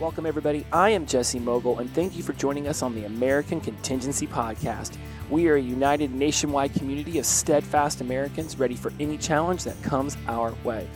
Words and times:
Welcome, 0.00 0.26
everybody. 0.26 0.64
I 0.72 0.90
am 0.90 1.06
Jesse 1.06 1.40
Mogul, 1.40 1.80
and 1.80 1.92
thank 1.92 2.16
you 2.16 2.22
for 2.22 2.32
joining 2.34 2.68
us 2.68 2.82
on 2.82 2.94
the 2.94 3.06
American 3.06 3.60
Contingency 3.60 4.28
Podcast. 4.28 4.96
We 5.28 5.48
are 5.48 5.56
a 5.56 5.60
united 5.60 6.14
nationwide 6.14 6.72
community 6.72 7.18
of 7.18 7.26
steadfast 7.26 8.00
Americans 8.00 8.60
ready 8.60 8.76
for 8.76 8.92
any 9.00 9.18
challenge 9.18 9.64
that 9.64 9.82
comes 9.82 10.16
our 10.28 10.54
way. 10.62 10.88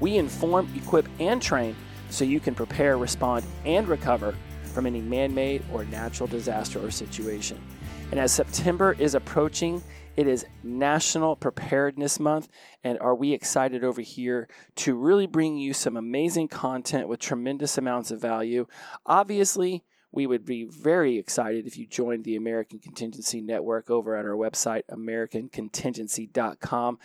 We 0.00 0.16
inform, 0.16 0.72
equip, 0.74 1.06
and 1.20 1.42
train 1.42 1.76
so 2.08 2.24
you 2.24 2.40
can 2.40 2.54
prepare, 2.54 2.96
respond, 2.96 3.44
and 3.66 3.86
recover 3.86 4.34
from 4.72 4.86
any 4.86 5.02
man 5.02 5.34
made 5.34 5.62
or 5.70 5.84
natural 5.84 6.26
disaster 6.26 6.82
or 6.82 6.90
situation. 6.90 7.60
And 8.10 8.18
as 8.18 8.32
September 8.32 8.96
is 8.98 9.14
approaching, 9.14 9.82
it 10.16 10.26
is 10.26 10.46
National 10.62 11.36
Preparedness 11.36 12.18
Month, 12.18 12.48
and 12.82 12.98
are 13.00 13.14
we 13.14 13.34
excited 13.34 13.84
over 13.84 14.00
here 14.00 14.48
to 14.76 14.94
really 14.94 15.26
bring 15.26 15.58
you 15.58 15.74
some 15.74 15.96
amazing 15.96 16.48
content 16.48 17.08
with 17.08 17.20
tremendous 17.20 17.76
amounts 17.76 18.10
of 18.10 18.20
value? 18.20 18.66
Obviously, 19.04 19.84
we 20.10 20.26
would 20.26 20.46
be 20.46 20.64
very 20.64 21.18
excited 21.18 21.66
if 21.66 21.76
you 21.76 21.86
joined 21.86 22.24
the 22.24 22.36
American 22.36 22.78
Contingency 22.78 23.42
Network 23.42 23.90
over 23.90 24.16
at 24.16 24.24
our 24.24 24.36
website, 24.36 24.84
AmericanContingency.com. 24.90 26.98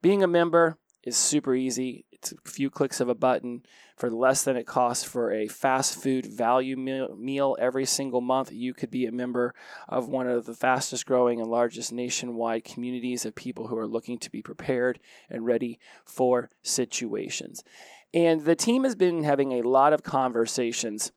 Being 0.00 0.22
a 0.22 0.28
member 0.28 0.78
is 1.04 1.16
super 1.16 1.54
easy. 1.54 2.06
It's 2.10 2.32
a 2.32 2.36
few 2.48 2.70
clicks 2.70 3.00
of 3.00 3.10
a 3.10 3.14
button 3.14 3.64
for 3.96 4.10
less 4.10 4.44
than 4.44 4.56
it 4.56 4.66
costs 4.66 5.04
for 5.04 5.32
a 5.32 5.48
fast 5.48 6.00
food 6.00 6.26
value 6.26 6.76
meal 6.76 7.56
every 7.58 7.86
single 7.86 8.20
month. 8.20 8.52
You 8.52 8.74
could 8.74 8.90
be 8.90 9.06
a 9.06 9.12
member 9.12 9.54
of 9.88 10.08
one 10.08 10.28
of 10.28 10.44
the 10.44 10.54
fastest 10.54 11.06
growing 11.06 11.40
and 11.40 11.50
largest 11.50 11.92
nationwide 11.92 12.64
communities 12.64 13.24
of 13.24 13.34
people 13.34 13.68
who 13.68 13.78
are 13.78 13.86
looking 13.86 14.18
to 14.18 14.30
be 14.30 14.42
prepared 14.42 15.00
and 15.30 15.46
ready 15.46 15.78
for 16.04 16.50
situations. 16.62 17.64
And 18.12 18.42
the 18.42 18.56
team 18.56 18.84
has 18.84 18.94
been 18.94 19.24
having 19.24 19.52
a 19.52 19.62
lot 19.62 19.92
of 19.92 20.02
conversations 20.02 21.12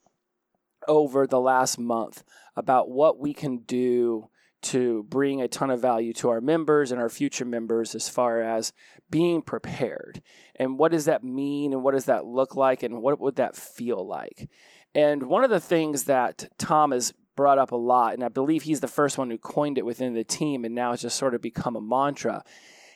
over 0.88 1.28
the 1.28 1.39
last 1.39 1.78
month 1.78 2.23
about 2.56 2.89
what 2.89 3.20
we 3.20 3.34
can 3.34 3.58
do 3.59 4.30
to 4.61 5.04
bring 5.04 5.42
a 5.42 5.48
ton 5.48 5.70
of 5.70 5.82
value 5.82 6.14
to 6.14 6.30
our 6.30 6.42
members 6.42 6.92
and 6.92 7.00
our 7.00 7.09
future 7.09 7.45
members 7.45 7.95
as 7.95 8.09
far 8.09 8.42
as 8.42 8.73
being 9.10 9.42
prepared. 9.42 10.22
And 10.56 10.78
what 10.78 10.92
does 10.92 11.06
that 11.06 11.24
mean 11.24 11.74
and 11.74 11.84
what 11.84 11.94
does 11.94 12.06
that 12.06 12.26
look 12.26 12.56
like 12.56 12.84
and 12.84 13.02
what 13.02 13.20
would 13.20 13.36
that 13.38 13.56
feel 13.56 14.06
like? 14.06 14.50
And 14.94 15.24
one 15.24 15.44
of 15.44 15.50
the 15.50 15.60
things 15.60 16.06
that 16.06 16.50
Tom 16.58 16.92
has 16.92 17.14
brought 17.36 17.58
up 17.58 17.72
a 17.72 17.76
lot, 17.76 18.14
and 18.14 18.24
I 18.24 18.30
believe 18.30 18.64
he's 18.64 18.82
the 18.82 18.88
first 18.88 19.18
one 19.18 19.30
who 19.30 19.38
coined 19.38 19.78
it 19.78 19.86
within 19.86 20.14
the 20.14 20.24
team 20.24 20.66
and 20.66 20.76
now 20.76 20.92
it's 20.92 21.02
just 21.02 21.18
sort 21.18 21.36
of 21.36 21.42
become 21.42 21.76
a 21.76 21.82
mantra, 21.82 22.44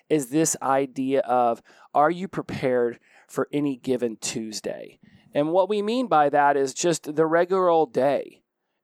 is 0.09 0.29
this 0.29 0.55
idea 0.61 1.21
of 1.21 1.61
are 1.93 2.11
you 2.11 2.27
prepared 2.27 2.99
for 3.27 3.47
any 3.53 3.77
given 3.77 4.17
Tuesday? 4.17 4.99
And 5.33 5.51
what 5.51 5.69
we 5.69 5.81
mean 5.81 6.07
by 6.07 6.29
that 6.29 6.57
is 6.57 6.73
just 6.73 7.15
the 7.15 7.25
regular 7.25 7.69
old 7.69 7.93
day 7.93 8.43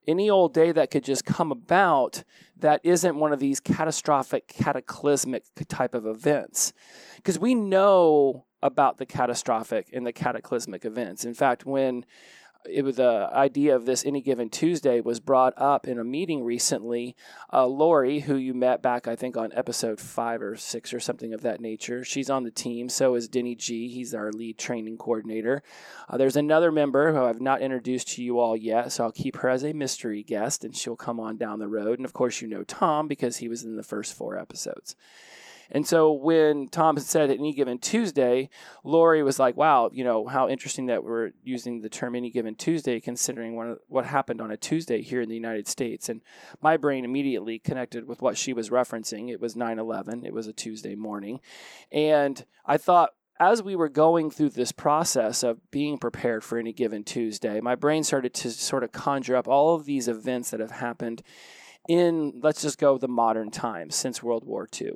any 0.10 0.30
old 0.30 0.54
day 0.54 0.72
that 0.72 0.90
could 0.90 1.04
just 1.04 1.24
come 1.24 1.52
about 1.52 2.24
that 2.60 2.82
isn't 2.84 3.16
one 3.16 3.34
of 3.34 3.40
these 3.40 3.60
catastrophic, 3.60 4.48
cataclysmic 4.48 5.44
type 5.68 5.96
of 5.96 6.06
events. 6.06 6.74
Because 7.16 7.40
we 7.40 7.56
know 7.56 8.46
about 8.62 8.98
the 8.98 9.06
catastrophic 9.06 9.90
and 9.94 10.06
the 10.06 10.14
cataclysmic 10.14 10.86
events. 10.86 11.26
In 11.26 11.34
fact, 11.34 11.66
when 11.66 12.06
it 12.66 12.84
was 12.84 12.98
the 12.98 13.30
idea 13.32 13.76
of 13.76 13.86
this 13.86 14.06
any 14.06 14.22
given 14.22 14.50
Tuesday 14.50 15.00
was 15.00 15.20
brought 15.20 15.54
up 15.58 15.88
in 15.88 15.98
a 15.98 16.04
meeting 16.04 16.44
recently. 16.44 17.16
Uh, 17.52 17.66
Lori, 17.66 18.22
who 18.22 18.36
you 18.36 18.54
met 18.54 18.82
back, 18.82 19.08
I 19.08 19.16
think, 19.16 19.38
on 19.38 19.52
episode 19.54 20.00
five 20.00 20.42
or 20.42 20.56
six 20.56 20.94
or 20.94 21.00
something 21.00 21.34
of 21.34 21.42
that 21.42 21.62
nature, 21.62 22.04
she's 22.04 22.30
on 22.30 22.44
the 22.44 22.52
team. 22.52 22.90
So 22.90 23.16
is 23.16 23.28
Denny 23.28 23.56
G. 23.56 23.88
He's 23.88 24.14
our 24.14 24.32
lead 24.32 24.58
training 24.58 24.98
coordinator. 24.98 25.64
Uh, 26.10 26.18
there's 26.18 26.36
another 26.36 26.72
member 26.72 27.14
who 27.14 27.24
I've 27.24 27.42
not 27.42 27.62
introduced 27.62 28.10
to 28.10 28.24
you 28.24 28.40
all 28.40 28.58
yet, 28.58 28.92
so 28.92 29.06
I'll 29.06 29.12
keep 29.12 29.38
her 29.38 29.50
as 29.50 29.64
a 29.64 29.74
mystery 29.74 30.24
guest, 30.24 30.64
and 30.64 30.76
she'll 30.76 30.96
come 30.96 31.20
on 31.20 31.38
down 31.38 31.60
the 31.60 31.68
road. 31.68 32.00
And 32.00 32.06
of 32.06 32.14
course, 32.14 32.42
you 32.42 32.48
know 32.48 32.64
Tom 32.64 33.08
because 33.08 33.38
he 33.38 33.48
was 33.48 33.64
in 33.64 33.78
the 33.78 33.84
first 33.84 34.14
four 34.14 34.38
episodes. 34.38 34.96
And 35.72 35.86
so 35.86 36.12
when 36.12 36.68
Tom 36.68 36.98
said 36.98 37.30
any 37.30 37.54
given 37.54 37.78
Tuesday, 37.78 38.50
Lori 38.84 39.24
was 39.24 39.40
like, 39.40 39.56
wow, 39.56 39.90
you 39.94 40.04
know, 40.04 40.28
how 40.28 40.50
interesting 40.50 40.88
that 40.88 41.04
we're 41.04 41.32
using 41.44 41.82
the 41.82 41.90
term 41.90 42.16
any 42.16 42.32
given 42.32 42.56
Tuesday, 42.56 43.00
considering 43.00 43.56
what, 43.56 43.80
what 43.88 44.06
happened 44.06 44.42
on 44.42 44.52
a 44.52 44.58
Tuesday 44.58 45.02
here 45.02 45.22
in 45.22 45.30
the 45.30 45.36
United 45.36 45.68
States. 45.68 46.10
And 46.10 46.22
my 46.62 46.78
brain 46.78 47.06
immediately 47.06 47.60
connected 47.60 48.08
with 48.08 48.22
what 48.22 48.38
she 48.38 48.54
was 48.54 48.70
referencing. 48.70 49.30
It 49.30 49.40
was 49.40 49.56
9 49.56 49.80
11, 49.80 50.26
it 50.26 50.34
was 50.34 50.48
a 50.48 50.54
Tuesday 50.54 50.96
morning. 50.96 51.40
And 51.92 52.44
I 52.66 52.78
thought, 52.78 53.12
as 53.40 53.64
we 53.64 53.76
were 53.76 53.90
going 53.90 54.30
through 54.32 54.50
this 54.50 54.74
process 54.74 55.44
of 55.44 55.60
being 55.72 55.98
prepared 55.98 56.44
for 56.44 56.58
any 56.58 56.74
given 56.74 57.04
Tuesday, 57.04 57.62
my 57.62 57.76
brain 57.76 58.04
started 58.04 58.34
to 58.34 58.52
sort 58.52 58.84
of 58.84 58.92
conjure 58.92 59.36
up 59.36 59.48
all 59.48 59.76
of 59.76 59.86
these 59.86 60.10
events 60.10 60.52
that 60.52 60.60
have 60.60 60.72
happened 60.72 61.22
in, 61.88 62.34
let's 62.44 62.62
just 62.62 62.78
go 62.78 62.98
the 62.98 63.08
modern 63.08 63.50
times 63.50 63.96
since 63.96 64.22
World 64.22 64.44
War 64.46 64.68
II 64.80 64.92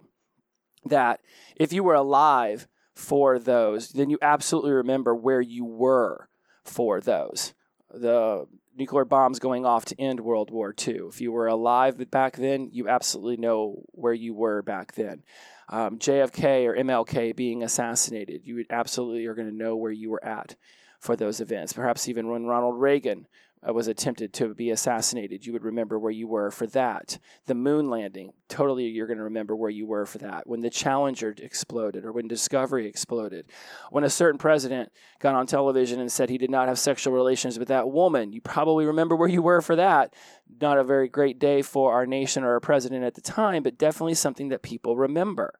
that 0.85 1.19
if 1.55 1.73
you 1.73 1.83
were 1.83 1.95
alive 1.95 2.67
for 2.93 3.39
those, 3.39 3.89
then 3.89 4.09
you 4.09 4.17
absolutely 4.21 4.71
remember 4.71 5.15
where 5.15 5.41
you 5.41 5.65
were 5.65 6.29
for 6.63 7.01
those. 7.01 7.53
The 7.93 8.47
nuclear 8.75 9.05
bombs 9.05 9.39
going 9.39 9.65
off 9.65 9.85
to 9.85 10.01
end 10.01 10.19
World 10.19 10.49
War 10.49 10.73
II. 10.75 11.07
If 11.09 11.21
you 11.21 11.31
were 11.31 11.47
alive 11.47 12.09
back 12.09 12.37
then, 12.37 12.69
you 12.71 12.87
absolutely 12.87 13.37
know 13.37 13.83
where 13.91 14.13
you 14.13 14.33
were 14.33 14.61
back 14.61 14.93
then. 14.93 15.23
Um, 15.69 15.97
JFK 15.97 16.65
or 16.65 16.75
MLK 16.75 17.35
being 17.35 17.63
assassinated, 17.63 18.41
you 18.45 18.65
absolutely 18.69 19.25
are 19.25 19.35
going 19.35 19.49
to 19.49 19.55
know 19.55 19.75
where 19.75 19.91
you 19.91 20.09
were 20.09 20.23
at 20.23 20.55
for 20.99 21.15
those 21.15 21.39
events. 21.41 21.73
Perhaps 21.73 22.07
even 22.07 22.29
when 22.29 22.45
Ronald 22.45 22.79
Reagan 22.79 23.27
Uh, 23.67 23.73
was 23.73 23.87
attempted 23.87 24.33
to 24.33 24.53
be 24.53 24.71
assassinated. 24.71 25.45
You 25.45 25.53
would 25.53 25.63
remember 25.63 25.97
where 25.97 26.11
you 26.11 26.27
were 26.27 26.51
for 26.51 26.67
that. 26.67 27.17
The 27.45 27.55
moon 27.55 27.89
landing, 27.89 28.33
totally, 28.49 28.85
you're 28.85 29.07
going 29.07 29.17
to 29.17 29.23
remember 29.23 29.55
where 29.55 29.69
you 29.69 29.85
were 29.85 30.05
for 30.05 30.17
that. 30.17 30.47
When 30.47 30.61
the 30.61 30.69
Challenger 30.69 31.33
exploded 31.37 32.03
or 32.03 32.11
when 32.11 32.27
Discovery 32.27 32.87
exploded. 32.87 33.45
When 33.89 34.03
a 34.03 34.09
certain 34.09 34.37
president 34.37 34.91
got 35.19 35.35
on 35.35 35.47
television 35.47 35.99
and 35.99 36.11
said 36.11 36.29
he 36.29 36.37
did 36.37 36.49
not 36.49 36.67
have 36.67 36.79
sexual 36.79 37.13
relations 37.13 37.57
with 37.57 37.69
that 37.69 37.89
woman, 37.89 38.33
you 38.33 38.41
probably 38.41 38.85
remember 38.85 39.15
where 39.15 39.29
you 39.29 39.41
were 39.41 39.61
for 39.61 39.75
that. 39.75 40.13
Not 40.59 40.77
a 40.77 40.83
very 40.83 41.07
great 41.07 41.39
day 41.39 41.61
for 41.61 41.93
our 41.93 42.05
nation 42.05 42.43
or 42.43 42.53
our 42.53 42.59
president 42.59 43.05
at 43.05 43.13
the 43.13 43.21
time, 43.21 43.63
but 43.63 43.77
definitely 43.77 44.15
something 44.15 44.49
that 44.49 44.61
people 44.61 44.97
remember. 44.97 45.53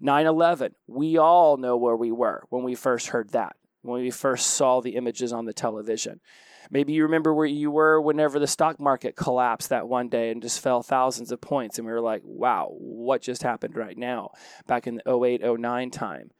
9 0.00 0.26
11, 0.26 0.74
we 0.86 1.16
all 1.16 1.56
know 1.56 1.76
where 1.76 1.96
we 1.96 2.12
were 2.12 2.44
when 2.50 2.64
we 2.64 2.74
first 2.74 3.08
heard 3.08 3.30
that, 3.30 3.56
when 3.80 4.02
we 4.02 4.10
first 4.10 4.48
saw 4.48 4.80
the 4.80 4.96
images 4.96 5.32
on 5.32 5.46
the 5.46 5.54
television. 5.54 6.20
Maybe 6.70 6.92
you 6.92 7.04
remember 7.04 7.32
where 7.34 7.46
you 7.46 7.70
were 7.70 8.00
whenever 8.00 8.38
the 8.38 8.46
stock 8.46 8.80
market 8.80 9.16
collapsed 9.16 9.70
that 9.70 9.88
one 9.88 10.08
day 10.08 10.30
and 10.30 10.42
just 10.42 10.60
fell 10.60 10.82
thousands 10.82 11.32
of 11.32 11.40
points. 11.40 11.78
And 11.78 11.86
we 11.86 11.92
were 11.92 12.00
like, 12.00 12.22
wow, 12.24 12.68
what 12.78 13.22
just 13.22 13.42
happened 13.42 13.76
right 13.76 13.96
now 13.96 14.30
back 14.66 14.86
in 14.86 15.00
the 15.04 15.24
08, 15.24 15.42
09 15.42 15.90
time. 15.90 16.30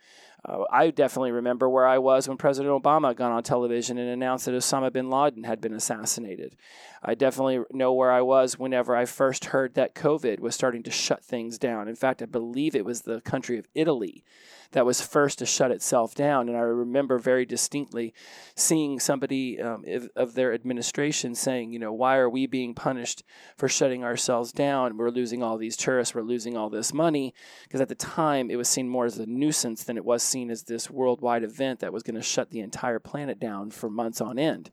Uh, 0.44 0.64
I 0.70 0.90
definitely 0.90 1.32
remember 1.32 1.68
where 1.68 1.86
I 1.86 1.98
was 1.98 2.28
when 2.28 2.36
President 2.36 2.80
Obama 2.80 3.16
got 3.16 3.32
on 3.32 3.42
television 3.42 3.98
and 3.98 4.08
announced 4.08 4.44
that 4.44 4.52
Osama 4.52 4.92
bin 4.92 5.10
Laden 5.10 5.42
had 5.44 5.60
been 5.60 5.74
assassinated. 5.74 6.56
I 7.02 7.14
definitely 7.14 7.60
know 7.72 7.92
where 7.92 8.10
I 8.10 8.22
was 8.22 8.58
whenever 8.58 8.96
I 8.96 9.04
first 9.04 9.46
heard 9.46 9.74
that 9.74 9.94
COVID 9.94 10.40
was 10.40 10.54
starting 10.54 10.82
to 10.84 10.90
shut 10.90 11.24
things 11.24 11.58
down. 11.58 11.88
In 11.88 11.96
fact, 11.96 12.22
I 12.22 12.26
believe 12.26 12.74
it 12.74 12.84
was 12.84 13.02
the 13.02 13.20
country 13.20 13.58
of 13.58 13.68
Italy 13.74 14.24
that 14.72 14.86
was 14.86 15.00
first 15.00 15.38
to 15.38 15.46
shut 15.46 15.70
itself 15.70 16.14
down. 16.14 16.48
And 16.48 16.56
I 16.56 16.60
remember 16.60 17.18
very 17.18 17.46
distinctly 17.46 18.12
seeing 18.54 18.98
somebody 18.98 19.60
um, 19.60 19.84
of 20.14 20.34
their 20.34 20.52
administration 20.52 21.34
saying, 21.34 21.72
you 21.72 21.78
know, 21.78 21.92
why 21.92 22.16
are 22.16 22.28
we 22.28 22.46
being 22.46 22.74
punished 22.74 23.22
for 23.56 23.68
shutting 23.68 24.04
ourselves 24.04 24.52
down? 24.52 24.96
We're 24.96 25.10
losing 25.10 25.42
all 25.42 25.56
these 25.56 25.76
tourists, 25.76 26.14
we're 26.14 26.22
losing 26.22 26.56
all 26.56 26.70
this 26.70 26.92
money. 26.92 27.34
Because 27.64 27.80
at 27.80 27.88
the 27.88 27.94
time, 27.94 28.50
it 28.50 28.56
was 28.56 28.68
seen 28.68 28.88
more 28.88 29.06
as 29.06 29.18
a 29.18 29.26
nuisance 29.26 29.84
than 29.84 29.96
it 29.96 30.04
was 30.04 30.22
seen 30.22 30.50
as 30.50 30.64
this 30.64 30.90
worldwide 30.90 31.44
event 31.44 31.80
that 31.80 31.92
was 31.92 32.02
going 32.02 32.16
to 32.16 32.22
shut 32.22 32.50
the 32.50 32.60
entire 32.60 32.98
planet 32.98 33.38
down 33.38 33.70
for 33.70 33.88
months 33.88 34.20
on 34.20 34.38
end. 34.38 34.70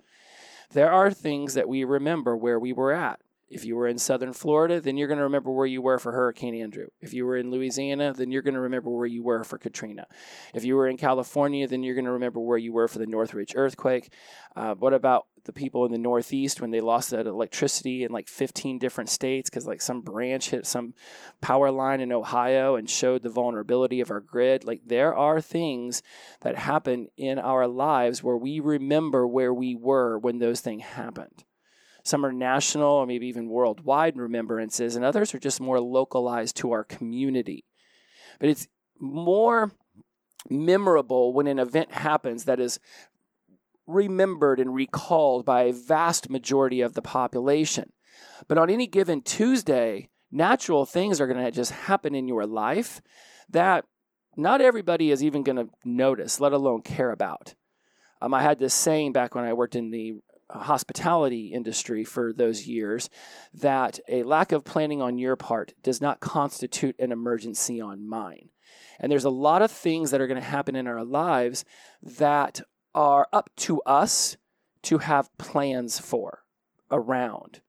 There 0.73 0.91
are 0.91 1.11
things 1.11 1.53
that 1.53 1.69
we 1.69 1.83
remember 1.83 2.35
where 2.35 2.59
we 2.59 2.73
were 2.73 2.91
at. 2.91 3.19
If 3.49 3.65
you 3.65 3.75
were 3.75 3.87
in 3.87 3.97
southern 3.97 4.33
Florida, 4.33 4.81
then 4.81 4.97
you're 4.97 5.07
going 5.07 5.19
to 5.19 5.25
remember 5.25 5.51
where 5.51 5.67
you 5.67 5.81
were 5.81 5.99
for 5.99 6.11
Hurricane 6.11 6.55
Andrew. 6.55 6.87
If 7.01 7.13
you 7.13 7.25
were 7.25 7.37
in 7.37 7.51
Louisiana, 7.51 8.13
then 8.13 8.31
you're 8.31 8.41
going 8.41 8.55
to 8.55 8.61
remember 8.61 8.89
where 8.89 9.05
you 9.05 9.21
were 9.21 9.43
for 9.43 9.57
Katrina. 9.57 10.07
If 10.53 10.65
you 10.65 10.75
were 10.75 10.87
in 10.87 10.97
California, 10.97 11.67
then 11.67 11.83
you're 11.83 11.93
going 11.93 12.05
to 12.05 12.11
remember 12.11 12.39
where 12.39 12.57
you 12.57 12.73
were 12.73 12.87
for 12.87 12.99
the 12.99 13.05
Northridge 13.05 13.53
earthquake. 13.55 14.11
Uh, 14.55 14.75
what 14.75 14.93
about 14.93 15.27
the 15.45 15.53
people 15.53 15.85
in 15.85 15.91
the 15.91 15.97
Northeast 15.97 16.61
when 16.61 16.71
they 16.71 16.81
lost 16.81 17.11
that 17.11 17.27
electricity 17.27 18.03
in 18.03 18.11
like 18.11 18.27
15 18.27 18.79
different 18.79 19.09
states 19.09 19.49
because 19.49 19.67
like 19.67 19.81
some 19.81 20.01
branch 20.01 20.49
hit 20.49 20.65
some 20.65 20.93
power 21.41 21.69
line 21.69 21.99
in 22.01 22.11
Ohio 22.11 22.75
and 22.75 22.89
showed 22.89 23.23
the 23.23 23.29
vulnerability 23.29 23.99
of 24.01 24.09
our 24.09 24.21
grid? 24.21 24.63
Like 24.63 24.81
there 24.85 25.13
are 25.15 25.41
things 25.41 26.01
that 26.41 26.57
happen 26.57 27.09
in 27.17 27.39
our 27.39 27.67
lives 27.67 28.23
where 28.23 28.37
we 28.37 28.59
remember 28.59 29.27
where 29.27 29.53
we 29.53 29.75
were 29.75 30.17
when 30.17 30.39
those 30.39 30.61
things 30.61 30.83
happened. 30.83 31.43
Some 32.03 32.25
are 32.25 32.33
national 32.33 32.91
or 32.91 33.05
maybe 33.05 33.27
even 33.27 33.49
worldwide 33.49 34.17
remembrances, 34.17 34.95
and 34.95 35.05
others 35.05 35.33
are 35.33 35.39
just 35.39 35.61
more 35.61 35.79
localized 35.79 36.57
to 36.57 36.71
our 36.71 36.83
community. 36.83 37.65
But 38.39 38.49
it's 38.49 38.67
more 38.99 39.71
memorable 40.49 41.33
when 41.33 41.47
an 41.47 41.59
event 41.59 41.93
happens 41.93 42.43
that 42.45 42.59
is 42.59 42.79
remembered 43.87 44.59
and 44.59 44.73
recalled 44.73 45.45
by 45.45 45.63
a 45.63 45.73
vast 45.73 46.29
majority 46.29 46.81
of 46.81 46.93
the 46.93 47.01
population. 47.01 47.91
But 48.47 48.57
on 48.57 48.69
any 48.69 48.87
given 48.87 49.21
Tuesday, 49.21 50.09
natural 50.31 50.85
things 50.85 51.21
are 51.21 51.27
going 51.27 51.43
to 51.43 51.51
just 51.51 51.71
happen 51.71 52.15
in 52.15 52.27
your 52.27 52.45
life 52.45 53.01
that 53.49 53.85
not 54.35 54.61
everybody 54.61 55.11
is 55.11 55.23
even 55.23 55.43
going 55.43 55.57
to 55.57 55.69
notice, 55.85 56.39
let 56.39 56.53
alone 56.53 56.81
care 56.81 57.11
about. 57.11 57.55
Um, 58.21 58.33
I 58.33 58.41
had 58.41 58.59
this 58.59 58.73
saying 58.73 59.11
back 59.11 59.35
when 59.35 59.43
I 59.43 59.53
worked 59.53 59.75
in 59.75 59.91
the 59.91 60.15
hospitality 60.53 61.47
industry 61.47 62.03
for 62.03 62.33
those 62.33 62.67
years 62.67 63.09
that 63.53 63.99
a 64.07 64.23
lack 64.23 64.51
of 64.51 64.63
planning 64.63 65.01
on 65.01 65.17
your 65.17 65.35
part 65.35 65.73
does 65.83 66.01
not 66.01 66.19
constitute 66.19 66.95
an 66.99 67.11
emergency 67.11 67.81
on 67.81 68.07
mine. 68.07 68.49
And 68.99 69.11
there's 69.11 69.25
a 69.25 69.29
lot 69.29 69.61
of 69.61 69.71
things 69.71 70.11
that 70.11 70.21
are 70.21 70.27
going 70.27 70.39
to 70.39 70.47
happen 70.47 70.75
in 70.75 70.87
our 70.87 71.03
lives 71.03 71.65
that 72.01 72.61
are 72.93 73.27
up 73.33 73.49
to 73.57 73.81
us 73.81 74.37
to 74.83 74.99
have 74.99 75.35
plans 75.37 75.99
for 75.99 76.43
around 76.91 77.61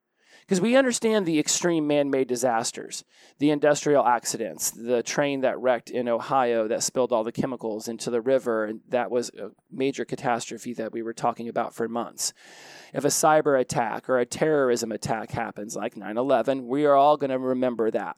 because 0.44 0.60
we 0.60 0.76
understand 0.76 1.24
the 1.24 1.38
extreme 1.38 1.86
man 1.86 2.10
made 2.10 2.28
disasters, 2.28 3.02
the 3.38 3.50
industrial 3.50 4.04
accidents, 4.04 4.70
the 4.70 5.02
train 5.02 5.40
that 5.40 5.58
wrecked 5.58 5.88
in 5.88 6.06
Ohio 6.06 6.68
that 6.68 6.82
spilled 6.82 7.12
all 7.12 7.24
the 7.24 7.32
chemicals 7.32 7.88
into 7.88 8.10
the 8.10 8.20
river. 8.20 8.66
And 8.66 8.80
that 8.90 9.10
was 9.10 9.30
a 9.30 9.52
major 9.70 10.04
catastrophe 10.04 10.74
that 10.74 10.92
we 10.92 11.02
were 11.02 11.14
talking 11.14 11.48
about 11.48 11.74
for 11.74 11.88
months. 11.88 12.34
If 12.92 13.04
a 13.04 13.08
cyber 13.08 13.58
attack 13.58 14.08
or 14.10 14.18
a 14.18 14.26
terrorism 14.26 14.92
attack 14.92 15.30
happens, 15.30 15.76
like 15.76 15.96
9 15.96 16.18
11, 16.18 16.66
we 16.66 16.84
are 16.84 16.94
all 16.94 17.16
going 17.16 17.30
to 17.30 17.38
remember 17.38 17.90
that 17.90 18.16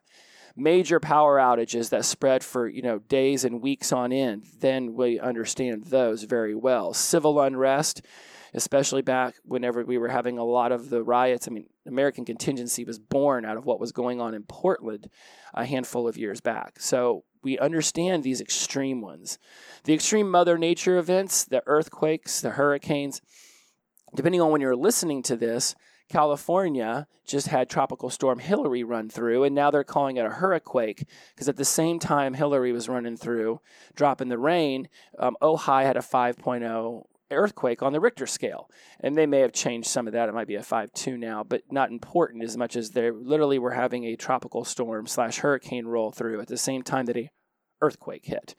major 0.56 0.99
power 0.99 1.38
outages 1.38 1.90
that 1.90 2.05
spread 2.05 2.43
for 2.43 2.67
you 2.67 2.81
know 2.81 2.99
days 2.99 3.44
and 3.44 3.61
weeks 3.61 3.93
on 3.93 4.11
end 4.11 4.43
then 4.61 4.94
we 4.94 5.20
understand 5.20 5.84
those 5.84 6.22
very 6.22 6.55
well 6.55 6.94
civil 6.94 7.38
unrest 7.38 8.00
especially 8.54 9.02
back 9.02 9.34
whenever 9.44 9.84
we 9.84 9.98
were 9.98 10.08
having 10.08 10.38
a 10.38 10.44
lot 10.44 10.72
of 10.72 10.90
the 10.90 11.02
riots. 11.02 11.48
I 11.48 11.50
mean, 11.50 11.69
American 11.87 12.25
contingency 12.25 12.84
was 12.84 12.98
born 12.98 13.44
out 13.44 13.56
of 13.56 13.64
what 13.64 13.81
was 13.81 13.93
going 13.93 14.20
on 14.20 14.34
in 14.34 14.43
Portland 14.44 15.08
a 15.54 15.64
handful 15.64 16.08
of 16.08 16.16
years 16.16 16.40
back. 16.40 16.81
So 16.81 17.25
we 17.43 17.58
understand 17.58 18.22
these 18.22 18.40
extreme 18.40 19.00
ones. 19.00 19.38
The 19.84 19.94
extreme 19.94 20.31
Mother 20.31 20.58
Nature 20.58 20.98
events, 20.98 21.44
the 21.44 21.62
earthquakes, 21.66 22.40
the 22.40 22.50
hurricanes, 22.50 23.20
depending 24.14 24.40
on 24.40 24.50
when 24.50 24.60
you're 24.60 24.76
listening 24.76 25.22
to 25.25 25.37
this, 25.37 25.75
California 26.08 27.08
just 27.26 27.48
had 27.48 27.69
Tropical 27.69 28.10
Storm 28.10 28.38
Hilary 28.38 28.84
run 28.84 29.08
through, 29.08 29.43
and 29.43 29.54
now 29.54 29.70
they're 29.70 29.84
calling 29.84 30.16
it 30.16 30.25
a 30.25 30.31
hurricane 30.31 30.94
because 31.34 31.48
at 31.48 31.56
the 31.56 31.64
same 31.64 31.98
time 31.98 32.34
Hilary 32.34 32.72
was 32.72 32.88
running 32.88 33.16
through, 33.16 33.60
dropping 33.94 34.28
the 34.28 34.38
rain, 34.38 34.88
um, 35.19 35.37
Ojai 35.43 35.82
had 35.82 35.96
a 35.96 36.00
5.0 36.00 37.06
earthquake 37.31 37.82
on 37.82 37.93
the 37.93 38.00
Richter 38.00 38.26
scale. 38.26 38.70
And 39.00 39.17
they 39.17 39.26
may 39.26 39.40
have 39.40 39.52
changed 39.52 39.88
some 39.88 40.06
of 40.06 40.12
that. 40.12 40.28
It 40.28 40.34
might 40.34 40.46
be 40.46 40.56
a 40.56 40.61
5.2 40.61 41.19
now, 41.19 41.44
but 41.44 41.62
not 41.70 41.90
important 41.90 42.44
as 42.44 42.56
much 42.56 42.76
as 42.76 42.90
they 42.90 43.11
literally 43.11 43.58
were 43.58 43.73
having 43.73 44.05
a 44.05 44.17
tropical 44.17 44.64
storm 44.64 45.06
slash 45.06 45.38
hurricane 45.38 45.87
roll 45.87 46.11
through 46.11 46.40
at 46.40 46.49
the 46.49 46.56
same 46.56 46.82
time 46.82 47.06
that 47.06 47.17
a 47.17 47.31
earthquake 47.81 48.26
hit. 48.26 48.55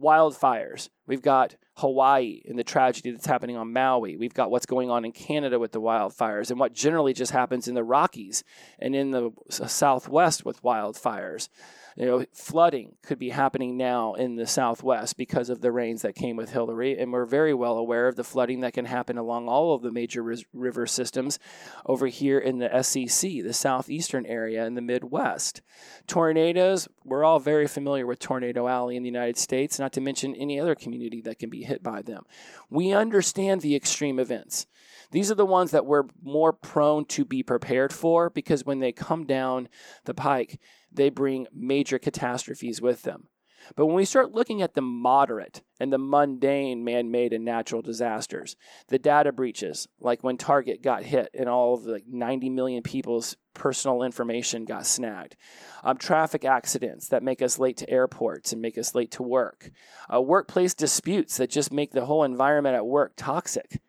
Wildfires. 0.00 0.88
We've 1.06 1.22
got 1.22 1.56
Hawaii 1.76 2.42
and 2.46 2.58
the 2.58 2.64
tragedy 2.64 3.10
that's 3.10 3.26
happening 3.26 3.56
on 3.56 3.72
Maui. 3.72 4.16
We've 4.16 4.34
got 4.34 4.50
what's 4.50 4.66
going 4.66 4.90
on 4.90 5.04
in 5.04 5.12
Canada 5.12 5.58
with 5.58 5.72
the 5.72 5.80
wildfires 5.80 6.50
and 6.50 6.58
what 6.58 6.72
generally 6.72 7.12
just 7.12 7.32
happens 7.32 7.68
in 7.68 7.74
the 7.74 7.84
Rockies 7.84 8.42
and 8.78 8.94
in 8.94 9.10
the 9.10 9.30
Southwest 9.50 10.44
with 10.44 10.62
wildfires. 10.62 11.48
You 11.96 12.06
know, 12.06 12.24
flooding 12.32 12.96
could 13.02 13.18
be 13.18 13.30
happening 13.30 13.76
now 13.76 14.14
in 14.14 14.36
the 14.36 14.46
southwest 14.46 15.16
because 15.16 15.50
of 15.50 15.60
the 15.60 15.72
rains 15.72 16.02
that 16.02 16.14
came 16.14 16.36
with 16.36 16.50
Hilary, 16.50 16.98
and 16.98 17.12
we're 17.12 17.26
very 17.26 17.52
well 17.52 17.76
aware 17.76 18.08
of 18.08 18.16
the 18.16 18.24
flooding 18.24 18.60
that 18.60 18.72
can 18.72 18.86
happen 18.86 19.18
along 19.18 19.48
all 19.48 19.74
of 19.74 19.82
the 19.82 19.90
major 19.90 20.22
river 20.52 20.86
systems 20.86 21.38
over 21.84 22.06
here 22.06 22.38
in 22.38 22.58
the 22.58 22.82
SEC, 22.82 23.30
the 23.42 23.52
southeastern 23.52 24.24
area 24.26 24.64
in 24.66 24.74
the 24.74 24.80
Midwest. 24.80 25.60
Tornadoes, 26.06 26.88
we're 27.04 27.24
all 27.24 27.38
very 27.38 27.66
familiar 27.66 28.06
with 28.06 28.18
Tornado 28.18 28.66
Alley 28.68 28.96
in 28.96 29.02
the 29.02 29.08
United 29.08 29.36
States, 29.36 29.78
not 29.78 29.92
to 29.92 30.00
mention 30.00 30.34
any 30.34 30.58
other 30.58 30.74
community 30.74 31.20
that 31.22 31.38
can 31.38 31.50
be 31.50 31.64
hit 31.64 31.82
by 31.82 32.00
them. 32.00 32.24
We 32.70 32.92
understand 32.92 33.60
the 33.60 33.76
extreme 33.76 34.18
events. 34.18 34.66
These 35.10 35.30
are 35.30 35.36
the 35.36 35.44
ones 35.44 35.72
that 35.72 35.84
we're 35.84 36.04
more 36.22 36.54
prone 36.54 37.04
to 37.06 37.26
be 37.26 37.42
prepared 37.42 37.92
for 37.92 38.30
because 38.30 38.64
when 38.64 38.78
they 38.78 38.92
come 38.92 39.26
down 39.26 39.68
the 40.04 40.14
pike, 40.14 40.58
they 40.94 41.10
bring 41.10 41.46
major 41.52 41.98
catastrophes 41.98 42.80
with 42.80 43.02
them. 43.02 43.28
But 43.76 43.86
when 43.86 43.96
we 43.96 44.04
start 44.04 44.32
looking 44.32 44.62
at 44.62 44.74
the 44.74 44.82
moderate 44.82 45.62
and 45.78 45.92
the 45.92 45.98
mundane 45.98 46.84
man 46.84 47.10
made 47.10 47.32
and 47.32 47.44
natural 47.44 47.82
disasters, 47.82 48.56
the 48.88 48.98
data 48.98 49.32
breaches, 49.32 49.88
like 50.00 50.22
when 50.22 50.36
Target 50.36 50.82
got 50.82 51.04
hit 51.04 51.30
and 51.34 51.48
all 51.48 51.74
of 51.74 51.84
the 51.84 51.92
like 51.92 52.06
90 52.08 52.50
million 52.50 52.82
people's 52.82 53.36
personal 53.54 54.02
information 54.02 54.64
got 54.64 54.86
snagged, 54.86 55.36
um, 55.84 55.96
traffic 55.96 56.44
accidents 56.44 57.08
that 57.08 57.22
make 57.22 57.42
us 57.42 57.58
late 57.58 57.76
to 57.78 57.90
airports 57.90 58.52
and 58.52 58.62
make 58.62 58.78
us 58.78 58.94
late 58.94 59.12
to 59.12 59.22
work, 59.22 59.70
uh, 60.12 60.20
workplace 60.20 60.74
disputes 60.74 61.36
that 61.36 61.50
just 61.50 61.72
make 61.72 61.92
the 61.92 62.06
whole 62.06 62.24
environment 62.24 62.76
at 62.76 62.86
work 62.86 63.12
toxic. 63.16 63.80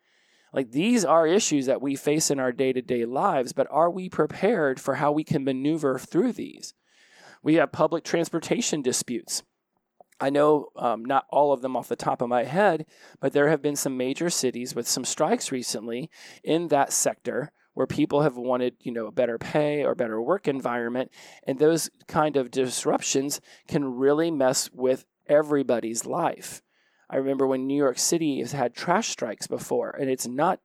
Like 0.52 0.70
these 0.70 1.04
are 1.04 1.26
issues 1.26 1.66
that 1.66 1.82
we 1.82 1.96
face 1.96 2.30
in 2.30 2.38
our 2.38 2.52
day 2.52 2.72
to 2.72 2.80
day 2.80 3.04
lives, 3.04 3.52
but 3.52 3.66
are 3.70 3.90
we 3.90 4.08
prepared 4.08 4.80
for 4.80 4.94
how 4.94 5.10
we 5.10 5.24
can 5.24 5.42
maneuver 5.42 5.98
through 5.98 6.32
these? 6.32 6.74
We 7.44 7.56
have 7.56 7.72
public 7.72 8.04
transportation 8.04 8.80
disputes. 8.80 9.42
I 10.18 10.30
know 10.30 10.68
um, 10.76 11.04
not 11.04 11.26
all 11.28 11.52
of 11.52 11.60
them 11.60 11.76
off 11.76 11.88
the 11.88 11.94
top 11.94 12.22
of 12.22 12.28
my 12.30 12.44
head, 12.44 12.86
but 13.20 13.34
there 13.34 13.50
have 13.50 13.60
been 13.60 13.76
some 13.76 13.98
major 13.98 14.30
cities 14.30 14.74
with 14.74 14.88
some 14.88 15.04
strikes 15.04 15.52
recently 15.52 16.10
in 16.42 16.68
that 16.68 16.90
sector 16.90 17.52
where 17.74 17.86
people 17.86 18.22
have 18.22 18.38
wanted, 18.38 18.76
you 18.80 18.92
know, 18.92 19.06
a 19.06 19.12
better 19.12 19.36
pay 19.36 19.84
or 19.84 19.94
better 19.94 20.22
work 20.22 20.48
environment, 20.48 21.10
and 21.46 21.58
those 21.58 21.90
kind 22.08 22.36
of 22.36 22.50
disruptions 22.50 23.42
can 23.68 23.84
really 23.84 24.30
mess 24.30 24.70
with 24.72 25.04
everybody's 25.26 26.06
life. 26.06 26.62
I 27.10 27.16
remember 27.16 27.46
when 27.46 27.66
New 27.66 27.76
York 27.76 27.98
City 27.98 28.38
has 28.38 28.52
had 28.52 28.74
trash 28.74 29.08
strikes 29.08 29.46
before, 29.46 29.90
and 29.90 30.08
it's 30.08 30.26
not 30.26 30.60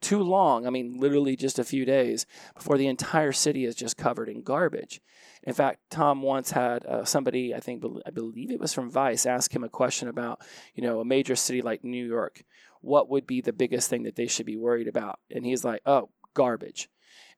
too 0.00 0.22
long. 0.22 0.66
I 0.66 0.70
mean, 0.70 0.98
literally 0.98 1.36
just 1.36 1.58
a 1.58 1.64
few 1.64 1.84
days 1.84 2.26
before 2.54 2.78
the 2.78 2.86
entire 2.86 3.32
city 3.32 3.64
is 3.64 3.74
just 3.74 3.96
covered 3.96 4.28
in 4.28 4.42
garbage. 4.42 5.00
In 5.42 5.54
fact, 5.54 5.80
Tom 5.90 6.22
once 6.22 6.50
had 6.50 6.84
uh, 6.84 7.04
somebody, 7.04 7.54
I 7.54 7.60
think, 7.60 7.82
I 8.06 8.10
believe 8.10 8.50
it 8.50 8.60
was 8.60 8.74
from 8.74 8.90
Vice, 8.90 9.26
ask 9.26 9.54
him 9.54 9.64
a 9.64 9.68
question 9.68 10.08
about, 10.08 10.40
you 10.74 10.82
know, 10.82 11.00
a 11.00 11.04
major 11.04 11.36
city 11.36 11.62
like 11.62 11.84
New 11.84 12.06
York. 12.06 12.42
What 12.80 13.08
would 13.08 13.26
be 13.26 13.40
the 13.40 13.52
biggest 13.52 13.88
thing 13.88 14.04
that 14.04 14.16
they 14.16 14.26
should 14.26 14.46
be 14.46 14.56
worried 14.56 14.88
about? 14.88 15.18
And 15.30 15.44
he's 15.44 15.64
like, 15.64 15.80
oh, 15.86 16.10
garbage. 16.34 16.88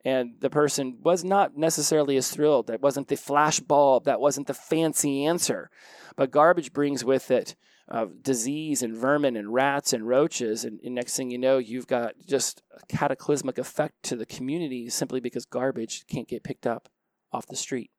And 0.04 0.34
the 0.40 0.50
person 0.50 0.98
was 1.02 1.24
not 1.24 1.56
necessarily 1.56 2.16
as 2.16 2.30
thrilled. 2.30 2.68
That 2.68 2.80
wasn't 2.80 3.08
the 3.08 3.16
flash 3.16 3.60
bulb. 3.60 4.04
That 4.04 4.20
wasn't 4.20 4.46
the 4.46 4.54
fancy 4.54 5.24
answer. 5.26 5.70
But 6.16 6.30
garbage 6.30 6.72
brings 6.72 7.04
with 7.04 7.30
it 7.30 7.54
uh, 7.90 8.06
disease 8.22 8.82
and 8.82 8.96
vermin 8.96 9.36
and 9.36 9.52
rats 9.52 9.92
and 9.92 10.06
roaches. 10.06 10.64
And, 10.64 10.80
and, 10.84 10.94
next 10.94 11.16
thing 11.16 11.30
you 11.30 11.38
know, 11.38 11.58
you've 11.58 11.88
got 11.88 12.14
just 12.24 12.62
a 12.76 12.86
cataclysmic 12.86 13.58
effect 13.58 14.02
to 14.04 14.16
the 14.16 14.26
community 14.26 14.88
simply 14.88 15.20
because 15.20 15.44
garbage 15.44 16.04
can't 16.06 16.28
get 16.28 16.44
picked 16.44 16.66
up 16.66 16.88
off 17.32 17.46
the 17.46 17.56
street. 17.56 17.90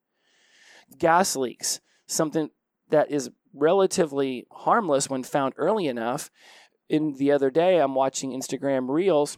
Gas 0.98 1.36
leaks, 1.36 1.81
something 2.07 2.50
that 2.89 3.12
is 3.12 3.31
relatively 3.53 4.45
harmless 4.51 5.10
when 5.10 5.24
found 5.24 5.53
early 5.57 5.88
enough. 5.88 6.29
In 6.89 7.15
the 7.17 7.31
other 7.31 7.50
day, 7.50 7.79
I'm 7.79 7.95
watching 7.95 8.31
Instagram 8.31 8.89
Reels, 8.89 9.38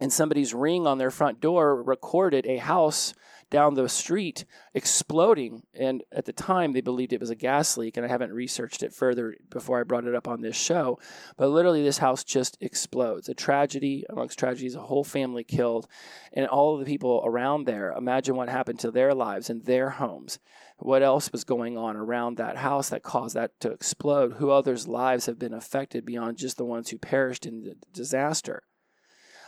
and 0.00 0.12
somebody's 0.12 0.54
ring 0.54 0.86
on 0.86 0.98
their 0.98 1.10
front 1.10 1.40
door 1.40 1.82
recorded 1.82 2.46
a 2.46 2.58
house 2.58 3.14
down 3.50 3.74
the 3.74 3.88
street 3.88 4.44
exploding. 4.74 5.62
And 5.74 6.02
at 6.12 6.24
the 6.24 6.32
time, 6.32 6.72
they 6.72 6.80
believed 6.80 7.12
it 7.12 7.20
was 7.20 7.30
a 7.30 7.34
gas 7.34 7.76
leak. 7.76 7.96
And 7.96 8.04
I 8.04 8.08
haven't 8.08 8.32
researched 8.32 8.82
it 8.82 8.92
further 8.92 9.34
before 9.50 9.80
I 9.80 9.84
brought 9.84 10.06
it 10.06 10.14
up 10.14 10.28
on 10.28 10.40
this 10.40 10.56
show. 10.56 10.98
But 11.36 11.48
literally, 11.48 11.82
this 11.82 11.98
house 11.98 12.24
just 12.24 12.56
explodes. 12.60 13.28
A 13.28 13.34
tragedy 13.34 14.04
amongst 14.08 14.38
tragedies, 14.38 14.74
a 14.74 14.80
whole 14.80 15.04
family 15.04 15.44
killed, 15.44 15.86
and 16.32 16.46
all 16.46 16.78
the 16.78 16.84
people 16.84 17.22
around 17.24 17.66
there. 17.66 17.92
Imagine 17.92 18.36
what 18.36 18.48
happened 18.48 18.78
to 18.80 18.90
their 18.90 19.14
lives 19.14 19.50
and 19.50 19.64
their 19.64 19.90
homes. 19.90 20.38
What 20.78 21.02
else 21.02 21.30
was 21.30 21.44
going 21.44 21.78
on 21.78 21.96
around 21.96 22.36
that 22.36 22.56
house 22.56 22.88
that 22.88 23.02
caused 23.02 23.36
that 23.36 23.58
to 23.60 23.70
explode? 23.70 24.34
Who 24.34 24.50
others' 24.50 24.88
lives 24.88 25.26
have 25.26 25.38
been 25.38 25.54
affected 25.54 26.04
beyond 26.04 26.36
just 26.36 26.56
the 26.56 26.64
ones 26.64 26.90
who 26.90 26.98
perished 26.98 27.46
in 27.46 27.62
the 27.62 27.76
disaster? 27.92 28.64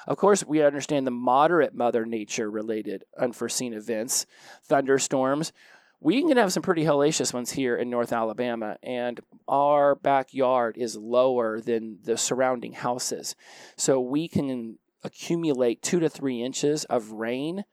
Of 0.06 0.16
course, 0.16 0.44
we 0.44 0.62
understand 0.62 1.06
the 1.06 1.10
moderate 1.10 1.75
Mother 1.75 2.06
Nature 2.06 2.50
related 2.50 3.04
unforeseen 3.18 3.72
events, 3.72 4.26
thunderstorms. 4.64 5.52
We 6.00 6.22
can 6.22 6.36
have 6.36 6.52
some 6.52 6.62
pretty 6.62 6.84
hellacious 6.84 7.32
ones 7.32 7.52
here 7.52 7.76
in 7.76 7.90
North 7.90 8.12
Alabama, 8.12 8.76
and 8.82 9.18
our 9.48 9.94
backyard 9.94 10.76
is 10.76 10.96
lower 10.96 11.60
than 11.60 11.98
the 12.04 12.16
surrounding 12.16 12.75
houses. 12.75 13.34
So 13.76 14.00
we 14.00 14.28
can 14.28 14.78
accumulate 15.02 15.82
two 15.82 16.00
to 16.00 16.08
three 16.08 16.42
inches 16.42 16.84
of 16.84 17.12
rain 17.12 17.64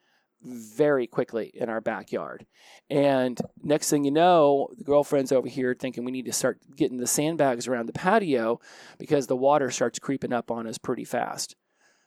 very 0.42 1.08
quickly 1.08 1.52
in 1.54 1.70
our 1.70 1.82
backyard. 1.82 2.46
And 2.90 3.40
next 3.62 3.90
thing 3.90 4.04
you 4.04 4.12
know, 4.12 4.70
the 4.78 4.84
girlfriend's 4.84 5.32
over 5.32 5.48
here 5.48 5.76
thinking 5.78 6.04
we 6.04 6.12
need 6.12 6.26
to 6.26 6.34
start 6.34 6.60
getting 6.76 6.98
the 6.98 7.08
sandbags 7.08 7.68
around 7.68 7.86
the 7.86 7.94
patio 7.94 8.60
because 8.98 9.28
the 9.28 9.38
water 9.38 9.72
starts 9.72 10.00
creeping 10.00 10.34
up 10.34 10.52
on 10.52 10.68
us 10.68 10.78
pretty 10.78 11.06
fast. 11.06 11.56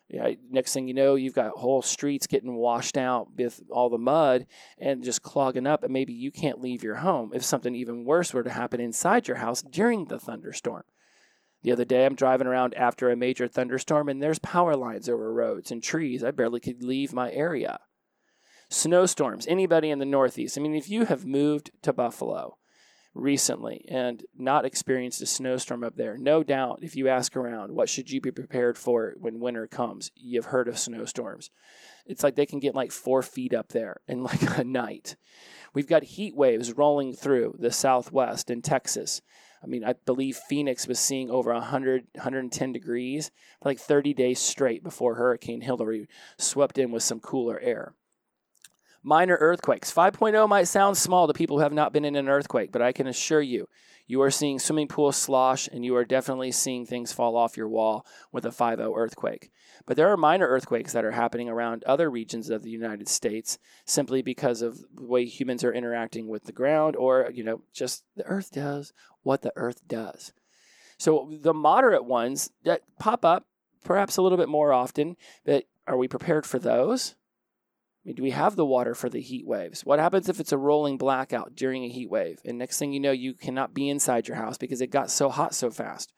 Yeah, 0.09 0.31
next 0.51 0.73
thing 0.73 0.87
you 0.87 0.95
know, 0.95 1.17
you've 1.17 1.35
got 1.35 1.57
whole 1.57 1.83
streets 1.83 2.29
getting 2.29 2.55
washed 2.55 2.97
out 2.97 3.29
with 3.37 3.61
all 3.71 3.91
the 3.91 3.99
mud 3.99 4.47
and 4.79 5.03
just 5.03 5.23
clogging 5.23 5.67
up, 5.67 5.83
and 5.83 5.93
maybe 5.93 6.13
you 6.13 6.31
can't 6.31 6.61
leave 6.61 6.85
your 6.85 6.97
home 6.97 7.33
if 7.35 7.43
something 7.45 7.75
even 7.75 8.05
worse 8.05 8.33
were 8.33 8.45
to 8.45 8.51
happen 8.51 8.81
inside 8.81 9.27
your 9.27 9.39
house 9.39 9.63
during 9.63 10.05
the 10.05 10.19
thunderstorm. 10.19 10.85
The 11.63 11.73
other 11.73 11.85
day, 11.85 12.07
I'm 12.07 12.15
driving 12.15 12.47
around 12.47 12.75
after 12.75 13.11
a 13.11 13.17
major 13.17 13.49
thunderstorm, 13.49 14.09
and 14.09 14.23
there's 14.23 14.39
power 14.39 14.77
lines 14.77 15.09
over 15.09 15.33
roads 15.33 15.73
and 15.73 15.83
trees. 15.83 16.23
I 16.23 16.31
barely 16.31 16.61
could 16.61 16.85
leave 16.85 17.13
my 17.13 17.33
area. 17.33 17.81
Snowstorms, 18.69 19.47
anybody 19.49 19.91
in 19.91 19.99
the 19.99 20.05
Northeast. 20.05 20.57
I 20.57 20.61
mean, 20.61 20.77
if 20.77 20.89
you 20.89 21.07
have 21.07 21.27
moved 21.27 21.73
to 21.83 21.93
Buffalo 21.93 22.59
recently 23.17 23.85
and 23.89 24.25
not 24.37 24.65
experienced 24.65 25.23
a 25.23 25.27
snowstorm 25.27 25.83
up 25.83 25.97
there, 25.97 26.17
no 26.17 26.43
doubt 26.43 26.81
if 26.83 26.95
you 26.95 27.09
ask 27.09 27.37
around, 27.37 27.73
what 27.73 27.89
should 27.89 28.11
you 28.11 28.21
be 28.21 28.31
prepared 28.31 28.77
for 28.77 29.15
when 29.19 29.41
winter 29.41 29.67
comes? 29.67 30.11
You've 30.15 30.47
heard 30.47 30.69
of 30.69 30.79
snowstorms. 30.79 31.51
It's 32.07 32.23
like 32.23 32.37
they 32.37 32.47
can 32.47 32.61
get 32.61 32.75
like 32.75 32.93
four 32.93 33.23
feet 33.23 33.55
up 33.55 33.69
there 33.69 34.01
in 34.07 34.23
like 34.23 34.43
a 34.59 34.65
night. 34.65 35.17
We've 35.75 35.89
got 35.89 36.05
heat 36.05 36.37
waves 36.37 36.73
rolling 36.73 37.15
through 37.15 37.57
the 37.59 37.73
Southwest 37.73 38.51
in 38.51 38.63
Texas. 38.63 39.23
I 39.63 39.67
mean, 39.67 39.85
I 39.85 39.95
believe 40.05 40.37
Phoenix 40.37 40.87
was 40.87 40.99
seeing 40.99 41.31
over 41.31 41.53
100, 41.53 42.07
110 42.15 42.73
degrees 42.73 43.31
for 43.63 43.71
like 43.71 43.81
30 43.81 44.15
days 44.15 44.39
straight 44.39 44.85
before 44.85 45.17
Hurricane 45.17 45.63
Hilary 45.63 46.09
swept 46.39 46.79
in 46.79 46.93
with 46.93 47.03
some 47.03 47.21
cooler 47.21 47.59
air 47.61 47.95
minor 49.07 49.37
earthquakes. 49.41 49.93
5.0 49.93 50.49
might 50.49 50.65
sound 50.65 50.97
small 50.97 51.29
to 51.29 51.33
people 51.33 51.59
who 51.59 51.63
have 51.63 51.73
not 51.73 51.93
been 51.93 52.05
in 52.05 52.17
an 52.17 52.29
earthquake, 52.29 52.73
but 52.73 52.83
I 52.83 52.91
can 52.91 53.07
assure 53.07 53.41
you, 53.41 53.69
you 54.09 54.21
are 54.21 54.33
seeing 54.33 54.59
swimming 54.59 54.89
pool 54.89 55.13
slosh 55.13 55.69
and 55.69 55.85
you 55.85 55.95
are 55.95 56.05
definitely 56.05 56.51
seeing 56.51 56.85
things 56.85 57.13
fall 57.13 57.37
off 57.37 57.57
your 57.57 57.69
wall 57.69 58.05
with 58.33 58.45
a 58.45 58.51
5.0 58.51 58.97
earthquake. 58.97 59.53
But 59.87 59.97
there 59.97 60.09
are 60.09 60.17
minor 60.17 60.49
earthquakes 60.49 60.93
that 60.93 61.05
are 61.05 61.13
happening 61.13 61.49
around 61.49 61.85
other 61.85 62.11
regions 62.11 62.51
of 62.51 62.65
the 62.65 62.71
United 62.71 63.09
States 63.09 63.59
simply 63.85 64.23
because 64.23 64.61
of 64.61 64.81
the 64.93 65.05
way 65.05 65.25
humans 65.25 65.63
are 65.63 65.73
interacting 65.73 66.27
with 66.27 66.43
the 66.45 66.53
ground 66.53 66.97
or, 66.97 67.31
you 67.33 67.45
know, 67.45 67.63
just 67.73 68.03
the 68.17 68.27
earth 68.27 68.51
does 68.51 68.93
what 69.23 69.43
the 69.43 69.53
earth 69.55 69.87
does. 69.87 70.33
So 70.99 71.31
the 71.41 71.55
moderate 71.55 72.05
ones 72.05 72.51
that 72.65 72.83
pop 72.99 73.25
up 73.25 73.47
perhaps 73.85 74.17
a 74.17 74.23
little 74.23 74.39
bit 74.39 74.49
more 74.49 74.73
often, 74.73 75.17
but 75.45 75.65
are 75.87 75.97
we 75.97 76.09
prepared 76.09 76.45
for 76.45 76.59
those? 76.59 77.15
I 78.07 78.11
mean, 78.11 78.15
do 78.15 78.23
we 78.23 78.31
have 78.31 78.55
the 78.55 78.65
water 78.65 78.95
for 78.95 79.09
the 79.09 79.21
heat 79.21 79.45
waves? 79.45 79.85
What 79.85 79.99
happens 79.99 80.29
if 80.29 80.39
it's 80.39 80.53
a 80.53 80.59
rolling 80.59 80.97
blackout 80.97 81.57
during 81.57 81.83
a 81.83 81.89
heat 81.89 82.09
wave? 82.09 82.39
And 82.45 82.57
next 82.57 82.79
thing 82.79 82.93
you 82.93 83.01
know, 83.01 83.11
you 83.11 83.35
cannot 83.35 83.75
be 83.75 83.89
inside 83.89 84.29
your 84.29 84.37
house 84.37 84.57
because 84.57 84.81
it 84.81 84.93
got 84.93 85.11
so 85.11 85.29
hot 85.29 85.57
so 85.57 85.73
fast. 85.73 86.13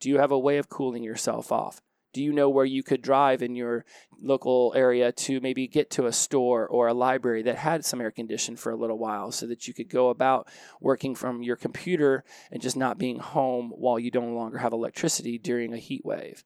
Do 0.00 0.08
you 0.08 0.16
have 0.16 0.30
a 0.30 0.38
way 0.38 0.56
of 0.56 0.70
cooling 0.70 1.02
yourself 1.02 1.52
off? 1.52 1.82
Do 2.14 2.22
you 2.22 2.32
know 2.32 2.48
where 2.48 2.64
you 2.64 2.82
could 2.82 3.02
drive 3.02 3.42
in 3.42 3.54
your 3.54 3.84
local 4.18 4.72
area 4.74 5.12
to 5.12 5.38
maybe 5.42 5.68
get 5.68 5.90
to 5.90 6.06
a 6.06 6.12
store 6.14 6.66
or 6.66 6.88
a 6.88 6.94
library 6.94 7.42
that 7.42 7.56
had 7.56 7.84
some 7.84 8.00
air 8.00 8.10
conditioning 8.10 8.56
for 8.56 8.72
a 8.72 8.76
little 8.76 8.98
while 8.98 9.30
so 9.30 9.46
that 9.48 9.68
you 9.68 9.74
could 9.74 9.90
go 9.90 10.08
about 10.08 10.48
working 10.80 11.14
from 11.14 11.42
your 11.42 11.56
computer 11.56 12.24
and 12.50 12.62
just 12.62 12.74
not 12.74 12.96
being 12.96 13.18
home 13.18 13.70
while 13.76 13.98
you 13.98 14.10
no 14.14 14.22
longer 14.22 14.56
have 14.56 14.72
electricity 14.72 15.36
during 15.36 15.74
a 15.74 15.78
heat 15.78 16.06
wave? 16.06 16.42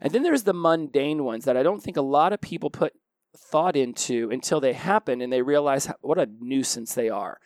And 0.00 0.12
then 0.12 0.24
there's 0.24 0.42
the 0.42 0.52
mundane 0.52 1.22
ones 1.22 1.44
that 1.44 1.56
I 1.56 1.62
don't 1.62 1.80
think 1.80 1.96
a 1.96 2.02
lot 2.02 2.32
of 2.32 2.40
people 2.40 2.68
put 2.68 2.94
thought 3.36 3.76
into 3.76 4.30
until 4.30 4.60
they 4.60 4.72
happen 4.72 5.20
and 5.20 5.32
they 5.32 5.42
realize 5.42 5.88
what 6.00 6.18
a 6.18 6.28
nuisance 6.40 6.94
they 6.94 7.08
are. 7.08 7.38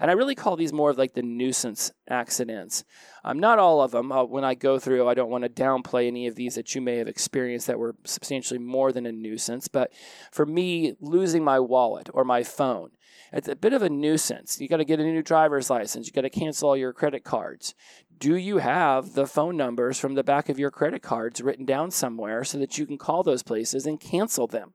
And 0.00 0.10
I 0.10 0.14
really 0.14 0.34
call 0.34 0.56
these 0.56 0.72
more 0.72 0.90
of 0.90 0.98
like 0.98 1.14
the 1.14 1.22
nuisance 1.22 1.90
accidents. 2.08 2.84
Um, 3.24 3.38
not 3.38 3.58
all 3.58 3.80
of 3.80 3.90
them. 3.90 4.12
Uh, 4.12 4.24
when 4.24 4.44
I 4.44 4.54
go 4.54 4.78
through, 4.78 5.08
I 5.08 5.14
don't 5.14 5.30
want 5.30 5.44
to 5.44 5.50
downplay 5.50 6.06
any 6.06 6.26
of 6.26 6.36
these 6.36 6.54
that 6.54 6.74
you 6.74 6.80
may 6.80 6.96
have 6.96 7.08
experienced 7.08 7.66
that 7.66 7.78
were 7.78 7.96
substantially 8.04 8.60
more 8.60 8.92
than 8.92 9.06
a 9.06 9.12
nuisance. 9.12 9.68
But 9.68 9.92
for 10.30 10.46
me, 10.46 10.94
losing 11.00 11.42
my 11.42 11.58
wallet 11.58 12.08
or 12.12 12.24
my 12.24 12.42
phone, 12.42 12.90
it's 13.32 13.48
a 13.48 13.56
bit 13.56 13.72
of 13.72 13.82
a 13.82 13.90
nuisance. 13.90 14.60
You 14.60 14.68
got 14.68 14.76
to 14.78 14.84
get 14.84 15.00
a 15.00 15.04
new 15.04 15.22
driver's 15.22 15.70
license. 15.70 16.06
You 16.06 16.12
got 16.12 16.22
to 16.22 16.30
cancel 16.30 16.70
all 16.70 16.76
your 16.76 16.92
credit 16.92 17.24
cards. 17.24 17.74
Do 18.18 18.36
you 18.36 18.58
have 18.58 19.14
the 19.14 19.26
phone 19.26 19.56
numbers 19.56 19.98
from 19.98 20.14
the 20.14 20.24
back 20.24 20.48
of 20.48 20.58
your 20.58 20.70
credit 20.70 21.02
cards 21.02 21.40
written 21.40 21.64
down 21.64 21.90
somewhere 21.90 22.44
so 22.44 22.58
that 22.58 22.78
you 22.78 22.86
can 22.86 22.98
call 22.98 23.22
those 23.22 23.42
places 23.42 23.86
and 23.86 24.00
cancel 24.00 24.46
them? 24.46 24.74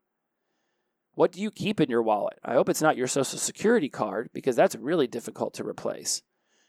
What 1.15 1.31
do 1.31 1.41
you 1.41 1.51
keep 1.51 1.79
in 1.79 1.89
your 1.89 2.01
wallet? 2.01 2.39
I 2.43 2.53
hope 2.53 2.69
it's 2.69 2.81
not 2.81 2.97
your 2.97 3.07
social 3.07 3.37
security 3.37 3.89
card 3.89 4.29
because 4.33 4.55
that's 4.55 4.75
really 4.75 5.07
difficult 5.07 5.53
to 5.55 5.67
replace. 5.67 6.23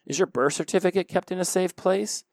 Is 0.06 0.18
your 0.18 0.26
birth 0.26 0.52
certificate 0.52 1.08
kept 1.08 1.32
in 1.32 1.38
a 1.38 1.44
safe 1.44 1.74
place? 1.76 2.24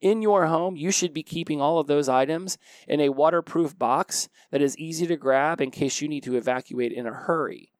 In 0.00 0.20
your 0.20 0.46
home, 0.46 0.76
you 0.76 0.90
should 0.90 1.14
be 1.14 1.22
keeping 1.22 1.60
all 1.60 1.78
of 1.78 1.86
those 1.86 2.08
items 2.08 2.58
in 2.86 3.00
a 3.00 3.08
waterproof 3.08 3.78
box 3.78 4.28
that 4.50 4.60
is 4.60 4.76
easy 4.76 5.06
to 5.06 5.16
grab 5.16 5.60
in 5.60 5.70
case 5.70 6.02
you 6.02 6.08
need 6.08 6.24
to 6.24 6.36
evacuate 6.36 6.92
in 6.92 7.06
a 7.06 7.12
hurry. 7.12 7.72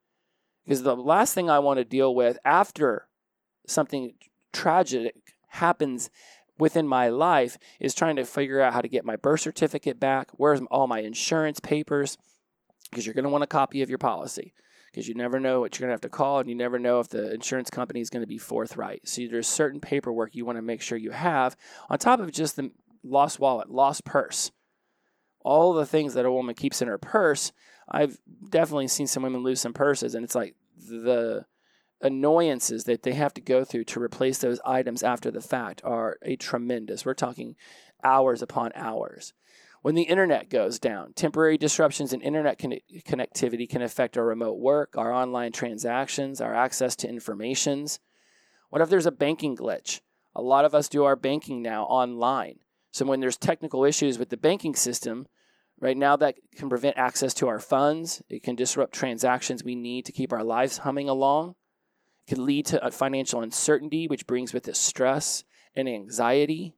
Because 0.64 0.82
the 0.82 0.96
last 0.96 1.34
thing 1.34 1.50
I 1.50 1.58
want 1.58 1.78
to 1.78 1.84
deal 1.84 2.14
with 2.14 2.38
after 2.44 3.08
something 3.66 4.14
tragic 4.52 5.14
happens 5.48 6.08
within 6.58 6.86
my 6.86 7.08
life 7.08 7.58
is 7.80 7.94
trying 7.94 8.16
to 8.16 8.24
figure 8.24 8.60
out 8.60 8.72
how 8.72 8.80
to 8.80 8.88
get 8.88 9.04
my 9.04 9.16
birth 9.16 9.40
certificate 9.40 10.00
back. 10.00 10.30
Where's 10.32 10.60
all 10.70 10.86
my 10.86 11.00
insurance 11.00 11.60
papers? 11.60 12.16
Because 12.90 13.06
you're 13.06 13.14
going 13.14 13.24
to 13.24 13.30
want 13.30 13.44
a 13.44 13.48
copy 13.48 13.82
of 13.82 13.88
your 13.88 13.98
policy 13.98 14.54
because 14.94 15.08
you 15.08 15.14
never 15.14 15.40
know 15.40 15.58
what 15.60 15.76
you're 15.76 15.86
going 15.86 15.90
to 15.90 15.94
have 15.94 16.00
to 16.02 16.08
call 16.08 16.38
and 16.38 16.48
you 16.48 16.54
never 16.54 16.78
know 16.78 17.00
if 17.00 17.08
the 17.08 17.34
insurance 17.34 17.68
company 17.68 18.00
is 18.00 18.10
going 18.10 18.22
to 18.22 18.28
be 18.28 18.38
forthright. 18.38 19.08
So 19.08 19.22
there's 19.28 19.48
certain 19.48 19.80
paperwork 19.80 20.36
you 20.36 20.44
want 20.44 20.56
to 20.56 20.62
make 20.62 20.80
sure 20.80 20.96
you 20.96 21.10
have 21.10 21.56
on 21.90 21.98
top 21.98 22.20
of 22.20 22.30
just 22.30 22.54
the 22.54 22.70
lost 23.02 23.40
wallet, 23.40 23.70
lost 23.70 24.04
purse. 24.04 24.52
All 25.40 25.72
the 25.72 25.84
things 25.84 26.14
that 26.14 26.24
a 26.24 26.30
woman 26.30 26.54
keeps 26.54 26.80
in 26.80 26.86
her 26.86 26.96
purse, 26.96 27.50
I've 27.88 28.18
definitely 28.48 28.86
seen 28.86 29.08
some 29.08 29.24
women 29.24 29.42
lose 29.42 29.60
some 29.60 29.72
purses 29.72 30.14
and 30.14 30.24
it's 30.24 30.36
like 30.36 30.54
the 30.76 31.44
annoyances 32.00 32.84
that 32.84 33.02
they 33.02 33.14
have 33.14 33.34
to 33.34 33.40
go 33.40 33.64
through 33.64 33.84
to 33.84 34.00
replace 34.00 34.38
those 34.38 34.60
items 34.64 35.02
after 35.02 35.30
the 35.32 35.40
fact 35.40 35.80
are 35.84 36.18
a 36.22 36.36
tremendous. 36.36 37.04
We're 37.04 37.14
talking 37.14 37.56
hours 38.04 38.42
upon 38.42 38.70
hours. 38.76 39.32
When 39.84 39.94
the 39.94 40.04
internet 40.04 40.48
goes 40.48 40.78
down, 40.78 41.12
temporary 41.12 41.58
disruptions 41.58 42.14
in 42.14 42.22
internet 42.22 42.58
con- 42.58 42.78
connectivity 43.06 43.68
can 43.68 43.82
affect 43.82 44.16
our 44.16 44.24
remote 44.24 44.58
work, 44.58 44.96
our 44.96 45.12
online 45.12 45.52
transactions, 45.52 46.40
our 46.40 46.54
access 46.54 46.96
to 46.96 47.06
informations. 47.06 48.00
What 48.70 48.80
if 48.80 48.88
there's 48.88 49.04
a 49.04 49.12
banking 49.12 49.54
glitch? 49.54 50.00
A 50.34 50.40
lot 50.40 50.64
of 50.64 50.74
us 50.74 50.88
do 50.88 51.04
our 51.04 51.16
banking 51.16 51.60
now 51.60 51.84
online. 51.84 52.60
So 52.92 53.04
when 53.04 53.20
there's 53.20 53.36
technical 53.36 53.84
issues 53.84 54.18
with 54.18 54.30
the 54.30 54.38
banking 54.38 54.74
system, 54.74 55.26
right 55.78 55.98
now 55.98 56.16
that 56.16 56.36
can 56.56 56.70
prevent 56.70 56.96
access 56.96 57.34
to 57.34 57.48
our 57.48 57.58
funds. 57.58 58.22
It 58.30 58.42
can 58.42 58.56
disrupt 58.56 58.94
transactions 58.94 59.62
we 59.62 59.74
need 59.74 60.06
to 60.06 60.12
keep 60.12 60.32
our 60.32 60.44
lives 60.44 60.78
humming 60.78 61.10
along. 61.10 61.56
It 62.26 62.36
can 62.36 62.46
lead 62.46 62.64
to 62.68 62.90
financial 62.90 63.42
uncertainty, 63.42 64.08
which 64.08 64.26
brings 64.26 64.54
with 64.54 64.66
it 64.66 64.76
stress 64.76 65.44
and 65.76 65.90
anxiety. 65.90 66.74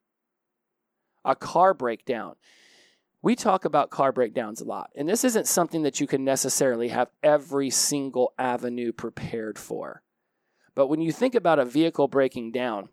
A 1.24 1.36
car 1.36 1.72
breakdown 1.72 2.34
we 3.26 3.34
talk 3.34 3.64
about 3.64 3.90
car 3.90 4.12
breakdowns 4.12 4.60
a 4.60 4.64
lot, 4.64 4.88
and 4.94 5.08
this 5.08 5.24
isn't 5.24 5.48
something 5.48 5.82
that 5.82 5.98
you 5.98 6.06
can 6.06 6.22
necessarily 6.22 6.90
have 6.90 7.10
every 7.24 7.70
single 7.70 8.32
avenue 8.38 8.92
prepared 8.92 9.58
for. 9.58 10.00
But 10.76 10.86
when 10.86 11.00
you 11.00 11.10
think 11.10 11.34
about 11.34 11.58
a 11.58 11.64
vehicle 11.64 12.06
breaking 12.06 12.52
down 12.52 12.88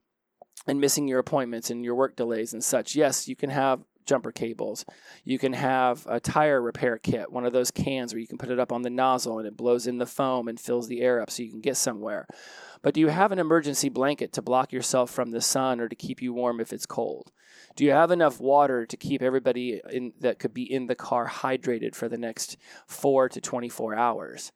and 0.65 0.81
missing 0.81 1.07
your 1.07 1.19
appointments 1.19 1.69
and 1.69 1.85
your 1.85 1.93
work 1.93 2.15
delays 2.15 2.51
and 2.51 2.63
such, 2.63 2.95
yes, 2.95 3.27
you 3.27 3.35
can 3.35 3.51
have 3.51 3.83
jumper 4.07 4.31
cables. 4.31 4.85
You 5.23 5.37
can 5.37 5.53
have 5.53 6.07
a 6.09 6.19
tire 6.19 6.59
repair 6.59 6.97
kit, 6.97 7.31
one 7.31 7.45
of 7.45 7.53
those 7.53 7.69
cans 7.69 8.11
where 8.11 8.19
you 8.19 8.27
can 8.27 8.39
put 8.39 8.49
it 8.49 8.59
up 8.59 8.71
on 8.71 8.81
the 8.81 8.89
nozzle 8.89 9.37
and 9.37 9.47
it 9.47 9.55
blows 9.55 9.85
in 9.85 9.99
the 9.99 10.07
foam 10.07 10.47
and 10.47 10.59
fills 10.59 10.87
the 10.87 11.01
air 11.01 11.21
up 11.21 11.29
so 11.29 11.43
you 11.43 11.51
can 11.51 11.61
get 11.61 11.77
somewhere. 11.77 12.25
But 12.83 12.93
do 12.93 12.99
you 12.99 13.07
have 13.07 13.31
an 13.31 13.39
emergency 13.39 13.87
blanket 13.87 14.33
to 14.33 14.41
block 14.41 14.73
yourself 14.73 15.09
from 15.09 15.31
the 15.31 15.41
sun 15.41 15.79
or 15.79 15.87
to 15.87 15.95
keep 15.95 16.21
you 16.21 16.33
warm 16.33 16.59
if 16.59 16.73
it's 16.73 16.85
cold? 16.85 17.31
Do 17.77 17.85
you 17.85 17.91
have 17.91 18.11
enough 18.11 18.41
water 18.41 18.85
to 18.85 18.97
keep 18.97 19.21
everybody 19.21 19.81
in, 19.89 20.11
that 20.19 20.37
could 20.37 20.53
be 20.53 20.71
in 20.71 20.87
the 20.87 20.95
car 20.95 21.27
hydrated 21.27 21.95
for 21.95 22.09
the 22.09 22.17
next 22.17 22.57
four 22.85 23.29
to 23.29 23.39
24 23.39 23.95
hours? 23.95 24.51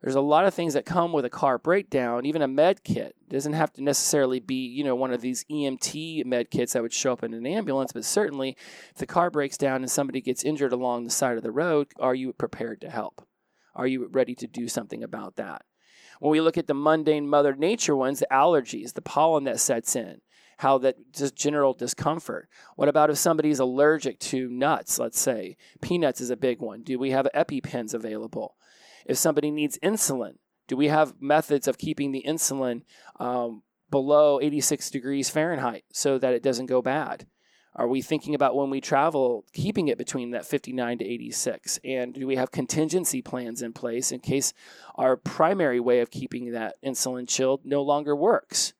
There's 0.00 0.14
a 0.14 0.20
lot 0.20 0.46
of 0.46 0.54
things 0.54 0.74
that 0.74 0.86
come 0.86 1.12
with 1.12 1.24
a 1.24 1.30
car 1.30 1.58
breakdown, 1.58 2.24
even 2.24 2.42
a 2.42 2.46
med 2.46 2.84
kit. 2.84 3.16
It 3.26 3.30
doesn't 3.30 3.54
have 3.54 3.72
to 3.72 3.82
necessarily 3.82 4.38
be, 4.38 4.68
you 4.68 4.84
know, 4.84 4.94
one 4.94 5.12
of 5.12 5.20
these 5.20 5.44
EMT 5.50 6.24
med 6.24 6.52
kits 6.52 6.74
that 6.74 6.82
would 6.82 6.92
show 6.92 7.12
up 7.12 7.24
in 7.24 7.34
an 7.34 7.44
ambulance, 7.44 7.92
but 7.92 8.04
certainly 8.04 8.56
if 8.90 8.98
the 8.98 9.06
car 9.06 9.30
breaks 9.30 9.58
down 9.58 9.82
and 9.82 9.90
somebody 9.90 10.20
gets 10.20 10.44
injured 10.44 10.72
along 10.72 11.02
the 11.02 11.10
side 11.10 11.36
of 11.36 11.42
the 11.42 11.50
road, 11.50 11.88
are 11.98 12.14
you 12.14 12.32
prepared 12.32 12.80
to 12.82 12.90
help? 12.90 13.26
Are 13.74 13.88
you 13.88 14.06
ready 14.06 14.36
to 14.36 14.46
do 14.46 14.68
something 14.68 15.02
about 15.02 15.34
that? 15.34 15.62
When 16.20 16.32
we 16.32 16.40
look 16.40 16.58
at 16.58 16.66
the 16.66 16.74
mundane 16.74 17.28
mother 17.28 17.54
nature 17.54 17.96
ones, 17.96 18.20
the 18.20 18.26
allergies, 18.30 18.94
the 18.94 19.02
pollen 19.02 19.44
that 19.44 19.60
sets 19.60 19.94
in, 19.96 20.20
how 20.58 20.78
that 20.78 21.12
just 21.12 21.36
general 21.36 21.72
discomfort. 21.72 22.48
What 22.76 22.88
about 22.88 23.10
if 23.10 23.18
somebody's 23.18 23.60
allergic 23.60 24.18
to 24.20 24.48
nuts, 24.48 24.98
let's 24.98 25.18
say? 25.18 25.56
Peanuts 25.80 26.20
is 26.20 26.30
a 26.30 26.36
big 26.36 26.60
one. 26.60 26.82
Do 26.82 26.98
we 26.98 27.12
have 27.12 27.28
EpiPens 27.34 27.94
available? 27.94 28.56
If 29.06 29.16
somebody 29.16 29.50
needs 29.50 29.78
insulin, 29.82 30.34
do 30.66 30.76
we 30.76 30.88
have 30.88 31.14
methods 31.20 31.68
of 31.68 31.78
keeping 31.78 32.12
the 32.12 32.24
insulin 32.26 32.82
um, 33.20 33.62
below 33.90 34.40
86 34.40 34.90
degrees 34.90 35.30
Fahrenheit 35.30 35.84
so 35.92 36.18
that 36.18 36.34
it 36.34 36.42
doesn't 36.42 36.66
go 36.66 36.82
bad? 36.82 37.26
Are 37.78 37.86
we 37.86 38.02
thinking 38.02 38.34
about 38.34 38.56
when 38.56 38.70
we 38.70 38.80
travel, 38.80 39.44
keeping 39.52 39.86
it 39.86 39.98
between 39.98 40.32
that 40.32 40.44
59 40.44 40.98
to 40.98 41.04
86? 41.04 41.78
And 41.84 42.12
do 42.12 42.26
we 42.26 42.34
have 42.34 42.50
contingency 42.50 43.22
plans 43.22 43.62
in 43.62 43.72
place 43.72 44.10
in 44.10 44.18
case 44.18 44.52
our 44.96 45.16
primary 45.16 45.78
way 45.78 46.00
of 46.00 46.10
keeping 46.10 46.50
that 46.50 46.74
insulin 46.84 47.28
chilled 47.28 47.60
no 47.64 47.80
longer 47.82 48.16
works? 48.16 48.72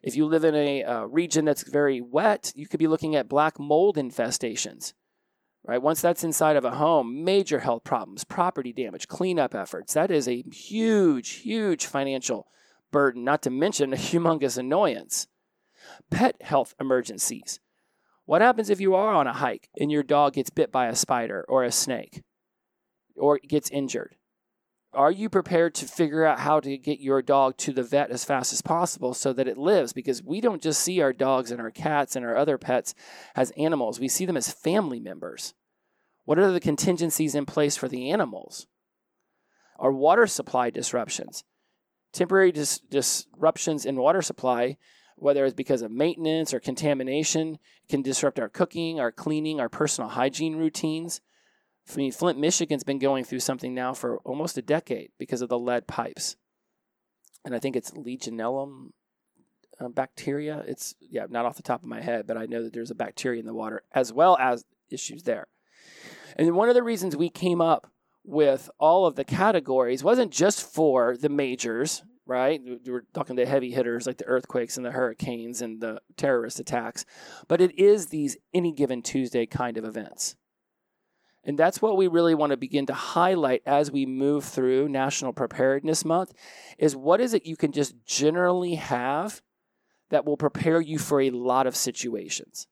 If 0.00 0.14
you 0.14 0.26
live 0.26 0.44
in 0.44 0.54
a 0.54 0.84
uh, 0.84 1.04
region 1.06 1.44
that's 1.44 1.68
very 1.68 2.00
wet, 2.00 2.52
you 2.54 2.68
could 2.68 2.78
be 2.78 2.86
looking 2.86 3.16
at 3.16 3.28
black 3.28 3.58
mold 3.58 3.96
infestations. 3.96 4.92
Right? 5.66 5.82
Once 5.82 6.00
that's 6.00 6.22
inside 6.22 6.54
of 6.54 6.64
a 6.64 6.76
home, 6.76 7.24
major 7.24 7.58
health 7.58 7.82
problems, 7.82 8.22
property 8.22 8.72
damage, 8.72 9.08
cleanup 9.08 9.56
efforts. 9.56 9.94
That 9.94 10.12
is 10.12 10.28
a 10.28 10.44
huge, 10.52 11.30
huge 11.30 11.84
financial 11.84 12.46
burden, 12.92 13.24
not 13.24 13.42
to 13.42 13.50
mention 13.50 13.92
a 13.92 13.96
humongous 13.96 14.56
annoyance. 14.56 15.26
Pet 16.10 16.40
health 16.42 16.76
emergencies. 16.80 17.58
What 18.30 18.42
happens 18.42 18.70
if 18.70 18.80
you 18.80 18.94
are 18.94 19.12
on 19.12 19.26
a 19.26 19.32
hike 19.32 19.68
and 19.76 19.90
your 19.90 20.04
dog 20.04 20.34
gets 20.34 20.50
bit 20.50 20.70
by 20.70 20.86
a 20.86 20.94
spider 20.94 21.44
or 21.48 21.64
a 21.64 21.72
snake 21.72 22.22
or 23.16 23.40
gets 23.40 23.68
injured? 23.70 24.14
Are 24.92 25.10
you 25.10 25.28
prepared 25.28 25.74
to 25.74 25.84
figure 25.84 26.24
out 26.24 26.38
how 26.38 26.60
to 26.60 26.78
get 26.78 27.00
your 27.00 27.22
dog 27.22 27.56
to 27.56 27.72
the 27.72 27.82
vet 27.82 28.12
as 28.12 28.24
fast 28.24 28.52
as 28.52 28.62
possible 28.62 29.14
so 29.14 29.32
that 29.32 29.48
it 29.48 29.58
lives? 29.58 29.92
Because 29.92 30.22
we 30.22 30.40
don't 30.40 30.62
just 30.62 30.80
see 30.80 31.00
our 31.00 31.12
dogs 31.12 31.50
and 31.50 31.60
our 31.60 31.72
cats 31.72 32.14
and 32.14 32.24
our 32.24 32.36
other 32.36 32.56
pets 32.56 32.94
as 33.34 33.50
animals, 33.56 33.98
we 33.98 34.06
see 34.06 34.26
them 34.26 34.36
as 34.36 34.52
family 34.52 35.00
members. 35.00 35.54
What 36.24 36.38
are 36.38 36.52
the 36.52 36.60
contingencies 36.60 37.34
in 37.34 37.46
place 37.46 37.76
for 37.76 37.88
the 37.88 38.12
animals? 38.12 38.68
Our 39.76 39.90
water 39.90 40.28
supply 40.28 40.70
disruptions. 40.70 41.42
Temporary 42.12 42.52
dis- 42.52 42.78
disruptions 42.78 43.84
in 43.84 43.96
water 43.96 44.22
supply, 44.22 44.76
whether 45.20 45.44
it's 45.44 45.54
because 45.54 45.82
of 45.82 45.90
maintenance 45.90 46.52
or 46.54 46.60
contamination, 46.60 47.58
can 47.88 48.02
disrupt 48.02 48.40
our 48.40 48.48
cooking, 48.48 48.98
our 48.98 49.12
cleaning, 49.12 49.60
our 49.60 49.68
personal 49.68 50.10
hygiene 50.10 50.56
routines. 50.56 51.20
I 51.90 51.96
mean, 51.96 52.12
Flint, 52.12 52.38
Michigan's 52.38 52.84
been 52.84 52.98
going 52.98 53.24
through 53.24 53.40
something 53.40 53.74
now 53.74 53.92
for 53.92 54.18
almost 54.18 54.58
a 54.58 54.62
decade 54.62 55.10
because 55.18 55.42
of 55.42 55.48
the 55.48 55.58
lead 55.58 55.86
pipes. 55.86 56.36
And 57.44 57.54
I 57.54 57.58
think 57.58 57.76
it's 57.76 57.90
Legionella 57.92 58.90
uh, 59.80 59.88
bacteria. 59.88 60.64
It's, 60.66 60.94
yeah, 61.00 61.26
not 61.28 61.46
off 61.46 61.56
the 61.56 61.62
top 61.62 61.82
of 61.82 61.88
my 61.88 62.00
head, 62.00 62.26
but 62.26 62.36
I 62.36 62.46
know 62.46 62.62
that 62.62 62.72
there's 62.72 62.90
a 62.90 62.94
bacteria 62.94 63.40
in 63.40 63.46
the 63.46 63.54
water 63.54 63.82
as 63.92 64.12
well 64.12 64.36
as 64.38 64.64
issues 64.90 65.24
there. 65.24 65.48
And 66.36 66.54
one 66.54 66.68
of 66.68 66.74
the 66.74 66.82
reasons 66.82 67.16
we 67.16 67.28
came 67.30 67.60
up 67.60 67.90
with 68.24 68.70
all 68.78 69.06
of 69.06 69.16
the 69.16 69.24
categories 69.24 70.04
wasn't 70.04 70.32
just 70.32 70.62
for 70.62 71.16
the 71.16 71.28
majors, 71.28 72.02
right? 72.30 72.60
We're 72.86 73.04
talking 73.12 73.34
the 73.34 73.44
heavy 73.44 73.72
hitters 73.72 74.06
like 74.06 74.18
the 74.18 74.24
earthquakes 74.24 74.76
and 74.76 74.86
the 74.86 74.92
hurricanes 74.92 75.60
and 75.60 75.80
the 75.80 76.00
terrorist 76.16 76.60
attacks, 76.60 77.04
but 77.48 77.60
it 77.60 77.76
is 77.76 78.06
these 78.06 78.36
any 78.54 78.72
given 78.72 79.02
Tuesday 79.02 79.46
kind 79.46 79.76
of 79.76 79.84
events. 79.84 80.36
And 81.42 81.58
that's 81.58 81.82
what 81.82 81.96
we 81.96 82.06
really 82.06 82.36
want 82.36 82.50
to 82.50 82.56
begin 82.56 82.86
to 82.86 82.94
highlight 82.94 83.62
as 83.66 83.90
we 83.90 84.06
move 84.06 84.44
through 84.44 84.88
National 84.88 85.32
Preparedness 85.32 86.04
Month 86.04 86.32
is 86.78 86.94
what 86.94 87.20
is 87.20 87.34
it 87.34 87.46
you 87.46 87.56
can 87.56 87.72
just 87.72 87.94
generally 88.06 88.76
have 88.76 89.42
that 90.10 90.24
will 90.24 90.36
prepare 90.36 90.80
you 90.80 90.98
for 90.98 91.20
a 91.20 91.30
lot 91.30 91.66
of 91.66 91.74
situations. 91.74 92.68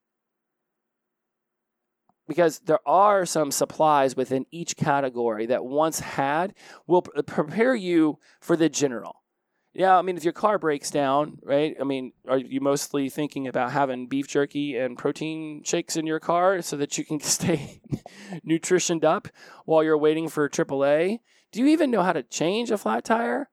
Because 2.29 2.61
there 2.61 2.87
are 2.87 3.27
some 3.27 3.50
supplies 3.50 4.15
within 4.15 4.47
each 4.53 4.77
category 4.77 5.47
that 5.47 5.65
once 5.65 5.99
had 5.99 6.55
will 6.87 7.03
prepare 7.03 7.75
you 7.75 8.19
for 8.41 8.55
the 8.55 8.69
general. 8.69 9.23
Yeah, 9.75 9.97
I 9.97 10.03
mean, 10.03 10.17
if 10.17 10.25
your 10.25 10.33
car 10.33 10.59
breaks 10.59 10.91
down, 10.91 11.39
right? 11.43 11.77
I 11.81 11.85
mean, 11.85 12.13
are 12.27 12.39
you 12.39 12.61
mostly 12.61 13.11
thinking 13.11 13.47
about 13.47 13.71
having 13.71 14.09
beef 14.09 14.27
jerky 14.27 14.77
and 14.77 14.99
protein 14.99 15.63
shakes 15.65 15.95
in 15.97 16.07
your 16.07 16.21
car 16.21 16.63
so 16.63 16.77
that 16.77 16.99
you 16.99 17.04
can 17.04 17.21
stay 17.21 17.81
nutritioned 18.47 19.04
up 19.04 19.28
while 19.67 19.85
you're 19.85 19.99
waiting 19.99 20.28
for 20.28 20.49
AAA? 20.49 21.19
Do 21.52 21.61
you 21.61 21.67
even 21.67 21.91
know 21.91 22.02
how 22.02 22.13
to 22.13 22.23
change 22.23 22.71
a 22.71 22.78
flat 22.78 23.04
tire? 23.04 23.50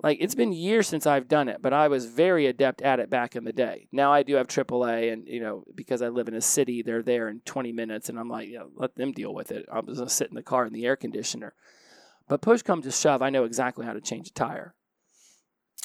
Like, 0.00 0.18
it's 0.20 0.36
been 0.36 0.52
years 0.52 0.86
since 0.86 1.06
I've 1.06 1.26
done 1.26 1.48
it, 1.48 1.60
but 1.60 1.72
I 1.72 1.88
was 1.88 2.06
very 2.06 2.46
adept 2.46 2.82
at 2.82 3.00
it 3.00 3.10
back 3.10 3.34
in 3.34 3.42
the 3.42 3.52
day. 3.52 3.88
Now 3.90 4.12
I 4.12 4.22
do 4.22 4.36
have 4.36 4.46
AAA, 4.46 5.12
and, 5.12 5.26
you 5.26 5.40
know, 5.40 5.64
because 5.74 6.02
I 6.02 6.08
live 6.08 6.28
in 6.28 6.34
a 6.34 6.40
city, 6.40 6.82
they're 6.82 7.02
there 7.02 7.28
in 7.28 7.40
20 7.40 7.72
minutes, 7.72 8.08
and 8.08 8.16
I'm 8.16 8.28
like, 8.28 8.48
yeah, 8.48 8.62
let 8.76 8.94
them 8.94 9.10
deal 9.10 9.34
with 9.34 9.50
it. 9.50 9.66
I'm 9.72 9.86
just 9.86 9.96
going 9.96 10.08
to 10.08 10.14
sit 10.14 10.28
in 10.28 10.36
the 10.36 10.42
car 10.42 10.66
in 10.66 10.72
the 10.72 10.86
air 10.86 10.94
conditioner. 10.94 11.54
But 12.28 12.42
push 12.42 12.62
comes 12.62 12.84
to 12.84 12.92
shove, 12.92 13.22
I 13.22 13.30
know 13.30 13.42
exactly 13.42 13.84
how 13.84 13.92
to 13.92 14.00
change 14.00 14.28
a 14.28 14.32
tire. 14.32 14.76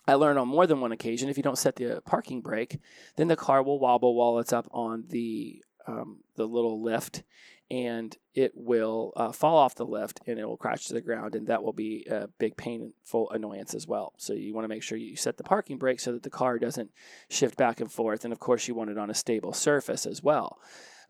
I 0.08 0.16
learned 0.16 0.40
on 0.40 0.48
more 0.48 0.68
than 0.68 0.82
one 0.82 0.92
occasion 0.92 1.30
if 1.30 1.38
you 1.38 1.44
don't 1.44 1.58
set 1.58 1.78
the 1.78 2.02
parking 2.06 2.42
brake, 2.42 2.80
then 3.16 3.28
the 3.28 3.36
car 3.36 3.64
will 3.64 3.80
wobble 3.80 4.16
while 4.16 4.40
it's 4.40 4.54
up 4.54 4.68
on 4.72 5.06
the 5.10 5.64
um, 5.86 6.20
the 6.36 6.48
little 6.48 6.82
lift, 6.82 7.24
and 7.70 8.16
it 8.34 8.54
will 8.56 9.12
uh, 9.16 9.32
fall 9.32 9.58
off 9.58 9.76
the 9.76 9.86
lift 9.86 10.22
and 10.28 10.40
it 10.40 10.46
will 10.46 10.58
crash 10.58 10.86
to 10.86 10.94
the 10.94 11.02
ground, 11.02 11.36
and 11.36 11.48
that 11.48 11.64
will 11.64 11.74
be 11.74 12.06
a 12.10 12.28
big 12.38 12.56
painful 12.56 13.30
annoyance 13.32 13.74
as 13.74 13.88
well. 13.88 14.14
So 14.18 14.34
you 14.34 14.54
want 14.54 14.66
to 14.66 14.70
make 14.70 14.84
sure 14.84 14.98
you 14.98 15.16
set 15.16 15.38
the 15.38 15.44
parking 15.44 15.78
brake 15.78 16.00
so 16.00 16.12
that 16.14 16.24
the 16.24 16.30
car 16.30 16.58
doesn't 16.60 16.92
shift 17.30 17.58
back 17.58 17.80
and 17.80 17.92
forth, 17.92 18.24
and 18.24 18.32
of 18.32 18.40
course 18.40 18.68
you 18.68 18.76
want 18.76 18.92
it 18.92 18.98
on 18.98 19.10
a 19.10 19.16
stable 19.16 19.54
surface 19.54 20.06
as 20.06 20.24
well. 20.24 20.60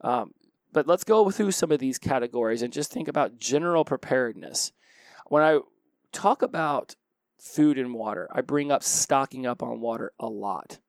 Um, 0.02 0.34
but 0.72 0.88
let's 0.88 1.04
go 1.04 1.30
through 1.30 1.52
some 1.52 1.72
of 1.72 1.80
these 1.80 2.00
categories 2.00 2.62
and 2.62 2.74
just 2.74 2.92
think 2.92 3.08
about 3.08 3.38
general 3.38 3.86
preparedness. 3.86 4.72
When 5.28 5.44
I 5.44 5.60
talk 6.12 6.42
about 6.42 6.96
food 7.44 7.78
and 7.78 7.94
water. 7.94 8.28
I 8.32 8.42
bring 8.42 8.72
up 8.72 8.84
stocking 8.84 9.46
up 9.46 9.62
on 9.62 9.82
water 9.82 10.14
a 10.20 10.28
lot. 10.28 10.80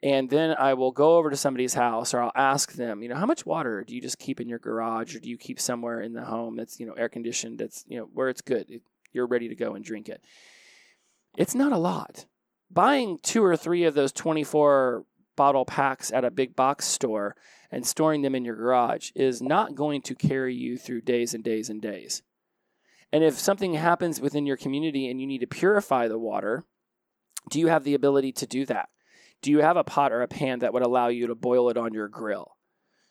And 0.00 0.30
then 0.30 0.54
I 0.56 0.74
will 0.74 0.92
go 0.92 1.16
over 1.16 1.28
to 1.28 1.36
somebody's 1.36 1.74
house 1.74 2.14
or 2.14 2.20
I'll 2.20 2.32
ask 2.36 2.72
them, 2.72 3.02
you 3.02 3.08
know, 3.08 3.16
how 3.16 3.26
much 3.26 3.44
water 3.44 3.82
do 3.82 3.94
you 3.94 4.00
just 4.00 4.18
keep 4.18 4.40
in 4.40 4.48
your 4.48 4.60
garage 4.60 5.16
or 5.16 5.18
do 5.18 5.28
you 5.28 5.36
keep 5.36 5.58
somewhere 5.58 6.00
in 6.00 6.12
the 6.12 6.24
home 6.24 6.56
that's, 6.56 6.78
you 6.78 6.86
know, 6.86 6.92
air 6.92 7.08
conditioned, 7.08 7.58
that's, 7.58 7.84
you 7.88 7.98
know, 7.98 8.08
where 8.12 8.28
it's 8.28 8.40
good, 8.40 8.80
you're 9.12 9.26
ready 9.26 9.48
to 9.48 9.56
go 9.56 9.74
and 9.74 9.84
drink 9.84 10.08
it. 10.08 10.22
It's 11.36 11.54
not 11.54 11.72
a 11.72 11.78
lot. 11.78 12.26
Buying 12.70 13.18
two 13.22 13.44
or 13.44 13.56
three 13.56 13.84
of 13.84 13.94
those 13.94 14.12
24 14.12 15.04
bottle 15.34 15.64
packs 15.64 16.12
at 16.12 16.24
a 16.24 16.30
big 16.30 16.54
box 16.54 16.84
store 16.84 17.34
and 17.70 17.84
storing 17.84 18.22
them 18.22 18.36
in 18.36 18.44
your 18.44 18.56
garage 18.56 19.10
is 19.16 19.42
not 19.42 19.74
going 19.74 20.02
to 20.02 20.14
carry 20.14 20.54
you 20.54 20.78
through 20.78 21.00
days 21.00 21.34
and 21.34 21.42
days 21.42 21.70
and 21.70 21.82
days. 21.82 22.22
And 23.12 23.24
if 23.24 23.38
something 23.38 23.74
happens 23.74 24.20
within 24.20 24.46
your 24.46 24.56
community 24.56 25.08
and 25.08 25.20
you 25.20 25.26
need 25.26 25.40
to 25.40 25.46
purify 25.46 26.08
the 26.08 26.18
water, 26.18 26.64
do 27.50 27.58
you 27.58 27.68
have 27.68 27.84
the 27.84 27.94
ability 27.94 28.32
to 28.32 28.46
do 28.46 28.66
that? 28.66 28.88
Do 29.40 29.50
you 29.50 29.60
have 29.60 29.76
a 29.76 29.84
pot 29.84 30.12
or 30.12 30.22
a 30.22 30.28
pan 30.28 30.58
that 30.58 30.72
would 30.72 30.84
allow 30.84 31.08
you 31.08 31.28
to 31.28 31.34
boil 31.34 31.70
it 31.70 31.76
on 31.76 31.94
your 31.94 32.08
grill? 32.08 32.56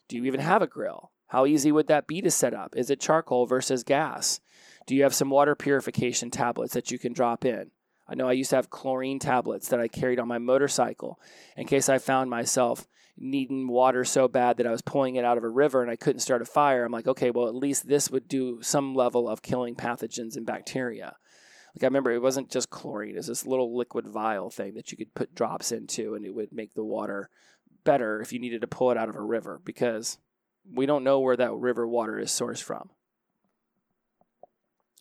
Do 0.08 0.18
you 0.18 0.26
even 0.26 0.40
have 0.40 0.62
a 0.62 0.68
grill? 0.68 1.12
How 1.28 1.46
easy 1.46 1.72
would 1.72 1.88
that 1.88 2.08
be 2.08 2.22
to 2.22 2.32
set 2.32 2.54
up? 2.54 2.76
Is 2.76 2.90
it 2.90 3.00
charcoal 3.00 3.46
versus 3.46 3.84
gas? 3.84 4.40
Do 4.86 4.96
you 4.96 5.04
have 5.04 5.16
some 5.16 5.30
water 5.30 5.56
purification 5.56 6.32
tablets 6.32 6.74
that 6.74 6.92
you 6.92 7.00
can 7.00 7.14
drop 7.14 7.44
in? 7.44 7.72
I 8.08 8.16
know 8.16 8.30
I 8.30 8.34
used 8.34 8.52
to 8.52 8.56
have 8.56 8.70
chlorine 8.70 9.20
tablets 9.20 9.68
that 9.70 9.82
I 9.82 9.90
carried 9.90 10.20
on 10.20 10.30
my 10.30 10.38
motorcycle 10.38 11.20
in 11.58 11.68
case 11.68 11.90
I 11.90 11.98
found 11.98 12.30
myself 12.30 12.88
needing 13.18 13.68
water 13.68 14.04
so 14.04 14.28
bad 14.28 14.58
that 14.58 14.68
I 14.68 14.72
was 14.72 14.82
pulling 14.82 15.16
it 15.16 15.26
out 15.26 15.38
of 15.38 15.44
a 15.44 15.50
river 15.50 15.82
and 15.82 15.90
I 15.90 15.96
couldn't 15.96 16.20
start 16.20 16.42
a 16.42 16.46
fire. 16.46 16.86
I'm 16.86 16.92
like, 16.92 17.08
okay, 17.08 17.32
well, 17.32 17.48
at 17.48 17.56
least 17.56 17.88
this 17.88 18.12
would 18.12 18.28
do 18.28 18.60
some 18.62 18.94
level 18.94 19.28
of 19.28 19.42
killing 19.42 19.76
pathogens 19.76 20.36
and 20.36 20.46
bacteria. 20.46 21.16
Like 21.76 21.84
I 21.84 21.88
remember 21.88 22.12
it 22.12 22.22
wasn't 22.22 22.52
just 22.52 22.70
chlorine, 22.70 23.16
it 23.16 23.18
was 23.18 23.28
this 23.28 23.46
little 23.46 23.76
liquid 23.76 24.08
vial 24.08 24.50
thing 24.50 24.76
that 24.76 24.92
you 24.92 24.98
could 24.98 25.14
put 25.14 25.36
drops 25.36 25.72
into 25.72 26.16
and 26.16 26.26
it 26.26 26.34
would 26.34 26.52
make 26.52 26.74
the 26.74 26.84
water 26.84 27.30
better 27.84 28.22
if 28.22 28.34
you 28.34 28.40
needed 28.40 28.62
to 28.62 28.68
pull 28.68 28.92
it 28.92 28.98
out 28.98 29.10
of 29.10 29.16
a 29.16 29.22
river 29.22 29.62
because 29.64 30.18
we 30.72 30.86
don't 30.86 31.04
know 31.04 31.20
where 31.20 31.38
that 31.38 31.54
river 31.54 31.88
water 31.88 32.20
is 32.20 32.30
sourced 32.30 32.62
from. 32.62 32.90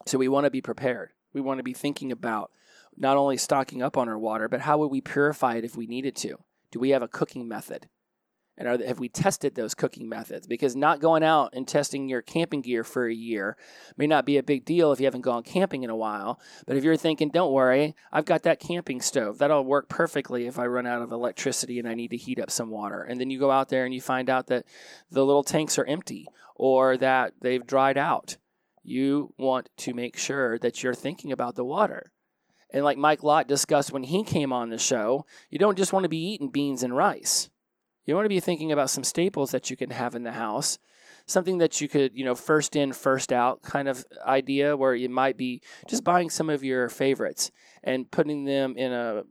So 0.07 0.19
we 0.19 0.29
want 0.29 0.45
to 0.45 0.51
be 0.51 0.61
prepared. 0.61 1.11
We 1.33 1.41
want 1.41 1.59
to 1.59 1.65
be 1.65 1.73
thinking 1.75 2.13
about 2.13 2.51
not 2.97 3.17
only 3.17 3.37
stocking 3.37 3.83
up 3.83 3.97
on 3.97 4.09
our 4.09 4.19
water, 4.19 4.49
but 4.49 4.61
how 4.61 4.79
would 4.79 4.91
we 4.91 5.01
purify 5.01 5.57
it 5.57 5.65
if 5.65 5.77
we 5.77 5.87
needed 5.87 6.17
to? 6.17 6.39
Do 6.71 6.79
we 6.79 6.91
have 6.91 7.03
a 7.03 7.09
cooking 7.09 7.49
method? 7.49 7.89
And 8.59 8.69
are, 8.69 8.87
have 8.87 8.99
we 8.99 9.09
tested 9.09 9.55
those 9.55 9.75
cooking 9.75 10.09
methods? 10.09 10.47
Because 10.47 10.75
not 10.75 11.01
going 11.01 11.23
out 11.23 11.51
and 11.53 11.69
testing 11.69 12.09
your 12.09 12.23
camping 12.23 12.63
gear 12.63 12.85
for 12.85 13.07
a 13.07 13.15
year 13.15 13.57
may 13.97 14.07
not 14.07 14.25
be 14.25 14.39
a 14.39 14.43
big 14.43 14.65
deal 14.65 14.93
if 14.93 15.01
you 15.01 15.07
haven't 15.07 15.21
gone 15.21 15.43
camping 15.43 15.83
in 15.83 15.91
a 15.91 15.97
while. 15.97 16.41
But 16.67 16.77
if 16.77 16.85
you're 16.85 16.97
thinking, 16.97 17.29
don't 17.29 17.53
worry, 17.53 17.95
I've 18.13 18.25
got 18.25 18.45
that 18.45 18.61
camping 18.61 19.01
stove. 19.01 19.39
That'll 19.39 19.65
work 19.65 19.89
perfectly 19.89 20.47
if 20.47 20.59
I 20.59 20.67
run 20.67 20.87
out 20.87 21.03
of 21.03 21.13
electricity 21.13 21.79
and 21.79 21.89
I 21.89 21.95
need 21.95 22.11
to 22.11 22.17
heat 22.17 22.41
up 22.41 22.51
some 22.51 22.71
water. 22.71 23.03
And 23.03 23.21
then 23.21 23.31
you 23.31 23.39
go 23.39 23.51
out 23.51 23.69
there 23.69 23.85
and 23.85 23.93
you 23.93 24.01
find 24.01 24.31
out 24.31 24.47
that 24.47 24.65
the 25.11 25.25
little 25.25 25.45
tanks 25.45 25.79
are 25.79 25.85
empty 25.85 26.27
or 26.55 26.97
that 26.97 27.35
they've 27.41 27.67
dried 27.67 27.99
out. 27.99 28.39
You 28.83 29.35
want 29.37 29.69
to 29.79 29.93
make 29.93 30.17
sure 30.17 30.59
that 30.61 30.83
you're 30.83 30.95
thinking 30.95 31.33
about 31.33 31.57
the 31.57 31.65
water. 31.65 32.13
And 32.71 32.85
like 32.85 32.99
Mike 32.99 33.23
Lott 33.23 33.49
discussed 33.49 33.93
when 33.93 34.05
he 34.05 34.25
came 34.25 34.53
on 34.53 34.71
the 34.71 34.79
show, 34.79 35.27
you 35.51 35.59
don't 35.59 35.79
just 35.79 35.93
want 35.93 36.05
to 36.05 36.09
be 36.09 36.33
eating 36.33 36.49
beans 36.49 36.83
and 36.83 36.97
rice 36.97 37.51
you 38.07 38.15
want 38.15 38.25
to 38.25 38.31
be 38.31 38.41
thinking 38.41 38.73
about 38.73 38.91
some 38.91 39.05
staples 39.05 39.51
that 39.51 39.69
you 39.69 39.77
can 39.77 39.91
have 39.91 40.15
in 40.15 40.23
the 40.23 40.33
house 40.33 40.79
something 41.27 41.59
that 41.59 41.81
you 41.81 41.89
could, 41.89 42.13
you 42.15 42.25
know, 42.25 42.35
first 42.35 42.77
in, 42.77 42.93
first 42.93 43.33
out 43.33 43.63
kind 43.63 43.89
of 43.89 44.05
idea 44.25 44.77
where 44.77 44.95
you 44.95 45.09
might 45.09 45.37
be 45.37 45.61
just 45.89 46.05
buying 46.05 46.31
some 46.31 46.49
of 46.49 46.65
your 46.65 46.89
favorites 46.89 47.51
and 47.83 48.11
putting 48.11 48.45
them 48.45 48.77
in 48.77 48.93
a 48.93 49.23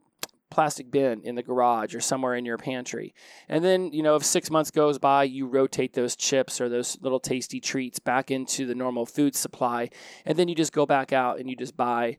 plastic 0.51 0.91
bin 0.91 1.21
in 1.23 1.35
the 1.35 1.43
garage 1.43 1.95
or 1.95 1.99
somewhere 1.99 2.35
in 2.35 2.45
your 2.45 2.57
pantry. 2.57 3.13
And 3.49 3.63
then, 3.63 3.91
you 3.91 4.03
know, 4.03 4.15
if 4.15 4.23
six 4.23 4.51
months 4.51 4.71
goes 4.71 4.99
by, 4.99 5.23
you 5.23 5.47
rotate 5.47 5.93
those 5.93 6.15
chips 6.15 6.61
or 6.61 6.69
those 6.69 6.97
little 7.01 7.19
tasty 7.19 7.59
treats 7.59 7.99
back 7.99 8.29
into 8.29 8.65
the 8.65 8.75
normal 8.75 9.05
food 9.05 9.35
supply. 9.35 9.89
And 10.25 10.37
then 10.37 10.47
you 10.47 10.55
just 10.55 10.73
go 10.73 10.85
back 10.85 11.11
out 11.11 11.39
and 11.39 11.49
you 11.49 11.55
just 11.55 11.75
buy 11.75 12.17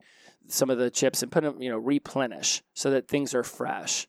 some 0.48 0.70
of 0.70 0.78
the 0.78 0.90
chips 0.90 1.22
and 1.22 1.32
put 1.32 1.44
them, 1.44 1.60
you 1.60 1.70
know, 1.70 1.78
replenish 1.78 2.62
so 2.74 2.90
that 2.90 3.08
things 3.08 3.34
are 3.34 3.42
fresh. 3.42 4.06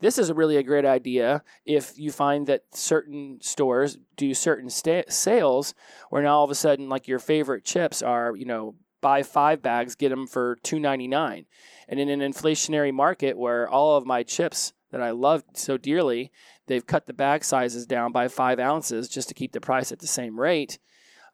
This 0.00 0.18
is 0.18 0.32
really 0.32 0.56
a 0.56 0.62
great 0.62 0.84
idea 0.84 1.42
if 1.64 1.98
you 1.98 2.12
find 2.12 2.46
that 2.46 2.62
certain 2.72 3.38
stores 3.40 3.98
do 4.16 4.32
certain 4.32 4.70
sta- 4.70 5.08
sales 5.08 5.74
where 6.10 6.22
now 6.22 6.38
all 6.38 6.44
of 6.44 6.50
a 6.50 6.54
sudden, 6.54 6.88
like 6.88 7.08
your 7.08 7.18
favorite 7.18 7.64
chips 7.64 8.00
are, 8.00 8.36
you 8.36 8.44
know, 8.44 8.76
buy 9.00 9.22
five 9.22 9.60
bags, 9.60 9.96
get 9.96 10.10
them 10.10 10.26
for 10.26 10.56
two 10.62 10.78
ninety 10.78 11.08
nine, 11.08 11.46
and 11.88 11.98
in 11.98 12.08
an 12.08 12.20
inflationary 12.20 12.92
market 12.92 13.36
where 13.36 13.68
all 13.68 13.96
of 13.96 14.06
my 14.06 14.22
chips 14.22 14.72
that 14.90 15.02
I 15.02 15.10
loved 15.10 15.56
so 15.56 15.76
dearly, 15.76 16.30
they've 16.66 16.86
cut 16.86 17.06
the 17.06 17.12
bag 17.12 17.44
sizes 17.44 17.86
down 17.86 18.12
by 18.12 18.28
five 18.28 18.58
ounces 18.58 19.08
just 19.08 19.28
to 19.28 19.34
keep 19.34 19.52
the 19.52 19.60
price 19.60 19.92
at 19.92 19.98
the 19.98 20.06
same 20.06 20.40
rate. 20.40 20.78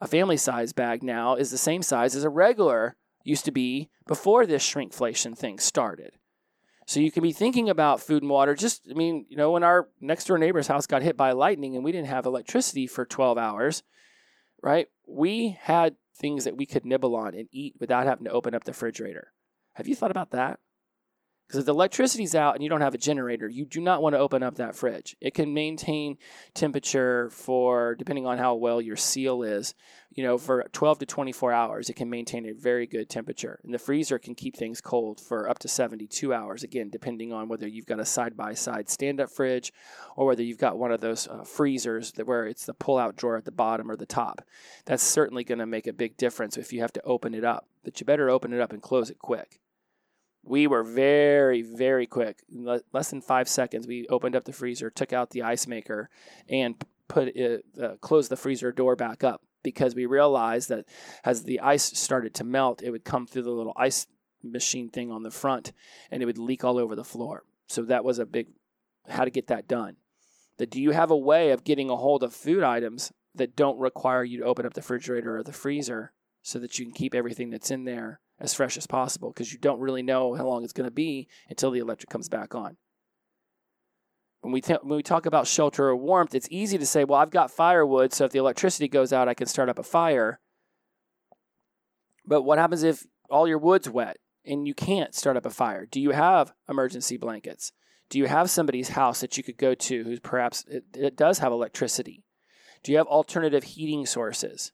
A 0.00 0.08
family 0.08 0.36
size 0.36 0.72
bag 0.72 1.02
now 1.02 1.36
is 1.36 1.50
the 1.50 1.58
same 1.58 1.82
size 1.82 2.16
as 2.16 2.24
a 2.24 2.30
regular 2.30 2.96
used 3.24 3.44
to 3.44 3.52
be 3.52 3.90
before 4.06 4.44
this 4.44 4.68
shrinkflation 4.68 5.36
thing 5.36 5.58
started. 5.58 6.12
So 6.86 7.00
you 7.00 7.10
can 7.10 7.22
be 7.22 7.32
thinking 7.32 7.70
about 7.70 8.00
food 8.00 8.22
and 8.22 8.30
water. 8.30 8.54
Just, 8.54 8.86
I 8.90 8.94
mean, 8.94 9.26
you 9.28 9.36
know, 9.36 9.50
when 9.52 9.62
our 9.62 9.88
next 10.00 10.26
door 10.26 10.38
neighbor's 10.38 10.66
house 10.66 10.86
got 10.86 11.02
hit 11.02 11.16
by 11.16 11.32
lightning 11.32 11.76
and 11.76 11.84
we 11.84 11.92
didn't 11.92 12.08
have 12.08 12.26
electricity 12.26 12.86
for 12.86 13.04
12 13.04 13.38
hours, 13.38 13.82
right? 14.62 14.88
We 15.06 15.58
had 15.60 15.96
things 16.16 16.44
that 16.44 16.56
we 16.56 16.66
could 16.66 16.84
nibble 16.84 17.16
on 17.16 17.34
and 17.34 17.48
eat 17.50 17.74
without 17.80 18.06
having 18.06 18.24
to 18.24 18.30
open 18.30 18.54
up 18.54 18.64
the 18.64 18.72
refrigerator. 18.72 19.32
Have 19.74 19.88
you 19.88 19.96
thought 19.96 20.10
about 20.10 20.30
that? 20.30 20.60
Because 21.46 21.60
if 21.60 21.66
the 21.66 21.74
electricity's 21.74 22.34
out 22.34 22.54
and 22.54 22.64
you 22.64 22.70
don't 22.70 22.80
have 22.80 22.94
a 22.94 22.98
generator, 22.98 23.48
you 23.48 23.66
do 23.66 23.80
not 23.80 24.02
want 24.02 24.14
to 24.14 24.18
open 24.18 24.42
up 24.42 24.56
that 24.56 24.74
fridge. 24.74 25.14
It 25.20 25.34
can 25.34 25.52
maintain 25.52 26.16
temperature 26.54 27.28
for, 27.30 27.94
depending 27.94 28.26
on 28.26 28.38
how 28.38 28.54
well 28.54 28.80
your 28.80 28.96
seal 28.96 29.42
is, 29.42 29.74
you 30.10 30.24
know, 30.24 30.38
for 30.38 30.64
12 30.72 31.00
to 31.00 31.06
24 31.06 31.52
hours. 31.52 31.90
It 31.90 31.96
can 31.96 32.08
maintain 32.08 32.46
a 32.48 32.54
very 32.54 32.86
good 32.86 33.10
temperature. 33.10 33.60
And 33.62 33.74
the 33.74 33.78
freezer 33.78 34.18
can 34.18 34.34
keep 34.34 34.56
things 34.56 34.80
cold 34.80 35.20
for 35.20 35.48
up 35.48 35.58
to 35.60 35.68
72 35.68 36.32
hours, 36.32 36.62
again, 36.62 36.88
depending 36.88 37.32
on 37.32 37.48
whether 37.48 37.68
you've 37.68 37.86
got 37.86 38.00
a 38.00 38.06
side 38.06 38.36
by 38.36 38.54
side 38.54 38.88
stand 38.88 39.20
up 39.20 39.30
fridge 39.30 39.70
or 40.16 40.26
whether 40.26 40.42
you've 40.42 40.58
got 40.58 40.78
one 40.78 40.92
of 40.92 41.02
those 41.02 41.28
uh, 41.28 41.44
freezers 41.44 42.12
that 42.12 42.26
where 42.26 42.46
it's 42.46 42.64
the 42.64 42.74
pull 42.74 42.96
out 42.96 43.16
drawer 43.16 43.36
at 43.36 43.44
the 43.44 43.52
bottom 43.52 43.90
or 43.90 43.96
the 43.96 44.06
top. 44.06 44.40
That's 44.86 45.02
certainly 45.02 45.44
going 45.44 45.58
to 45.58 45.66
make 45.66 45.86
a 45.86 45.92
big 45.92 46.16
difference 46.16 46.56
if 46.56 46.72
you 46.72 46.80
have 46.80 46.92
to 46.94 47.02
open 47.04 47.34
it 47.34 47.44
up. 47.44 47.68
But 47.84 48.00
you 48.00 48.06
better 48.06 48.30
open 48.30 48.54
it 48.54 48.60
up 48.60 48.72
and 48.72 48.80
close 48.80 49.10
it 49.10 49.18
quick 49.18 49.60
we 50.44 50.66
were 50.66 50.82
very, 50.82 51.62
very 51.62 52.06
quick. 52.06 52.42
less 52.92 53.10
than 53.10 53.20
five 53.20 53.48
seconds, 53.48 53.86
we 53.86 54.06
opened 54.08 54.36
up 54.36 54.44
the 54.44 54.52
freezer, 54.52 54.90
took 54.90 55.12
out 55.12 55.30
the 55.30 55.42
ice 55.42 55.66
maker, 55.66 56.10
and 56.48 56.76
put 57.08 57.28
it, 57.28 57.64
uh, 57.80 57.96
closed 58.00 58.30
the 58.30 58.36
freezer 58.36 58.72
door 58.72 58.96
back 58.96 59.24
up 59.24 59.42
because 59.62 59.94
we 59.94 60.06
realized 60.06 60.68
that 60.68 60.84
as 61.24 61.44
the 61.44 61.60
ice 61.60 61.84
started 61.98 62.34
to 62.34 62.44
melt, 62.44 62.82
it 62.82 62.90
would 62.90 63.04
come 63.04 63.26
through 63.26 63.42
the 63.42 63.50
little 63.50 63.72
ice 63.76 64.06
machine 64.42 64.90
thing 64.90 65.10
on 65.10 65.22
the 65.22 65.30
front, 65.30 65.72
and 66.10 66.22
it 66.22 66.26
would 66.26 66.38
leak 66.38 66.62
all 66.62 66.78
over 66.78 66.94
the 66.94 67.04
floor. 67.04 67.44
So 67.66 67.82
that 67.82 68.04
was 68.04 68.18
a 68.18 68.26
big 68.26 68.48
how 69.08 69.24
to 69.24 69.30
get 69.30 69.48
that 69.48 69.66
done. 69.66 69.96
That 70.58 70.70
do 70.70 70.80
you 70.80 70.92
have 70.92 71.10
a 71.10 71.16
way 71.16 71.50
of 71.50 71.64
getting 71.64 71.90
a 71.90 71.96
hold 71.96 72.22
of 72.22 72.34
food 72.34 72.62
items 72.62 73.12
that 73.34 73.56
don't 73.56 73.78
require 73.78 74.22
you 74.22 74.38
to 74.38 74.44
open 74.44 74.64
up 74.64 74.74
the 74.74 74.80
refrigerator 74.80 75.36
or 75.36 75.42
the 75.42 75.52
freezer 75.52 76.12
so 76.42 76.58
that 76.58 76.78
you 76.78 76.84
can 76.84 76.94
keep 76.94 77.14
everything 77.14 77.50
that's 77.50 77.70
in 77.70 77.84
there 77.84 78.20
as 78.40 78.54
fresh 78.54 78.76
as 78.76 78.86
possible 78.86 79.30
because 79.30 79.52
you 79.52 79.58
don't 79.58 79.80
really 79.80 80.02
know 80.02 80.34
how 80.34 80.46
long 80.46 80.64
it's 80.64 80.72
going 80.72 80.88
to 80.88 80.94
be 80.94 81.28
until 81.48 81.70
the 81.70 81.80
electric 81.80 82.10
comes 82.10 82.28
back 82.28 82.54
on. 82.54 82.76
When 84.40 84.52
we, 84.52 84.60
th- 84.60 84.80
when 84.82 84.96
we 84.96 85.02
talk 85.02 85.24
about 85.24 85.46
shelter 85.46 85.88
or 85.88 85.96
warmth, 85.96 86.34
it's 86.34 86.48
easy 86.50 86.76
to 86.76 86.84
say, 86.84 87.04
well, 87.04 87.20
I've 87.20 87.30
got 87.30 87.50
firewood, 87.50 88.12
so 88.12 88.26
if 88.26 88.32
the 88.32 88.38
electricity 88.38 88.88
goes 88.88 89.12
out, 89.12 89.28
I 89.28 89.34
can 89.34 89.46
start 89.46 89.70
up 89.70 89.78
a 89.78 89.82
fire. 89.82 90.38
But 92.26 92.42
what 92.42 92.58
happens 92.58 92.82
if 92.82 93.06
all 93.30 93.48
your 93.48 93.58
wood's 93.58 93.88
wet 93.88 94.18
and 94.44 94.66
you 94.66 94.74
can't 94.74 95.14
start 95.14 95.36
up 95.36 95.46
a 95.46 95.50
fire? 95.50 95.86
Do 95.86 96.00
you 96.00 96.10
have 96.10 96.52
emergency 96.68 97.16
blankets? 97.16 97.72
Do 98.10 98.18
you 98.18 98.26
have 98.26 98.50
somebody's 98.50 98.90
house 98.90 99.20
that 99.20 99.38
you 99.38 99.42
could 99.42 99.56
go 99.56 99.74
to 99.74 100.04
who 100.04 100.20
perhaps 100.20 100.64
it, 100.68 100.84
it 100.94 101.16
does 101.16 101.38
have 101.38 101.52
electricity? 101.52 102.22
Do 102.82 102.92
you 102.92 102.98
have 102.98 103.06
alternative 103.06 103.64
heating 103.64 104.04
sources? 104.04 104.72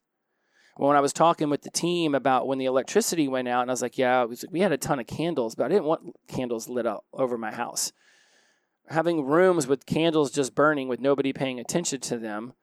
When 0.87 0.97
I 0.97 1.01
was 1.01 1.12
talking 1.12 1.51
with 1.51 1.62
the 1.62 1.71
team 1.71 2.14
about 2.14 2.47
when 2.47 2.59
the 2.59 2.64
electricity 2.64 3.29
went 3.29 3.49
out, 3.49 3.62
and 3.62 3.71
I 3.71 3.73
was 3.73 3.83
like, 3.83 3.99
yeah, 3.99 4.25
was 4.25 4.43
like, 4.43 4.53
we 4.53 4.61
had 4.61 4.73
a 4.73 4.79
ton 4.79 4.99
of 4.99 5.07
candles, 5.07 5.55
but 5.55 5.64
I 5.64 5.69
didn't 5.69 5.85
want 5.85 6.16
candles 6.27 6.69
lit 6.69 6.87
up 6.87 7.05
over 7.12 7.37
my 7.37 7.53
house. 7.53 7.93
Having 8.88 9.27
rooms 9.27 9.66
with 9.66 9.85
candles 9.85 10.31
just 10.31 10.55
burning 10.55 10.88
with 10.88 10.99
nobody 10.99 11.33
paying 11.33 11.61
attention 11.61 12.01
to 12.01 12.19
them 12.19 12.55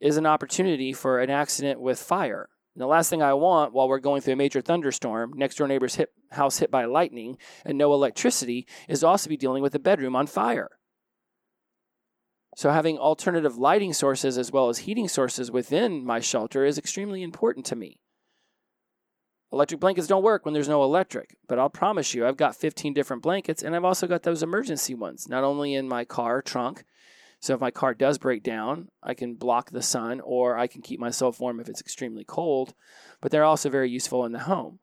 is 0.00 0.16
an 0.16 0.26
opportunity 0.26 0.92
for 0.92 1.20
an 1.20 1.30
accident 1.30 1.80
with 1.80 1.98
fire. 1.98 2.48
And 2.74 2.82
the 2.82 2.86
last 2.86 3.08
thing 3.08 3.22
I 3.22 3.34
want 3.34 3.72
while 3.72 3.88
we're 3.88 4.00
going 4.00 4.20
through 4.20 4.34
a 4.34 4.36
major 4.36 4.60
thunderstorm, 4.60 5.32
next 5.34 5.56
door 5.56 5.66
neighbor's 5.66 5.94
hit, 5.94 6.10
house 6.30 6.58
hit 6.58 6.70
by 6.70 6.84
lightning, 6.84 7.38
and 7.64 7.78
no 7.78 7.92
electricity, 7.94 8.66
is 8.88 9.02
also 9.02 9.30
be 9.30 9.36
dealing 9.36 9.62
with 9.62 9.74
a 9.74 9.78
bedroom 9.78 10.14
on 10.14 10.26
fire. 10.26 10.68
So, 12.54 12.70
having 12.70 12.98
alternative 12.98 13.56
lighting 13.56 13.94
sources 13.94 14.36
as 14.36 14.52
well 14.52 14.68
as 14.68 14.78
heating 14.78 15.08
sources 15.08 15.50
within 15.50 16.04
my 16.04 16.20
shelter 16.20 16.66
is 16.66 16.76
extremely 16.76 17.22
important 17.22 17.64
to 17.66 17.76
me. 17.76 17.98
Electric 19.50 19.80
blankets 19.80 20.06
don't 20.06 20.22
work 20.22 20.44
when 20.44 20.52
there's 20.54 20.68
no 20.68 20.82
electric, 20.82 21.36
but 21.46 21.58
I'll 21.58 21.70
promise 21.70 22.14
you, 22.14 22.26
I've 22.26 22.36
got 22.36 22.56
15 22.56 22.94
different 22.94 23.22
blankets 23.22 23.62
and 23.62 23.74
I've 23.74 23.84
also 23.84 24.06
got 24.06 24.22
those 24.22 24.42
emergency 24.42 24.94
ones, 24.94 25.28
not 25.28 25.44
only 25.44 25.74
in 25.74 25.88
my 25.88 26.04
car 26.04 26.42
trunk. 26.42 26.84
So, 27.40 27.54
if 27.54 27.60
my 27.60 27.70
car 27.70 27.94
does 27.94 28.18
break 28.18 28.42
down, 28.42 28.88
I 29.02 29.14
can 29.14 29.34
block 29.34 29.70
the 29.70 29.82
sun 29.82 30.20
or 30.20 30.58
I 30.58 30.66
can 30.66 30.82
keep 30.82 31.00
myself 31.00 31.40
warm 31.40 31.58
if 31.58 31.68
it's 31.70 31.80
extremely 31.80 32.24
cold, 32.24 32.74
but 33.22 33.30
they're 33.30 33.44
also 33.44 33.70
very 33.70 33.90
useful 33.90 34.26
in 34.26 34.32
the 34.32 34.40
home 34.40 34.78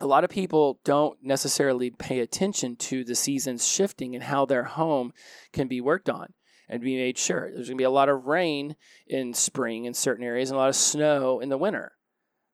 a 0.00 0.06
lot 0.06 0.24
of 0.24 0.30
people 0.30 0.80
don't 0.84 1.18
necessarily 1.22 1.90
pay 1.90 2.20
attention 2.20 2.76
to 2.76 3.04
the 3.04 3.14
seasons 3.14 3.66
shifting 3.66 4.14
and 4.14 4.24
how 4.24 4.44
their 4.44 4.64
home 4.64 5.12
can 5.52 5.68
be 5.68 5.80
worked 5.80 6.10
on 6.10 6.34
and 6.68 6.82
be 6.82 6.96
made 6.96 7.16
sure. 7.16 7.50
There's 7.52 7.68
going 7.68 7.76
to 7.76 7.80
be 7.80 7.84
a 7.84 7.90
lot 7.90 8.08
of 8.08 8.26
rain 8.26 8.76
in 9.06 9.32
spring 9.32 9.84
in 9.84 9.94
certain 9.94 10.24
areas 10.24 10.50
and 10.50 10.56
a 10.56 10.60
lot 10.60 10.68
of 10.68 10.76
snow 10.76 11.40
in 11.40 11.48
the 11.48 11.58
winter. 11.58 11.92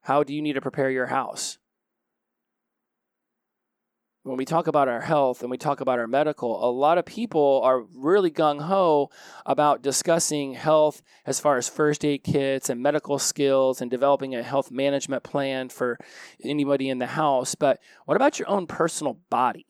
How 0.03 0.23
do 0.23 0.35
you 0.35 0.43
need 0.43 0.55
to 0.55 0.61
prepare 0.61 0.91
your 0.91 1.07
house? 1.07 1.59
When 4.25 4.37
we 4.37 4.45
talk 4.45 4.69
about 4.69 4.89
our 4.89 5.01
health 5.01 5.43
and 5.43 5.51
we 5.51 5.57
talk 5.57 5.81
about 5.81 5.99
our 5.99 6.07
medical, 6.07 6.69
a 6.69 6.71
lot 6.71 6.97
of 6.97 7.05
people 7.05 7.61
are 7.65 7.83
really 7.97 8.31
gung 8.31 8.61
ho 8.61 9.11
about 9.45 9.83
discussing 9.83 10.55
health 10.55 11.03
as 11.27 11.41
far 11.41 11.57
as 11.57 11.69
first 11.69 12.05
aid 12.05 12.23
kits 12.23 12.69
and 12.69 12.81
medical 12.81 13.19
skills 13.19 13.81
and 13.81 13.91
developing 13.91 14.35
a 14.35 14.43
health 14.43 14.71
management 14.71 15.25
plan 15.25 15.69
for 15.69 15.99
anybody 16.45 16.89
in 16.89 16.99
the 16.99 17.07
house. 17.07 17.57
But 17.57 17.81
what 18.05 18.17
about 18.17 18.39
your 18.39 18.49
own 18.49 18.67
personal 18.67 19.19
body? 19.29 19.67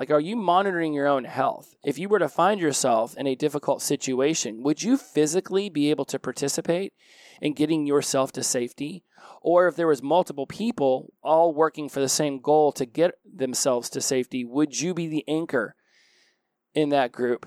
Like, 0.00 0.10
are 0.10 0.18
you 0.18 0.34
monitoring 0.34 0.94
your 0.94 1.06
own 1.06 1.24
health? 1.24 1.74
If 1.84 1.98
you 1.98 2.08
were 2.08 2.20
to 2.20 2.28
find 2.28 2.58
yourself 2.58 3.14
in 3.18 3.26
a 3.26 3.34
difficult 3.34 3.82
situation, 3.82 4.62
would 4.62 4.82
you 4.82 4.96
physically 4.96 5.68
be 5.68 5.90
able 5.90 6.06
to 6.06 6.18
participate 6.18 6.94
in 7.42 7.52
getting 7.52 7.86
yourself 7.86 8.32
to 8.32 8.42
safety? 8.42 9.04
Or 9.42 9.68
if 9.68 9.76
there 9.76 9.86
was 9.86 10.02
multiple 10.02 10.46
people 10.46 11.12
all 11.22 11.52
working 11.52 11.90
for 11.90 12.00
the 12.00 12.08
same 12.08 12.40
goal 12.40 12.72
to 12.72 12.86
get 12.86 13.16
themselves 13.30 13.90
to 13.90 14.00
safety, 14.00 14.42
would 14.42 14.80
you 14.80 14.94
be 14.94 15.06
the 15.06 15.24
anchor 15.28 15.76
in 16.74 16.88
that 16.88 17.12
group? 17.12 17.46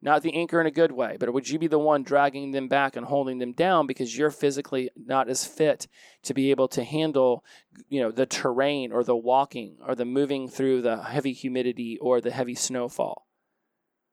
Not 0.00 0.22
the 0.22 0.34
anchor 0.34 0.60
in 0.60 0.66
a 0.66 0.70
good 0.70 0.92
way, 0.92 1.16
but 1.18 1.32
would 1.32 1.48
you 1.48 1.58
be 1.58 1.66
the 1.66 1.78
one 1.78 2.04
dragging 2.04 2.52
them 2.52 2.68
back 2.68 2.94
and 2.94 3.04
holding 3.04 3.38
them 3.38 3.52
down 3.52 3.88
because 3.88 4.16
you're 4.16 4.30
physically 4.30 4.90
not 4.96 5.28
as 5.28 5.44
fit 5.44 5.88
to 6.22 6.34
be 6.34 6.52
able 6.52 6.68
to 6.68 6.84
handle, 6.84 7.44
you 7.88 8.00
know, 8.00 8.12
the 8.12 8.26
terrain 8.26 8.92
or 8.92 9.02
the 9.02 9.16
walking 9.16 9.76
or 9.84 9.96
the 9.96 10.04
moving 10.04 10.48
through 10.48 10.82
the 10.82 11.02
heavy 11.02 11.32
humidity 11.32 11.98
or 12.00 12.20
the 12.20 12.30
heavy 12.30 12.54
snowfall? 12.54 13.26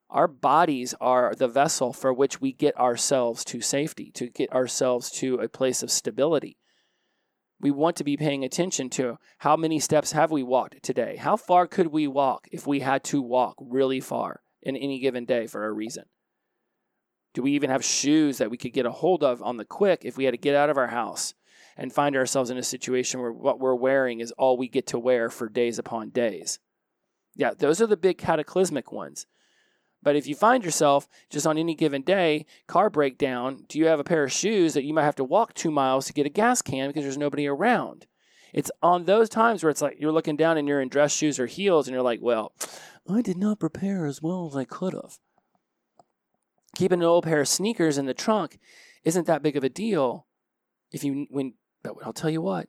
Our 0.10 0.28
bodies 0.28 0.96
are 1.00 1.36
the 1.36 1.48
vessel 1.48 1.94
for 1.94 2.12
which 2.12 2.42
we 2.42 2.52
get 2.52 2.76
ourselves 2.80 3.46
to 3.46 3.62
safety, 3.62 4.12
to 4.16 4.30
get 4.30 4.52
ourselves 4.52 5.12
to 5.12 5.36
a 5.36 5.50
place 5.50 5.84
of 5.84 5.92
stability. 5.92 6.58
We 7.60 7.70
want 7.70 7.96
to 7.98 8.04
be 8.04 8.18
paying 8.18 8.44
attention 8.44 8.90
to 8.92 9.18
how 9.40 9.56
many 9.56 9.80
steps 9.80 10.14
have 10.14 10.32
we 10.32 10.42
walked 10.42 10.82
today? 10.82 11.18
How 11.18 11.38
far 11.38 11.68
could 11.68 11.88
we 11.88 12.08
walk 12.08 12.48
if 12.52 12.66
we 12.66 12.80
had 12.80 13.04
to 13.06 13.22
walk 13.22 13.56
really 13.60 14.00
far 14.00 14.42
in 14.66 14.76
any 14.76 15.00
given 15.00 15.24
day 15.24 15.48
for 15.48 15.66
a 15.66 15.72
reason? 15.72 16.06
Do 17.34 17.42
we 17.42 17.52
even 17.52 17.70
have 17.70 17.84
shoes 17.84 18.38
that 18.40 18.50
we 18.50 18.58
could 18.58 18.74
get 18.74 18.86
a 18.86 18.92
hold 18.92 19.24
of 19.24 19.42
on 19.42 19.58
the 19.58 19.66
quick 19.66 20.02
if 20.04 20.18
we 20.18 20.26
had 20.26 20.34
to 20.34 20.38
get 20.38 20.56
out 20.56 20.70
of 20.70 20.78
our 20.78 20.88
house 20.88 21.34
and 21.78 21.94
find 21.94 22.16
ourselves 22.16 22.50
in 22.50 22.58
a 22.58 22.64
situation 22.64 23.20
where 23.20 23.32
what 23.32 23.60
we're 23.60 23.76
wearing 23.76 24.20
is 24.20 24.32
all 24.34 24.58
we 24.58 24.68
get 24.68 24.88
to 24.88 25.00
wear 25.00 25.30
for 25.30 25.50
days 25.50 25.78
upon 25.78 26.10
days? 26.10 26.60
Yeah, 27.36 27.52
those 27.58 27.82
are 27.82 27.88
the 27.88 27.98
big 27.98 28.18
cataclysmic 28.18 28.92
ones. 28.92 29.28
But 30.02 30.16
if 30.16 30.28
you 30.28 30.36
find 30.36 30.64
yourself 30.64 31.10
just 31.30 31.48
on 31.48 31.58
any 31.58 31.76
given 31.76 32.04
day, 32.04 32.46
car 32.68 32.90
breakdown, 32.90 33.66
do 33.68 33.80
you 33.80 33.88
have 33.88 34.00
a 34.00 34.04
pair 34.04 34.24
of 34.24 34.32
shoes 34.32 34.74
that 34.76 34.84
you 34.84 34.94
might 34.94 35.04
have 35.04 35.16
to 35.16 35.24
walk 35.24 35.54
two 35.54 35.72
miles 35.72 36.06
to 36.06 36.14
get 36.14 36.28
a 36.28 36.30
gas 36.30 36.62
can 36.62 36.90
because 36.90 37.04
there's 37.04 37.18
nobody 37.18 37.48
around? 37.48 38.06
It's 38.54 38.72
on 38.82 39.04
those 39.04 39.28
times 39.28 39.64
where 39.64 39.70
it's 39.70 39.82
like 39.82 39.98
you're 40.00 40.14
looking 40.14 40.38
down 40.38 40.58
and 40.58 40.68
you're 40.68 40.80
in 40.80 40.88
dress 40.88 41.14
shoes 41.14 41.40
or 41.40 41.48
heels 41.48 41.88
and 41.88 41.94
you're 41.94 42.04
like, 42.04 42.20
well, 42.22 42.54
I 43.10 43.22
did 43.22 43.38
not 43.38 43.60
prepare 43.60 44.06
as 44.06 44.22
well 44.22 44.48
as 44.48 44.56
I 44.56 44.66
could 44.66 44.94
have. 44.94 45.20
Keeping 46.76 47.00
an 47.00 47.06
old 47.06 47.24
pair 47.24 47.42
of 47.42 47.48
sneakers 47.48 47.98
in 47.98 48.06
the 48.06 48.14
trunk 48.14 48.60
isn't 49.04 49.28
that 49.28 49.44
big 49.44 49.56
of 49.56 49.64
a 49.64 49.70
deal 49.70 50.28
if 50.92 51.04
you 51.04 51.28
when 51.30 51.54
but 51.84 51.96
I'll 52.04 52.14
tell 52.14 52.32
you 52.32 52.42
what, 52.42 52.68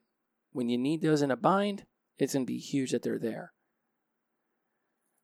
when 0.53 0.69
you 0.69 0.77
need 0.77 1.01
those 1.01 1.23
in 1.23 1.31
a 1.31 1.37
bind, 1.37 1.85
it's 2.19 2.35
going 2.35 2.45
to 2.45 2.53
be 2.53 2.59
huge 2.59 2.91
that 2.91 3.03
they're 3.03 3.19
there. 3.19 3.53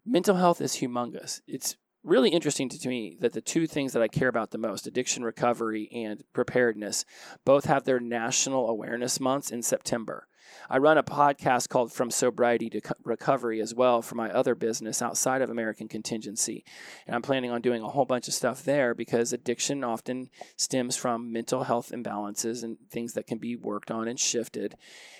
Mental 0.05 0.37
health 0.37 0.61
is 0.62 0.77
humongous. 0.77 1.42
It's 1.46 1.77
really 2.03 2.31
interesting 2.31 2.68
to 2.70 2.88
me 2.88 3.16
that 3.20 3.35
the 3.35 3.42
two 3.42 3.66
things 3.66 3.92
that 3.92 4.03
I 4.03 4.09
care 4.09 4.29
about 4.29 4.51
the 4.51 4.59
most, 4.59 4.87
addiction 4.87 5.25
recovery 5.25 5.90
and 5.92 6.25
preparedness, 6.33 7.05
both 7.44 7.66
have 7.66 7.85
their 7.85 8.01
national 8.01 8.68
awareness 8.68 9.20
months 9.20 9.51
in 9.51 9.62
September. 9.62 10.27
I 10.68 10.78
run 10.78 10.98
a 10.98 11.02
podcast 11.02 11.68
called 11.68 11.92
From 11.92 12.11
Sobriety 12.11 12.70
to 12.70 12.81
Recovery 13.05 13.61
as 13.61 13.74
well 13.74 14.02
for 14.02 14.14
my 14.14 14.31
other 14.31 14.55
business 14.55 15.02
outside 15.02 15.42
of 15.42 15.50
American 15.50 15.88
Contingency. 15.88 16.64
And 17.07 17.14
I'm 17.14 17.22
planning 17.22 17.50
on 17.50 17.61
doing 17.61 17.83
a 17.83 17.88
whole 17.88 18.05
bunch 18.05 18.28
of 18.28 18.35
stuff 18.35 18.64
there 18.64 18.94
because 18.94 19.33
addiction 19.33 19.85
often 19.85 20.31
stems 20.57 20.96
from 20.96 21.33
mental 21.33 21.64
health 21.64 21.92
imbalances 21.94 22.62
and 22.62 22.78
things 22.90 23.14
that 23.14 23.26
can 23.26 23.38
be 23.38 23.57
worked 23.57 23.90
on 23.90 24.09
and 24.09 24.18
shifted. 24.18 24.76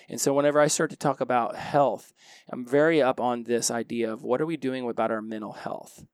And 0.09 0.19
so 0.19 0.33
whenever 0.33 0.59
I 0.59 0.67
start 0.67 0.89
to 0.91 0.97
talk 0.97 1.21
about 1.21 1.55
health, 1.55 2.13
I'm 2.49 2.65
very 2.65 3.01
up 3.01 3.19
on 3.19 3.43
this 3.43 3.69
idea 3.71 4.11
of 4.11 4.23
what 4.23 4.41
are 4.41 4.45
we 4.45 4.57
doing 4.57 4.87
about 4.87 5.11
our 5.11 5.21
mental 5.21 5.53
health? 5.53 6.05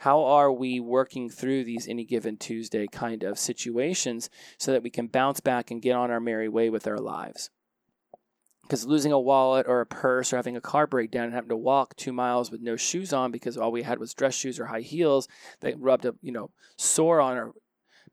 How 0.00 0.24
are 0.24 0.50
we 0.50 0.80
working 0.80 1.28
through 1.28 1.64
these 1.64 1.86
any 1.86 2.06
given 2.06 2.38
Tuesday 2.38 2.86
kind 2.86 3.22
of 3.22 3.38
situations 3.38 4.30
so 4.56 4.72
that 4.72 4.82
we 4.82 4.88
can 4.88 5.08
bounce 5.08 5.40
back 5.40 5.70
and 5.70 5.82
get 5.82 5.94
on 5.94 6.10
our 6.10 6.20
merry 6.20 6.48
way 6.48 6.70
with 6.70 6.86
our 6.86 6.96
lives? 6.96 7.50
Because 8.70 8.86
losing 8.86 9.10
a 9.10 9.18
wallet 9.18 9.66
or 9.68 9.80
a 9.80 9.86
purse 9.86 10.32
or 10.32 10.36
having 10.36 10.56
a 10.56 10.60
car 10.60 10.86
breakdown 10.86 11.24
and 11.24 11.34
having 11.34 11.48
to 11.48 11.56
walk 11.56 11.96
two 11.96 12.12
miles 12.12 12.52
with 12.52 12.60
no 12.60 12.76
shoes 12.76 13.12
on 13.12 13.32
because 13.32 13.56
all 13.56 13.72
we 13.72 13.82
had 13.82 13.98
was 13.98 14.14
dress 14.14 14.34
shoes 14.34 14.60
or 14.60 14.66
high 14.66 14.80
heels 14.80 15.26
that 15.58 15.76
rubbed 15.80 16.04
a 16.04 16.14
you 16.22 16.30
know 16.30 16.50
sore 16.76 17.20
on 17.20 17.36
our 17.36 17.52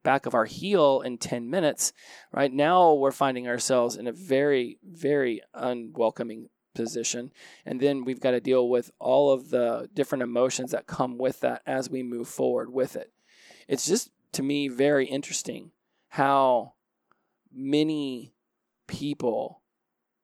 back 0.02 0.26
of 0.26 0.34
our 0.34 0.46
heel 0.46 1.02
in 1.02 1.20
10 1.20 1.48
minutes 1.48 1.94
right 2.32 2.52
now 2.52 2.94
we're 2.94 3.12
finding 3.12 3.48
ourselves 3.48 3.96
in 3.96 4.08
a 4.08 4.12
very 4.12 4.80
very 4.84 5.42
unwelcoming 5.54 6.50
position. 6.78 7.32
And 7.66 7.82
then 7.82 8.06
we've 8.06 8.22
got 8.22 8.32
to 8.32 8.40
deal 8.40 8.70
with 8.70 8.92
all 9.00 9.34
of 9.34 9.50
the 9.50 9.90
different 9.94 10.22
emotions 10.22 10.72
that 10.72 10.88
come 10.88 11.18
with 11.18 11.42
that 11.42 11.64
as 11.66 11.90
we 11.90 12.04
move 12.04 12.30
forward 12.30 12.72
with 12.72 12.96
it. 12.96 13.12
It's 13.68 13.88
just, 13.88 14.12
to 14.34 14.44
me, 14.44 14.70
very 14.70 15.08
interesting 15.08 15.72
how 16.10 16.74
many 17.52 18.36
people 18.88 19.62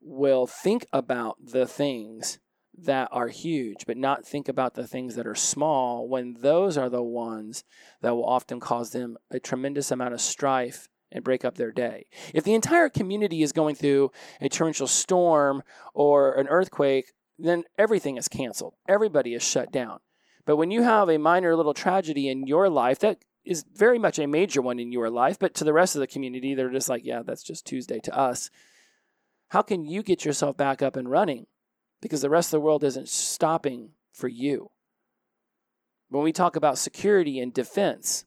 will 0.04 0.48
think 0.48 0.86
about 0.92 1.38
the 1.44 1.66
things 1.66 2.40
that 2.76 3.08
are 3.12 3.28
huge, 3.28 3.86
but 3.86 3.98
not 3.98 4.26
think 4.26 4.48
about 4.50 4.74
the 4.74 4.88
things 4.88 5.16
that 5.16 5.28
are 5.28 5.36
small 5.36 6.08
when 6.08 6.36
those 6.40 6.78
are 6.78 6.90
the 6.90 7.04
ones 7.04 7.64
that 8.02 8.16
will 8.16 8.26
often 8.26 8.60
cause 8.60 8.92
them 8.92 9.18
a 9.30 9.40
tremendous 9.40 9.92
amount 9.92 10.14
of 10.14 10.22
strife 10.22 10.88
and 11.12 11.24
break 11.24 11.46
up 11.46 11.56
their 11.56 11.72
day. 11.72 12.08
If 12.34 12.44
the 12.44 12.56
entire 12.56 12.90
community 12.90 13.44
is 13.44 13.52
going 13.52 13.76
through 13.76 14.12
a 14.42 14.50
torrential 14.50 14.88
storm 14.88 15.62
or 15.94 16.34
an 16.34 16.48
earthquake, 16.48 17.14
then 17.38 17.64
everything 17.78 18.18
is 18.18 18.28
canceled. 18.28 18.74
Everybody 18.88 19.36
is 19.36 19.44
shut 19.44 19.72
down. 19.72 20.00
But 20.46 20.58
when 20.58 20.72
you 20.72 20.82
have 20.82 21.10
a 21.10 21.18
minor 21.18 21.56
little 21.56 21.74
tragedy 21.74 22.28
in 22.28 22.48
your 22.48 22.70
life, 22.70 23.00
that 23.00 23.24
is 23.46 23.66
very 23.76 24.00
much 24.00 24.20
a 24.20 24.28
major 24.28 24.62
one 24.62 24.80
in 24.80 24.92
your 24.92 25.10
life, 25.10 25.38
but 25.38 25.54
to 25.56 25.64
the 25.64 25.74
rest 25.74 25.96
of 25.96 26.00
the 26.00 26.08
community, 26.08 26.56
they're 26.56 26.70
just 26.70 26.90
like, 26.90 27.06
yeah, 27.06 27.22
that's 27.24 27.44
just 27.44 27.66
Tuesday 27.66 28.00
to 28.00 28.18
us. 28.18 28.50
How 29.54 29.62
can 29.62 29.86
you 29.86 30.02
get 30.02 30.26
yourself 30.26 30.58
back 30.58 30.82
up 30.82 30.96
and 30.96 31.08
running? 31.08 31.46
Because 32.02 32.24
the 32.24 32.30
rest 32.32 32.48
of 32.48 32.58
the 32.58 32.62
world 32.62 32.84
isn't 32.84 33.08
stopping 33.08 33.92
for 34.12 34.28
you. 34.28 34.72
When 36.10 36.24
we 36.24 36.32
talk 36.32 36.56
about 36.56 36.80
security 36.80 37.40
and 37.40 37.54
defense, 37.54 38.26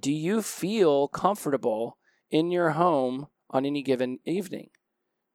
do 0.00 0.10
you 0.10 0.40
feel 0.40 1.08
comfortable 1.08 1.98
in 2.30 2.50
your 2.50 2.70
home 2.70 3.26
on 3.50 3.66
any 3.66 3.82
given 3.82 4.18
evening? 4.24 4.70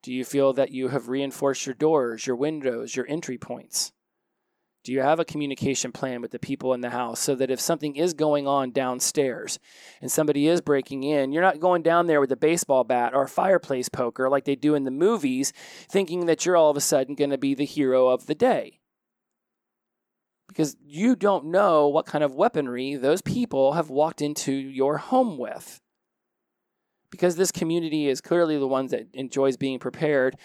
Do 0.02 0.12
you 0.12 0.24
feel 0.24 0.52
that 0.54 0.72
you 0.72 0.88
have 0.88 1.08
reinforced 1.08 1.66
your 1.66 1.76
doors, 1.76 2.26
your 2.26 2.34
windows, 2.34 2.96
your 2.96 3.06
entry 3.08 3.38
points? 3.38 3.92
Do 4.82 4.92
you 4.92 5.02
have 5.02 5.20
a 5.20 5.24
communication 5.24 5.92
plan 5.92 6.22
with 6.22 6.30
the 6.30 6.38
people 6.38 6.72
in 6.72 6.80
the 6.80 6.90
house 6.90 7.20
so 7.20 7.34
that 7.34 7.50
if 7.50 7.60
something 7.60 7.96
is 7.96 8.14
going 8.14 8.46
on 8.46 8.70
downstairs 8.70 9.58
and 10.00 10.10
somebody 10.10 10.48
is 10.48 10.60
breaking 10.60 11.02
in, 11.02 11.32
you're 11.32 11.42
not 11.42 11.60
going 11.60 11.82
down 11.82 12.06
there 12.06 12.20
with 12.20 12.32
a 12.32 12.36
baseball 12.36 12.84
bat 12.84 13.12
or 13.14 13.24
a 13.24 13.28
fireplace 13.28 13.90
poker 13.90 14.30
like 14.30 14.44
they 14.44 14.56
do 14.56 14.74
in 14.74 14.84
the 14.84 14.90
movies, 14.90 15.52
thinking 15.88 16.26
that 16.26 16.46
you're 16.46 16.56
all 16.56 16.70
of 16.70 16.76
a 16.76 16.80
sudden 16.80 17.14
going 17.14 17.30
to 17.30 17.38
be 17.38 17.54
the 17.54 17.66
hero 17.66 18.08
of 18.08 18.26
the 18.26 18.34
day? 18.34 18.80
because 20.50 20.76
you 20.84 21.14
don't 21.14 21.44
know 21.44 21.86
what 21.86 22.06
kind 22.06 22.24
of 22.24 22.34
weaponry 22.34 22.96
those 22.96 23.22
people 23.22 23.74
have 23.74 23.88
walked 23.88 24.20
into 24.20 24.52
your 24.52 24.98
home 24.98 25.38
with. 25.38 25.80
Because 27.10 27.34
this 27.34 27.50
community 27.50 28.08
is 28.08 28.20
clearly 28.20 28.56
the 28.56 28.68
ones 28.68 28.92
that 28.92 29.08
enjoys 29.12 29.56
being 29.56 29.80
prepared, 29.80 30.36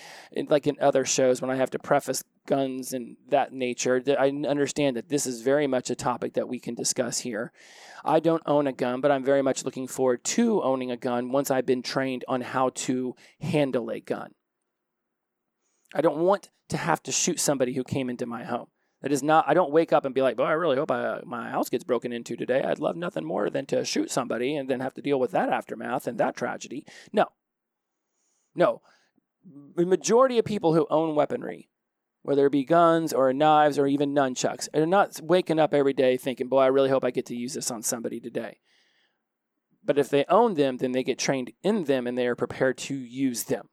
like 0.50 0.66
in 0.66 0.78
other 0.82 1.06
shows 1.06 1.40
when 1.40 1.52
I 1.52 1.56
have 1.56 1.70
to 1.72 1.80
preface 1.80 2.24
guns 2.48 2.92
and 2.92 3.18
that 3.30 3.54
nature, 3.54 4.02
I 4.20 4.30
understand 4.48 4.98
that 4.98 5.10
this 5.10 5.28
is 5.28 5.42
very 5.42 5.68
much 5.68 5.90
a 5.92 5.96
topic 5.96 6.34
that 6.34 6.48
we 6.48 6.60
can 6.60 6.74
discuss 6.74 7.20
here. 7.20 7.52
I 8.04 8.20
don't 8.20 8.44
own 8.46 8.66
a 8.66 8.74
gun, 8.74 9.00
but 9.00 9.12
I'm 9.12 9.24
very 9.24 9.44
much 9.44 9.64
looking 9.64 9.88
forward 9.88 10.24
to 10.24 10.64
owning 10.64 10.90
a 10.90 10.98
gun 10.98 11.32
once 11.32 11.52
I've 11.52 11.66
been 11.66 11.84
trained 11.84 12.26
on 12.28 12.42
how 12.42 12.70
to 12.70 13.16
handle 13.42 13.92
a 13.92 14.00
gun. 14.00 14.32
I 15.94 16.02
don't 16.02 16.18
want 16.18 16.50
to 16.70 16.78
have 16.78 17.02
to 17.04 17.12
shoot 17.12 17.40
somebody 17.40 17.74
who 17.74 17.84
came 17.84 18.10
into 18.10 18.26
my 18.26 18.44
home. 18.44 18.68
It 19.06 19.12
is 19.12 19.22
not. 19.22 19.46
I 19.48 19.54
don't 19.54 19.72
wake 19.72 19.94
up 19.94 20.04
and 20.04 20.16
be 20.16 20.24
like, 20.24 20.36
"Boy, 20.36 20.46
I 20.46 20.54
really 20.54 20.78
hope 20.78 20.90
I, 20.90 21.22
my 21.24 21.52
house 21.52 21.70
gets 21.70 21.84
broken 21.84 22.12
into 22.12 22.36
today." 22.36 22.64
I'd 22.64 22.80
love 22.80 22.96
nothing 22.96 23.24
more 23.24 23.52
than 23.52 23.68
to 23.68 23.86
shoot 23.86 24.10
somebody 24.10 24.56
and 24.56 24.68
then 24.68 24.80
have 24.80 24.96
to 24.96 25.02
deal 25.02 25.20
with 25.20 25.30
that 25.32 25.50
aftermath 25.50 26.08
and 26.08 26.18
that 26.18 26.36
tragedy. 26.36 26.88
No, 27.14 27.28
no. 28.56 28.82
The 29.76 29.86
majority 29.86 30.40
of 30.40 30.46
people 30.46 30.74
who 30.74 30.88
own 30.90 31.14
weaponry, 31.14 31.70
whether 32.24 32.48
it 32.48 32.52
be 32.52 32.66
guns 32.66 33.14
or 33.14 33.32
knives 33.32 33.78
or 33.78 33.86
even 33.86 34.16
nunchucks, 34.16 34.68
are 34.74 34.88
not 34.88 35.22
waking 35.22 35.60
up 35.60 35.72
every 35.72 35.94
day 35.94 36.18
thinking, 36.18 36.48
"Boy, 36.48 36.62
I 36.62 36.68
really 36.68 36.90
hope 36.90 37.06
I 37.06 37.12
get 37.12 37.28
to 37.28 37.36
use 37.36 37.54
this 37.54 37.70
on 37.70 37.84
somebody 37.84 38.20
today." 38.20 38.60
But 39.84 40.00
if 40.00 40.10
they 40.10 40.26
own 40.30 40.56
them, 40.56 40.78
then 40.78 40.94
they 40.94 41.04
get 41.04 41.20
trained 41.20 41.52
in 41.62 41.84
them 41.84 42.08
and 42.08 42.18
they 42.18 42.26
are 42.26 42.36
prepared 42.36 42.80
to 42.80 42.96
use 42.96 43.44
them. 43.44 43.70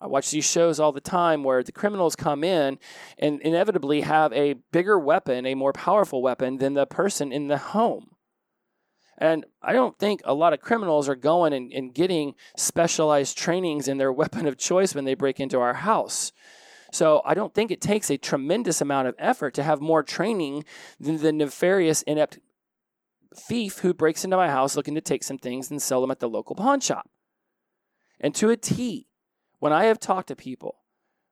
I 0.00 0.06
watch 0.06 0.30
these 0.30 0.48
shows 0.48 0.80
all 0.80 0.92
the 0.92 1.00
time 1.00 1.44
where 1.44 1.62
the 1.62 1.72
criminals 1.72 2.16
come 2.16 2.44
in 2.44 2.78
and 3.18 3.40
inevitably 3.40 4.02
have 4.02 4.32
a 4.32 4.54
bigger 4.72 4.98
weapon, 4.98 5.46
a 5.46 5.54
more 5.54 5.72
powerful 5.72 6.20
weapon 6.20 6.58
than 6.58 6.74
the 6.74 6.86
person 6.86 7.32
in 7.32 7.48
the 7.48 7.58
home. 7.58 8.10
And 9.16 9.46
I 9.62 9.72
don't 9.72 9.98
think 9.98 10.20
a 10.24 10.34
lot 10.34 10.52
of 10.52 10.60
criminals 10.60 11.08
are 11.08 11.14
going 11.14 11.52
and, 11.52 11.72
and 11.72 11.94
getting 11.94 12.34
specialized 12.56 13.38
trainings 13.38 13.88
in 13.88 13.98
their 13.98 14.12
weapon 14.20 14.46
of 14.46 14.58
choice 14.58 14.94
when 14.94 15.04
they 15.04 15.14
break 15.14 15.40
into 15.40 15.60
our 15.60 15.74
house. 15.74 16.32
So 16.92 17.22
I 17.24 17.34
don't 17.34 17.54
think 17.54 17.70
it 17.70 17.80
takes 17.80 18.10
a 18.10 18.18
tremendous 18.18 18.80
amount 18.80 19.08
of 19.08 19.14
effort 19.18 19.54
to 19.54 19.62
have 19.62 19.80
more 19.80 20.02
training 20.02 20.64
than 21.00 21.18
the 21.18 21.32
nefarious, 21.32 22.02
inept 22.02 22.38
thief 23.36 23.78
who 23.80 23.92
breaks 23.92 24.24
into 24.24 24.36
my 24.36 24.48
house 24.48 24.76
looking 24.76 24.94
to 24.94 25.00
take 25.00 25.24
some 25.24 25.38
things 25.38 25.70
and 25.70 25.82
sell 25.82 26.00
them 26.00 26.10
at 26.10 26.20
the 26.20 26.28
local 26.28 26.54
pawn 26.54 26.80
shop. 26.80 27.08
And 28.20 28.34
to 28.36 28.50
a 28.50 28.56
T, 28.56 29.08
when 29.64 29.72
I 29.72 29.84
have 29.84 29.98
talked 29.98 30.28
to 30.28 30.36
people 30.36 30.76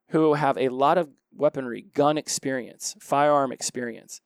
who 0.09 0.33
have 0.33 0.57
a 0.57 0.71
lot 0.71 0.97
of 0.97 1.11
weaponry, 1.35 1.83
gun 1.93 2.17
experience, 2.17 2.97
firearm 2.99 3.53
experience, 3.53 4.23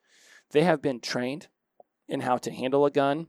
they 0.53 0.63
have 0.63 0.81
been 0.81 1.01
trained 1.01 1.49
in 2.07 2.21
how 2.21 2.37
to 2.37 2.53
handle 2.53 2.87
a 2.87 2.91
gun, 2.93 3.27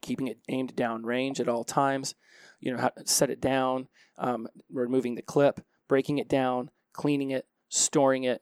keeping 0.00 0.28
it 0.28 0.38
aimed 0.48 0.76
down 0.76 1.04
range 1.04 1.40
at 1.40 1.48
all 1.48 1.64
times, 1.64 2.14
you 2.60 2.70
know, 2.70 2.78
how 2.78 2.90
to 2.90 3.08
set 3.08 3.28
it 3.28 3.40
down, 3.40 3.88
um, 4.18 4.46
removing 4.72 5.16
the 5.16 5.20
clip, 5.20 5.58
breaking 5.88 6.18
it 6.18 6.28
down, 6.28 6.70
cleaning 6.92 7.32
it, 7.32 7.48
storing 7.68 8.22
it 8.22 8.40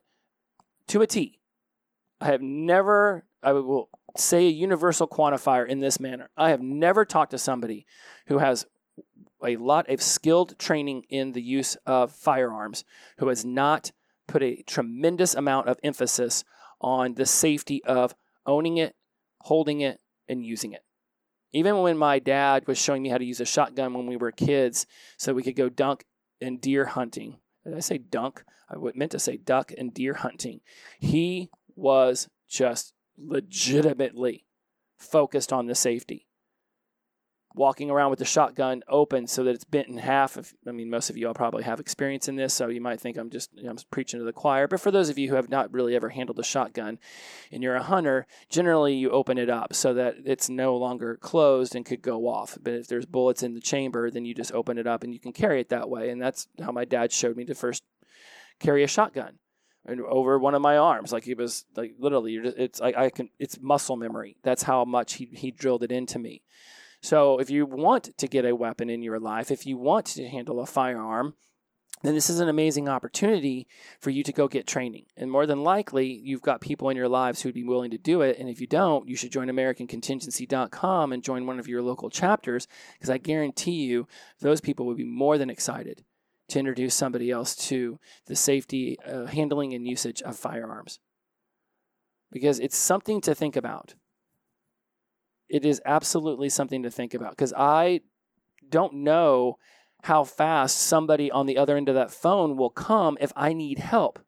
to 0.88 1.00
a 1.00 1.06
T. 1.06 1.40
I 2.20 2.26
have 2.26 2.42
never, 2.42 3.24
I 3.42 3.52
will 3.52 3.88
say 4.14 4.46
a 4.46 4.50
universal 4.50 5.08
quantifier 5.08 5.66
in 5.66 5.80
this 5.80 6.00
manner. 6.00 6.28
I 6.36 6.50
have 6.50 6.60
never 6.60 7.06
talked 7.06 7.30
to 7.30 7.38
somebody 7.38 7.86
who 8.26 8.40
has 8.40 8.66
a 9.44 9.56
lot 9.56 9.88
of 9.88 10.02
skilled 10.02 10.58
training 10.58 11.04
in 11.08 11.32
the 11.32 11.42
use 11.42 11.76
of 11.86 12.12
firearms 12.12 12.84
who 13.18 13.28
has 13.28 13.44
not 13.44 13.92
put 14.26 14.42
a 14.42 14.62
tremendous 14.62 15.34
amount 15.34 15.68
of 15.68 15.78
emphasis 15.82 16.44
on 16.80 17.14
the 17.14 17.26
safety 17.26 17.82
of 17.84 18.14
owning 18.44 18.76
it, 18.76 18.94
holding 19.42 19.80
it, 19.80 20.00
and 20.28 20.44
using 20.44 20.72
it. 20.72 20.82
Even 21.52 21.78
when 21.78 21.96
my 21.96 22.18
dad 22.18 22.66
was 22.66 22.78
showing 22.78 23.02
me 23.02 23.08
how 23.08 23.18
to 23.18 23.24
use 23.24 23.40
a 23.40 23.44
shotgun 23.44 23.94
when 23.94 24.06
we 24.06 24.16
were 24.16 24.32
kids 24.32 24.86
so 25.16 25.32
we 25.32 25.42
could 25.42 25.56
go 25.56 25.68
dunk 25.68 26.04
and 26.40 26.60
deer 26.60 26.86
hunting. 26.86 27.38
Did 27.64 27.74
I 27.74 27.80
say 27.80 27.98
dunk? 27.98 28.44
I 28.68 28.74
meant 28.94 29.12
to 29.12 29.18
say 29.18 29.36
duck 29.36 29.72
and 29.76 29.94
deer 29.94 30.14
hunting. 30.14 30.60
He 30.98 31.50
was 31.76 32.28
just 32.48 32.92
legitimately 33.16 34.44
focused 34.98 35.52
on 35.52 35.66
the 35.66 35.74
safety. 35.74 36.25
Walking 37.56 37.90
around 37.90 38.10
with 38.10 38.18
the 38.18 38.26
shotgun 38.26 38.82
open 38.86 39.26
so 39.26 39.42
that 39.44 39.54
it's 39.54 39.64
bent 39.64 39.88
in 39.88 39.96
half. 39.96 40.36
If, 40.36 40.52
I 40.68 40.72
mean, 40.72 40.90
most 40.90 41.08
of 41.08 41.16
you 41.16 41.26
all 41.26 41.32
probably 41.32 41.62
have 41.62 41.80
experience 41.80 42.28
in 42.28 42.36
this, 42.36 42.52
so 42.52 42.68
you 42.68 42.82
might 42.82 43.00
think 43.00 43.16
I'm 43.16 43.30
just 43.30 43.50
you 43.54 43.64
know, 43.64 43.70
I'm 43.70 43.78
preaching 43.90 44.20
to 44.20 44.24
the 44.24 44.32
choir. 44.34 44.68
But 44.68 44.80
for 44.80 44.90
those 44.90 45.08
of 45.08 45.16
you 45.16 45.30
who 45.30 45.36
have 45.36 45.48
not 45.48 45.72
really 45.72 45.96
ever 45.96 46.10
handled 46.10 46.38
a 46.38 46.44
shotgun 46.44 46.98
and 47.50 47.62
you're 47.62 47.74
a 47.74 47.82
hunter, 47.82 48.26
generally 48.50 48.94
you 48.94 49.10
open 49.10 49.38
it 49.38 49.48
up 49.48 49.74
so 49.74 49.94
that 49.94 50.16
it's 50.26 50.50
no 50.50 50.76
longer 50.76 51.16
closed 51.16 51.74
and 51.74 51.86
could 51.86 52.02
go 52.02 52.28
off. 52.28 52.58
But 52.62 52.74
if 52.74 52.88
there's 52.88 53.06
bullets 53.06 53.42
in 53.42 53.54
the 53.54 53.60
chamber, 53.60 54.10
then 54.10 54.26
you 54.26 54.34
just 54.34 54.52
open 54.52 54.76
it 54.76 54.86
up 54.86 55.02
and 55.02 55.14
you 55.14 55.18
can 55.18 55.32
carry 55.32 55.58
it 55.58 55.70
that 55.70 55.88
way. 55.88 56.10
And 56.10 56.20
that's 56.20 56.48
how 56.62 56.72
my 56.72 56.84
dad 56.84 57.10
showed 57.10 57.38
me 57.38 57.46
to 57.46 57.54
first 57.54 57.82
carry 58.60 58.84
a 58.84 58.86
shotgun 58.86 59.38
and 59.86 60.02
over 60.02 60.38
one 60.38 60.54
of 60.54 60.60
my 60.60 60.76
arms. 60.76 61.10
Like 61.10 61.24
he 61.24 61.32
was 61.32 61.64
like 61.74 61.94
literally, 61.98 62.38
just, 62.38 62.58
it's 62.58 62.80
like 62.80 62.96
I 62.98 63.08
can, 63.08 63.30
it's 63.38 63.58
muscle 63.58 63.96
memory. 63.96 64.36
That's 64.42 64.64
how 64.64 64.84
much 64.84 65.14
he, 65.14 65.30
he 65.32 65.50
drilled 65.50 65.82
it 65.82 65.90
into 65.90 66.18
me. 66.18 66.42
So 67.06 67.38
if 67.38 67.50
you 67.50 67.66
want 67.66 68.18
to 68.18 68.26
get 68.26 68.44
a 68.44 68.56
weapon 68.56 68.90
in 68.90 69.00
your 69.00 69.20
life, 69.20 69.52
if 69.52 69.64
you 69.64 69.76
want 69.76 70.06
to 70.06 70.26
handle 70.26 70.58
a 70.58 70.66
firearm, 70.66 71.34
then 72.02 72.16
this 72.16 72.28
is 72.28 72.40
an 72.40 72.48
amazing 72.48 72.88
opportunity 72.88 73.68
for 74.00 74.10
you 74.10 74.24
to 74.24 74.32
go 74.32 74.48
get 74.48 74.66
training. 74.66 75.04
And 75.16 75.30
more 75.30 75.46
than 75.46 75.62
likely, 75.62 76.08
you've 76.08 76.42
got 76.42 76.60
people 76.60 76.88
in 76.88 76.96
your 76.96 77.08
lives 77.08 77.40
who'd 77.40 77.54
be 77.54 77.62
willing 77.62 77.92
to 77.92 77.96
do 77.96 78.22
it. 78.22 78.40
And 78.40 78.48
if 78.48 78.60
you 78.60 78.66
don't, 78.66 79.08
you 79.08 79.14
should 79.14 79.30
join 79.30 79.46
AmericanContingency.com 79.46 81.12
and 81.12 81.22
join 81.22 81.46
one 81.46 81.60
of 81.60 81.68
your 81.68 81.80
local 81.80 82.10
chapters 82.10 82.66
because 82.94 83.08
I 83.08 83.18
guarantee 83.18 83.84
you 83.84 84.08
those 84.40 84.60
people 84.60 84.84
would 84.86 84.96
be 84.96 85.04
more 85.04 85.38
than 85.38 85.48
excited 85.48 86.04
to 86.48 86.58
introduce 86.58 86.96
somebody 86.96 87.30
else 87.30 87.54
to 87.68 88.00
the 88.26 88.34
safety, 88.34 88.98
uh, 89.06 89.26
handling, 89.26 89.74
and 89.74 89.86
usage 89.86 90.22
of 90.22 90.36
firearms. 90.36 90.98
Because 92.32 92.58
it's 92.58 92.76
something 92.76 93.20
to 93.20 93.32
think 93.32 93.54
about. 93.54 93.94
It 95.48 95.64
is 95.64 95.80
absolutely 95.84 96.48
something 96.48 96.82
to 96.82 96.90
think 96.90 97.14
about 97.14 97.30
because 97.30 97.52
I 97.56 98.00
don't 98.68 98.94
know 98.94 99.58
how 100.02 100.24
fast 100.24 100.78
somebody 100.78 101.30
on 101.30 101.46
the 101.46 101.58
other 101.58 101.76
end 101.76 101.88
of 101.88 101.94
that 101.94 102.10
phone 102.10 102.56
will 102.56 102.70
come 102.70 103.16
if 103.20 103.32
I 103.36 103.52
need 103.52 103.78
help. 103.78 104.18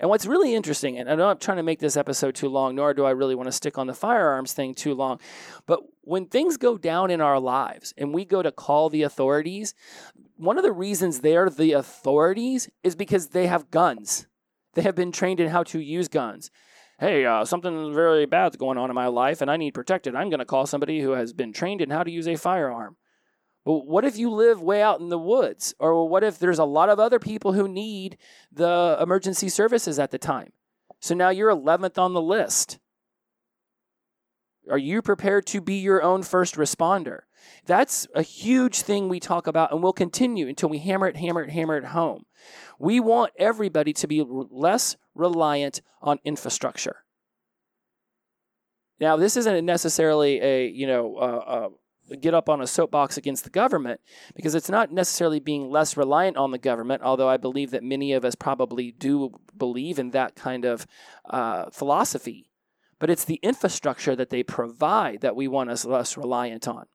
And 0.00 0.10
what's 0.10 0.26
really 0.26 0.54
interesting, 0.54 0.98
and 0.98 1.08
I 1.08 1.14
know 1.14 1.28
I'm 1.28 1.38
trying 1.38 1.58
to 1.58 1.62
make 1.62 1.78
this 1.78 1.96
episode 1.96 2.34
too 2.34 2.48
long, 2.48 2.74
nor 2.74 2.94
do 2.94 3.04
I 3.04 3.10
really 3.10 3.36
want 3.36 3.46
to 3.46 3.52
stick 3.52 3.78
on 3.78 3.86
the 3.86 3.94
firearms 3.94 4.52
thing 4.52 4.74
too 4.74 4.92
long, 4.92 5.20
but 5.66 5.80
when 6.00 6.26
things 6.26 6.56
go 6.56 6.76
down 6.76 7.10
in 7.10 7.20
our 7.20 7.38
lives 7.38 7.94
and 7.96 8.12
we 8.12 8.24
go 8.24 8.42
to 8.42 8.50
call 8.50 8.90
the 8.90 9.02
authorities, 9.02 9.72
one 10.36 10.56
of 10.56 10.64
the 10.64 10.72
reasons 10.72 11.20
they're 11.20 11.48
the 11.48 11.72
authorities 11.72 12.68
is 12.82 12.96
because 12.96 13.28
they 13.28 13.46
have 13.46 13.70
guns. 13.70 14.26
They 14.74 14.82
have 14.82 14.96
been 14.96 15.12
trained 15.12 15.38
in 15.38 15.50
how 15.50 15.62
to 15.64 15.78
use 15.78 16.08
guns. 16.08 16.50
Hey, 16.98 17.24
uh, 17.24 17.44
something 17.44 17.92
very 17.92 18.24
bad's 18.24 18.56
going 18.56 18.78
on 18.78 18.90
in 18.90 18.94
my 18.94 19.08
life 19.08 19.40
and 19.40 19.50
I 19.50 19.56
need 19.56 19.74
protected. 19.74 20.14
I'm 20.14 20.30
going 20.30 20.38
to 20.38 20.44
call 20.44 20.66
somebody 20.66 21.00
who 21.00 21.10
has 21.12 21.32
been 21.32 21.52
trained 21.52 21.80
in 21.80 21.90
how 21.90 22.04
to 22.04 22.10
use 22.10 22.28
a 22.28 22.36
firearm. 22.36 22.96
But 23.64 23.86
what 23.86 24.04
if 24.04 24.16
you 24.16 24.30
live 24.30 24.60
way 24.60 24.82
out 24.82 25.00
in 25.00 25.08
the 25.08 25.18
woods? 25.18 25.74
Or 25.80 26.08
what 26.08 26.22
if 26.22 26.38
there's 26.38 26.58
a 26.58 26.64
lot 26.64 26.90
of 26.90 27.00
other 27.00 27.18
people 27.18 27.54
who 27.54 27.66
need 27.66 28.18
the 28.52 28.96
emergency 29.00 29.48
services 29.48 29.98
at 29.98 30.10
the 30.10 30.18
time? 30.18 30.52
So 31.00 31.14
now 31.14 31.30
you're 31.30 31.50
11th 31.50 31.98
on 31.98 32.12
the 32.12 32.22
list. 32.22 32.78
Are 34.70 34.78
you 34.78 35.02
prepared 35.02 35.46
to 35.48 35.60
be 35.60 35.74
your 35.74 36.02
own 36.02 36.22
first 36.22 36.56
responder? 36.56 37.20
That's 37.66 38.06
a 38.14 38.22
huge 38.22 38.80
thing 38.80 39.08
we 39.08 39.20
talk 39.20 39.46
about 39.46 39.72
and 39.72 39.82
we'll 39.82 39.92
continue 39.92 40.48
until 40.48 40.68
we 40.68 40.78
hammer 40.78 41.06
it, 41.08 41.16
hammer 41.16 41.42
it, 41.42 41.50
hammer 41.50 41.76
it 41.76 41.86
home. 41.86 42.24
We 42.78 43.00
want 43.00 43.32
everybody 43.38 43.92
to 43.94 44.06
be 44.06 44.24
less 44.26 44.96
reliant 45.14 45.82
on 46.00 46.18
infrastructure. 46.24 47.04
Now, 49.00 49.16
this 49.16 49.36
isn't 49.36 49.64
necessarily 49.64 50.40
a, 50.40 50.68
you 50.68 50.86
know, 50.86 51.16
uh, 51.16 51.20
uh, 51.20 51.68
get 52.20 52.34
up 52.34 52.48
on 52.48 52.60
a 52.60 52.66
soapbox 52.66 53.16
against 53.16 53.44
the 53.44 53.50
government 53.50 54.00
because 54.34 54.54
it's 54.54 54.68
not 54.68 54.92
necessarily 54.92 55.40
being 55.40 55.70
less 55.70 55.96
reliant 55.96 56.36
on 56.36 56.50
the 56.50 56.58
government, 56.58 57.02
although 57.02 57.28
I 57.28 57.36
believe 57.36 57.70
that 57.70 57.82
many 57.82 58.12
of 58.12 58.24
us 58.24 58.34
probably 58.34 58.92
do 58.92 59.40
believe 59.56 59.98
in 59.98 60.10
that 60.10 60.36
kind 60.36 60.64
of 60.64 60.86
uh, 61.28 61.70
philosophy. 61.70 62.50
But 62.98 63.10
it's 63.10 63.24
the 63.24 63.40
infrastructure 63.42 64.16
that 64.16 64.30
they 64.30 64.42
provide 64.42 65.20
that 65.20 65.36
we 65.36 65.48
want 65.48 65.70
us 65.70 65.84
less 65.84 66.16
reliant 66.16 66.68
on. 66.68 66.86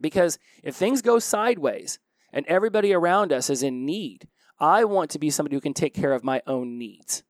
Because 0.00 0.38
if 0.62 0.74
things 0.74 1.02
go 1.02 1.18
sideways 1.18 1.98
and 2.32 2.46
everybody 2.46 2.92
around 2.92 3.32
us 3.32 3.48
is 3.50 3.62
in 3.62 3.84
need, 3.84 4.28
I 4.58 4.84
want 4.84 5.10
to 5.10 5.18
be 5.18 5.30
somebody 5.30 5.56
who 5.56 5.60
can 5.60 5.74
take 5.74 5.94
care 5.94 6.12
of 6.12 6.24
my 6.24 6.42
own 6.46 6.78
needs. 6.78 7.22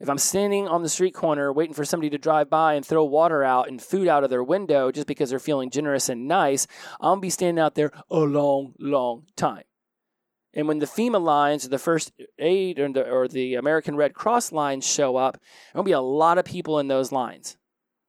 If 0.00 0.08
I'm 0.08 0.18
standing 0.18 0.68
on 0.68 0.82
the 0.82 0.88
street 0.88 1.14
corner 1.14 1.52
waiting 1.52 1.74
for 1.74 1.84
somebody 1.84 2.10
to 2.10 2.18
drive 2.18 2.48
by 2.48 2.74
and 2.74 2.86
throw 2.86 3.04
water 3.04 3.42
out 3.42 3.68
and 3.68 3.82
food 3.82 4.06
out 4.06 4.22
of 4.22 4.30
their 4.30 4.44
window 4.44 4.92
just 4.92 5.08
because 5.08 5.30
they're 5.30 5.40
feeling 5.40 5.70
generous 5.70 6.08
and 6.08 6.28
nice, 6.28 6.68
to 7.02 7.16
be 7.20 7.30
standing 7.30 7.60
out 7.60 7.74
there 7.74 7.90
a 8.08 8.18
long, 8.18 8.74
long 8.78 9.24
time. 9.34 9.64
And 10.54 10.66
when 10.66 10.78
the 10.78 10.86
FEMA 10.86 11.20
lines 11.20 11.66
or 11.66 11.68
the 11.68 11.78
first 11.78 12.12
aid 12.38 12.78
or 12.78 12.90
the, 12.90 13.08
or 13.08 13.28
the 13.28 13.54
American 13.54 13.96
Red 13.96 14.14
Cross 14.14 14.52
lines 14.52 14.86
show 14.86 15.16
up, 15.16 15.38
there'll 15.72 15.84
be 15.84 15.92
a 15.92 16.00
lot 16.00 16.38
of 16.38 16.44
people 16.44 16.78
in 16.78 16.88
those 16.88 17.12
lines. 17.12 17.56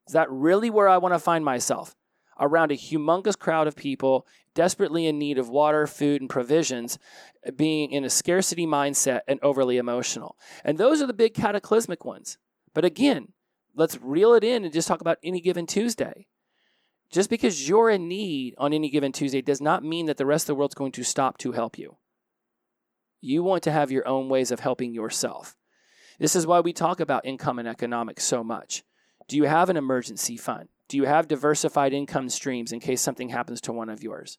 Is 0.08 0.13
that 0.13 0.32
really 0.32 0.69
where 0.69 0.88
I 0.88 0.97
want 0.97 1.13
to 1.13 1.19
find 1.19 1.43
myself? 1.43 1.95
around 2.39 2.71
a 2.71 2.75
humongous 2.75 3.38
crowd 3.38 3.67
of 3.67 3.75
people 3.75 4.25
desperately 4.56 5.06
in 5.06 5.19
need 5.19 5.38
of 5.38 5.49
water, 5.49 5.86
food, 5.86 6.21
and 6.21 6.30
provisions, 6.30 6.97
being 7.56 7.91
in 7.91 8.04
a 8.04 8.10
scarcity 8.10 8.65
mindset 8.65 9.21
and 9.28 9.39
overly 9.43 9.78
emotional. 9.78 10.38
And 10.63 10.78
those 10.78 11.02
are 11.02 11.08
the 11.08 11.13
big 11.13 11.34
cataclysmic 11.34 12.06
ones. 12.06 12.38
But 12.73 12.86
again, 12.86 13.34
let's 13.75 13.99
reel 14.02 14.34
it 14.34 14.43
in 14.43 14.63
and 14.63 14.73
just 14.73 14.88
talk 14.88 15.02
about 15.02 15.19
any 15.23 15.41
given 15.41 15.65
Tuesday. 15.65 16.28
Just 17.12 17.30
because 17.30 17.67
you're 17.67 17.89
in 17.89 18.08
need 18.08 18.54
on 18.58 18.73
any 18.73 18.89
given 18.89 19.12
Tuesday 19.12 19.41
does 19.41 19.62
not 19.62 19.84
mean 19.84 20.06
that 20.06 20.17
the 20.17 20.25
rest 20.25 20.43
of 20.43 20.47
the 20.47 20.56
world's 20.56 20.75
going 20.75 20.91
to 20.93 21.04
stop 21.04 21.38
to 21.39 21.54
help 21.54 21.78
you. 21.78 21.97
You 23.21 23.43
want 23.43 23.63
to 23.63 23.71
have 23.71 23.91
your 23.91 24.08
own 24.08 24.29
ways 24.29 24.51
of 24.51 24.60
helping 24.60 24.93
yourself. 24.93 25.55
This 26.19 26.36
is 26.36 26.47
why 26.47 26.60
we 26.60 26.73
talk 26.73 26.99
about 26.99 27.25
income 27.25 27.60
and 27.60 27.67
economics 27.67 28.23
so 28.23 28.43
much. 28.43 28.84
Do 29.27 29.38
you 29.38 29.45
have 29.45 29.69
an 29.69 29.77
emergency 29.77 30.38
fund? 30.38 30.69
Do 30.88 30.97
you 30.97 31.05
have 31.05 31.27
diversified 31.27 31.93
income 31.93 32.29
streams 32.29 32.71
in 32.71 32.79
case 32.79 33.01
something 33.01 33.29
happens 33.29 33.62
to 33.62 33.71
one 33.71 33.89
of 33.89 34.03
yours? 34.03 34.38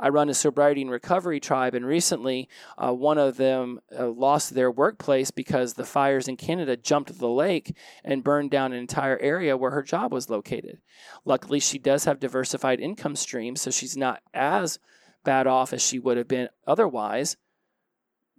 I 0.00 0.08
run 0.08 0.28
a 0.28 0.34
sobriety 0.34 0.82
and 0.82 0.90
recovery 0.90 1.38
tribe, 1.38 1.74
and 1.74 1.86
recently 1.86 2.48
uh, 2.76 2.92
one 2.92 3.18
of 3.18 3.36
them 3.36 3.78
uh, 3.96 4.08
lost 4.08 4.54
their 4.54 4.70
workplace 4.70 5.30
because 5.30 5.74
the 5.74 5.84
fires 5.84 6.26
in 6.26 6.36
Canada 6.36 6.76
jumped 6.76 7.16
the 7.18 7.28
lake 7.28 7.76
and 8.02 8.24
burned 8.24 8.50
down 8.50 8.72
an 8.72 8.78
entire 8.78 9.18
area 9.20 9.56
where 9.56 9.70
her 9.70 9.82
job 9.82 10.12
was 10.12 10.28
located. 10.28 10.80
Luckily, 11.24 11.60
she 11.60 11.78
does 11.78 12.04
have 12.04 12.18
diversified 12.18 12.80
income 12.80 13.14
streams, 13.14 13.60
so 13.60 13.70
she's 13.70 13.96
not 13.96 14.22
as 14.34 14.80
bad 15.22 15.46
off 15.46 15.72
as 15.72 15.82
she 15.82 16.00
would 16.00 16.16
have 16.16 16.28
been 16.28 16.48
otherwise. 16.66 17.36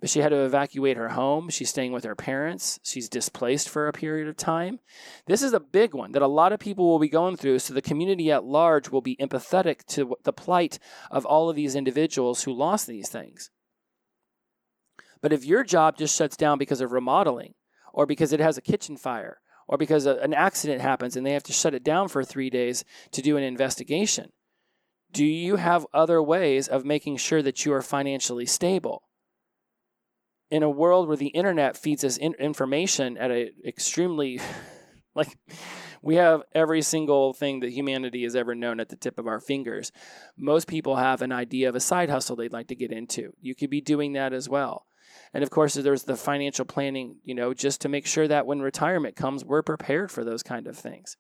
But 0.04 0.10
she 0.10 0.20
had 0.20 0.32
to 0.32 0.44
evacuate 0.44 0.98
her 0.98 1.08
home. 1.08 1.50
She's 1.50 1.70
staying 1.70 1.94
with 1.94 2.04
her 2.04 2.13
parents. 2.13 2.78
She's 2.84 3.08
displaced 3.08 3.70
for 3.70 3.88
a 3.88 3.94
period 3.94 4.28
of 4.28 4.36
time. 4.36 4.82
This 5.28 5.42
is 5.42 5.54
a 5.54 5.62
big 5.62 5.94
one 5.94 6.12
that 6.12 6.22
a 6.22 6.28
lot 6.28 6.52
of 6.52 6.60
people 6.60 6.89
will 6.89 7.00
be 7.00 7.08
going 7.08 7.38
through. 7.38 7.60
So 7.60 7.74
the 7.74 7.82
community 7.82 8.30
at 8.30 8.44
large 8.44 8.89
will 8.89 9.00
be 9.00 9.16
empathetic 9.16 9.86
to 9.94 10.18
the 10.26 10.34
plight 10.34 10.78
of 11.10 11.26
all 11.26 11.50
of 11.50 11.56
these 11.56 11.74
individuals 11.74 12.44
who 12.44 12.52
lost 12.52 12.86
these 12.86 13.08
things. 13.08 13.50
But 15.22 15.32
if 15.32 15.46
your 15.46 15.63
job 15.63 15.98
just 15.98 16.18
shuts 16.18 16.36
down 16.36 16.58
because 16.58 16.82
of 16.82 16.92
remodeling, 16.92 17.54
or 17.94 18.06
because 18.06 18.34
it 18.34 18.42
has 18.42 18.58
a 18.58 18.62
kitchen 18.62 18.98
fire, 18.98 19.39
or 19.70 19.78
because 19.78 20.06
an 20.06 20.34
accident 20.34 20.82
happens 20.82 21.16
and 21.16 21.26
they 21.26 21.32
have 21.32 21.44
to 21.44 21.54
shut 21.54 21.74
it 21.74 21.82
down 21.82 22.10
for 22.10 22.26
three 22.26 22.50
days 22.50 22.84
to 23.12 23.22
do 23.22 23.38
an 23.38 23.44
investigation, 23.44 24.34
do 25.13 25.24
you 25.24 25.56
have 25.56 25.88
other 25.94 26.22
ways 26.22 26.68
of 26.68 26.84
making 26.84 27.16
sure 27.16 27.42
that 27.42 27.63
you 27.63 27.72
are 27.72 27.82
financially 27.82 28.46
stable? 28.46 29.04
In 30.54 30.62
a 30.62 30.70
world 30.70 31.08
where 31.08 31.18
the 31.18 31.30
internet 31.30 31.76
feeds 31.76 32.04
us 32.04 32.16
in- 32.16 32.36
information 32.36 33.18
at 33.18 33.32
an 33.32 33.50
extremely 33.66 34.39
like 35.16 35.36
we 36.04 36.16
have 36.18 36.44
every 36.54 36.84
single 36.84 37.34
thing 37.34 37.62
that 37.62 37.72
humanity 37.72 38.22
has 38.22 38.36
ever 38.36 38.54
known 38.54 38.80
at 38.80 38.89
the 38.89 38.96
tip 38.96 39.18
of 39.18 39.26
our 39.26 39.39
fingers. 39.39 39.92
Most 40.38 40.68
people 40.68 40.98
have 40.98 41.24
an 41.24 41.32
idea 41.32 41.70
of 41.70 41.76
a 41.76 41.80
side 41.80 42.12
hustle 42.12 42.36
they'd 42.36 42.54
like 42.54 42.67
to 42.67 42.75
get 42.75 42.92
into. 42.92 43.34
You 43.42 43.56
could 43.56 43.71
be 43.71 43.82
doing 43.82 44.13
that 44.13 44.32
as 44.32 44.48
well. 44.48 44.86
And 45.34 45.44
of 45.44 45.50
course, 45.50 45.73
there's 45.73 46.04
the 46.04 46.15
financial 46.15 46.65
planning, 46.65 47.15
you 47.23 47.34
know, 47.34 47.56
just 47.56 47.82
to 47.82 47.90
make 47.90 48.06
sure 48.06 48.27
that 48.27 48.46
when 48.46 48.62
retirement 48.62 49.15
comes, 49.15 49.44
we're 49.44 49.63
prepared 49.63 50.12
for 50.12 50.23
those 50.23 50.44
kind 50.44 50.67
of 50.67 50.77
things. 50.77 51.17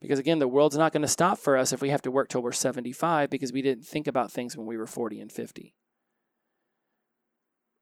Because 0.00 0.18
again, 0.18 0.38
the 0.38 0.48
world's 0.48 0.78
not 0.78 0.92
going 0.92 1.02
to 1.02 1.08
stop 1.08 1.38
for 1.38 1.58
us 1.58 1.74
if 1.74 1.82
we 1.82 1.90
have 1.90 2.02
to 2.02 2.10
work 2.10 2.30
till 2.30 2.42
we're 2.42 2.52
75 2.52 3.28
because 3.28 3.52
we 3.52 3.60
didn't 3.60 3.84
think 3.84 4.06
about 4.06 4.32
things 4.32 4.56
when 4.56 4.66
we 4.66 4.78
were 4.78 4.86
40 4.86 5.20
and 5.20 5.30
50 5.30 5.74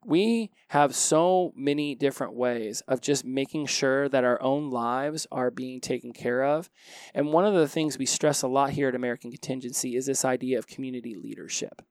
we 0.06 0.50
have 0.68 0.94
so 0.94 1.52
many 1.56 1.94
different 1.94 2.34
ways 2.34 2.82
of 2.88 3.00
just 3.00 3.24
making 3.24 3.66
sure 3.66 4.08
that 4.08 4.24
our 4.24 4.40
own 4.42 4.70
lives 4.70 5.26
are 5.30 5.50
being 5.50 5.80
taken 5.80 6.12
care 6.12 6.44
of. 6.44 6.70
And 7.14 7.32
one 7.32 7.44
of 7.44 7.54
the 7.54 7.68
things 7.68 7.98
we 7.98 8.06
stress 8.06 8.42
a 8.42 8.48
lot 8.48 8.70
here 8.70 8.88
at 8.88 8.94
American 8.94 9.30
Contingency 9.30 9.96
is 9.96 10.06
this 10.06 10.24
idea 10.24 10.58
of 10.58 10.66
community 10.66 11.14
leadership. 11.14 11.82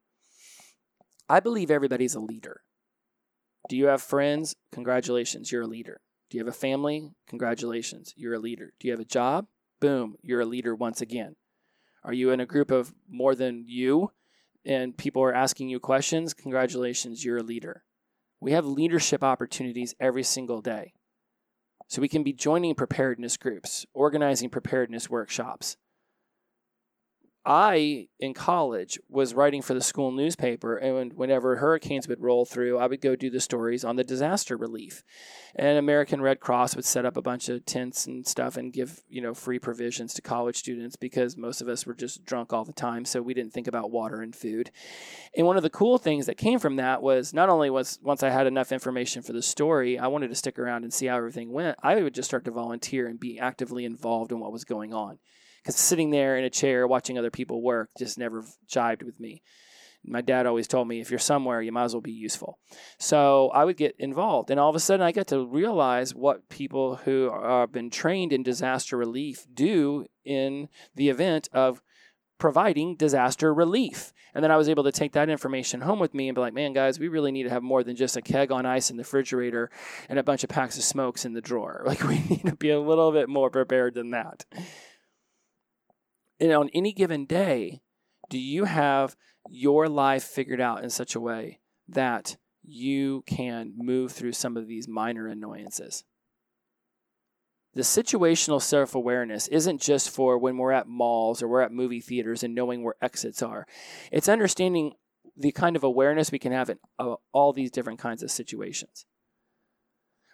I 1.29 1.39
believe 1.39 1.71
everybody's 1.71 2.15
a 2.15 2.19
leader. 2.19 2.61
Do 3.69 3.77
you 3.77 3.87
have 3.87 4.01
friends? 4.01 4.55
Congratulations, 4.71 5.51
you're 5.51 5.63
a 5.63 5.67
leader. 5.67 6.01
Do 6.29 6.37
you 6.37 6.43
have 6.43 6.53
a 6.53 6.57
family? 6.57 7.11
Congratulations, 7.27 8.13
you're 8.17 8.33
a 8.33 8.39
leader. 8.39 8.73
Do 8.79 8.87
you 8.87 8.93
have 8.93 8.99
a 8.99 9.05
job? 9.05 9.47
Boom, 9.79 10.15
you're 10.21 10.41
a 10.41 10.45
leader 10.45 10.75
once 10.75 11.01
again. 11.01 11.35
Are 12.03 12.13
you 12.13 12.31
in 12.31 12.39
a 12.39 12.45
group 12.45 12.71
of 12.71 12.93
more 13.09 13.35
than 13.35 13.63
you 13.67 14.11
and 14.65 14.97
people 14.97 15.23
are 15.23 15.33
asking 15.33 15.69
you 15.69 15.79
questions? 15.79 16.33
Congratulations, 16.33 17.23
you're 17.23 17.37
a 17.37 17.43
leader. 17.43 17.83
We 18.43 18.51
have 18.51 18.65
leadership 18.65 19.23
opportunities 19.23 19.95
every 20.01 20.23
single 20.23 20.59
day. 20.59 20.91
So 21.87 22.01
we 22.01 22.09
can 22.09 22.23
be 22.23 22.33
joining 22.33 22.75
preparedness 22.75 23.37
groups, 23.37 23.85
organizing 23.93 24.49
preparedness 24.49 25.09
workshops, 25.09 25.77
I, 27.45 28.07
in 28.19 28.33
college, 28.33 28.97
was 29.09 29.33
writing 29.33 29.61
for 29.61 29.73
the 29.73 29.81
school 29.81 30.11
newspaper, 30.11 30.77
and 30.77 31.11
whenever 31.11 31.57
hurricanes 31.57 32.07
would 32.07 32.21
roll 32.21 32.45
through, 32.45 32.77
I 32.77 32.87
would 32.87 33.01
go 33.01 33.17
do 33.17 33.29
the 33.29 33.41
stories 33.41 33.83
on 33.83 33.97
the 33.97 34.03
disaster 34.05 34.55
relief. 34.55 35.03
And 35.53 35.77
American 35.77 36.21
Red 36.21 36.39
Cross 36.39 36.77
would 36.77 36.85
set 36.85 37.05
up 37.05 37.17
a 37.17 37.21
bunch 37.21 37.49
of 37.49 37.65
tents 37.65 38.05
and 38.05 38.25
stuff 38.25 38.55
and 38.55 38.71
give, 38.71 39.01
you 39.09 39.21
know, 39.21 39.33
free 39.33 39.59
provisions 39.59 40.13
to 40.13 40.21
college 40.21 40.55
students 40.55 40.95
because 40.95 41.35
most 41.35 41.61
of 41.61 41.67
us 41.67 41.85
were 41.85 41.93
just 41.93 42.23
drunk 42.23 42.53
all 42.53 42.63
the 42.63 42.71
time, 42.71 43.03
so 43.03 43.21
we 43.21 43.33
didn't 43.33 43.51
think 43.51 43.67
about 43.67 43.91
water 43.91 44.21
and 44.21 44.33
food. 44.33 44.71
And 45.35 45.45
one 45.45 45.57
of 45.57 45.63
the 45.63 45.69
cool 45.69 45.97
things 45.97 46.27
that 46.27 46.37
came 46.37 46.59
from 46.59 46.77
that 46.77 47.01
was 47.01 47.33
not 47.33 47.49
only 47.49 47.69
was 47.69 47.99
once 48.01 48.23
I 48.23 48.29
had 48.29 48.47
enough 48.47 48.71
information 48.71 49.21
for 49.21 49.33
the 49.33 49.41
story, 49.41 49.99
I 49.99 50.07
wanted 50.07 50.29
to 50.29 50.35
stick 50.35 50.57
around 50.57 50.83
and 50.83 50.93
see 50.93 51.07
how 51.07 51.17
everything 51.17 51.51
went. 51.51 51.77
I 51.83 52.01
would 52.01 52.13
just 52.13 52.29
start 52.29 52.45
to 52.45 52.51
volunteer 52.51 53.05
and 53.05 53.19
be 53.19 53.37
actively 53.37 53.83
involved 53.83 54.31
in 54.31 54.39
what 54.39 54.53
was 54.53 54.63
going 54.63 54.93
on 54.93 55.19
because 55.63 55.75
sitting 55.75 56.09
there 56.09 56.37
in 56.37 56.43
a 56.43 56.49
chair 56.49 56.87
watching 56.87 57.17
other 57.17 57.31
people 57.31 57.61
work 57.61 57.89
just 57.97 58.17
never 58.17 58.43
jived 58.69 59.03
with 59.03 59.19
me. 59.19 59.41
My 60.05 60.19
dad 60.19 60.45
always 60.45 60.67
told 60.67 60.89
me 60.89 60.99
if 60.99 61.09
you're 61.09 61.19
somewhere, 61.19 61.61
you 61.61 61.71
might 61.71 61.85
as 61.85 61.93
well 61.93 62.01
be 62.01 62.11
useful. 62.11 62.59
So 62.99 63.49
I 63.53 63.63
would 63.63 63.77
get 63.77 63.95
involved, 63.97 64.51
and 64.51 64.59
all 64.59 64.69
of 64.69 64.75
a 64.75 64.79
sudden, 64.79 65.05
I 65.05 65.13
got 65.13 65.27
to 65.27 65.45
realize 65.45 66.13
what 66.13 66.49
people 66.49 66.97
who 66.97 67.31
have 67.31 67.71
been 67.71 67.89
trained 67.89 68.33
in 68.33 68.43
disaster 68.43 68.97
relief 68.97 69.45
do 69.53 70.05
in 70.25 70.67
the 70.95 71.07
event 71.07 71.47
of 71.53 71.81
providing 72.37 72.97
disaster 72.97 73.53
relief. 73.53 74.11
And 74.33 74.43
then 74.43 74.51
I 74.51 74.57
was 74.57 74.67
able 74.67 74.83
to 74.83 74.91
take 74.91 75.13
that 75.13 75.29
information 75.29 75.79
home 75.79 75.99
with 75.99 76.13
me 76.13 76.27
and 76.27 76.35
be 76.35 76.41
like, 76.41 76.53
man, 76.53 76.73
guys, 76.73 76.99
we 76.99 77.07
really 77.07 77.31
need 77.31 77.43
to 77.43 77.49
have 77.49 77.63
more 77.63 77.83
than 77.83 77.95
just 77.95 78.17
a 78.17 78.21
keg 78.21 78.51
on 78.51 78.65
ice 78.65 78.89
in 78.89 78.97
the 78.97 79.03
refrigerator 79.03 79.69
and 80.09 80.19
a 80.19 80.23
bunch 80.23 80.43
of 80.43 80.49
packs 80.49 80.77
of 80.77 80.83
smokes 80.83 81.23
in 81.23 81.31
the 81.31 81.41
drawer. 81.41 81.83
Like, 81.93 82.03
we 82.03 82.19
need 82.19 82.45
to 82.47 82.55
be 82.55 82.71
a 82.71 82.79
little 82.79 83.13
bit 83.13 83.29
more 83.29 83.49
prepared 83.49 83.93
than 83.93 84.09
that 84.11 84.43
and 86.43 86.51
on 86.51 86.69
any 86.73 86.91
given 86.91 87.23
day, 87.25 87.81
do 88.29 88.37
you 88.37 88.65
have 88.65 89.15
your 89.49 89.87
life 89.87 90.25
figured 90.25 90.59
out 90.59 90.83
in 90.83 90.89
such 90.89 91.15
a 91.15 91.19
way 91.21 91.59
that 91.87 92.35
you 92.61 93.23
can 93.25 93.71
move 93.77 94.11
through 94.11 94.33
some 94.33 94.57
of 94.57 94.67
these 94.67 94.85
minor 94.85 95.25
annoyances? 95.25 96.03
The 97.75 97.83
situational 97.83 98.61
self 98.61 98.93
awareness 98.93 99.47
isn't 99.47 99.79
just 99.79 100.09
for 100.09 100.37
when 100.37 100.57
we're 100.57 100.73
at 100.73 100.85
malls 100.85 101.41
or 101.41 101.47
we're 101.47 101.61
at 101.61 101.71
movie 101.71 102.01
theaters 102.01 102.43
and 102.43 102.53
knowing 102.53 102.83
where 102.83 102.95
exits 103.01 103.41
are. 103.41 103.65
It's 104.11 104.27
understanding 104.27 104.95
the 105.37 105.53
kind 105.53 105.77
of 105.77 105.83
awareness 105.85 106.29
we 106.29 106.39
can 106.39 106.51
have 106.51 106.69
in 106.69 106.77
uh, 106.99 107.15
all 107.31 107.53
these 107.53 107.71
different 107.71 107.99
kinds 107.99 108.21
of 108.21 108.29
situations 108.29 109.05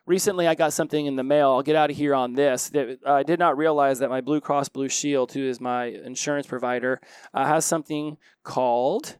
recently 0.09 0.47
I 0.47 0.55
got 0.55 0.73
something 0.73 1.05
in 1.05 1.15
the 1.15 1.23
mail. 1.23 1.51
I'll 1.51 1.61
get 1.61 1.75
out 1.75 1.91
of 1.91 1.95
here 1.95 2.15
on 2.15 2.33
this. 2.33 2.69
That 2.69 2.97
I 3.05 3.21
did 3.23 3.39
not 3.39 3.57
realize 3.57 3.99
that 3.99 4.09
my 4.09 4.21
Blue 4.21 4.41
Cross 4.41 4.69
Blue 4.69 4.89
Shield, 4.89 5.31
who 5.31 5.47
is 5.47 5.61
my 5.61 5.85
insurance 5.85 6.47
provider, 6.47 6.99
uh, 7.33 7.45
has 7.45 7.63
something 7.63 8.17
called 8.43 9.17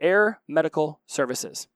Air 0.00 0.40
Medical 0.48 1.00
Services. 1.06 1.68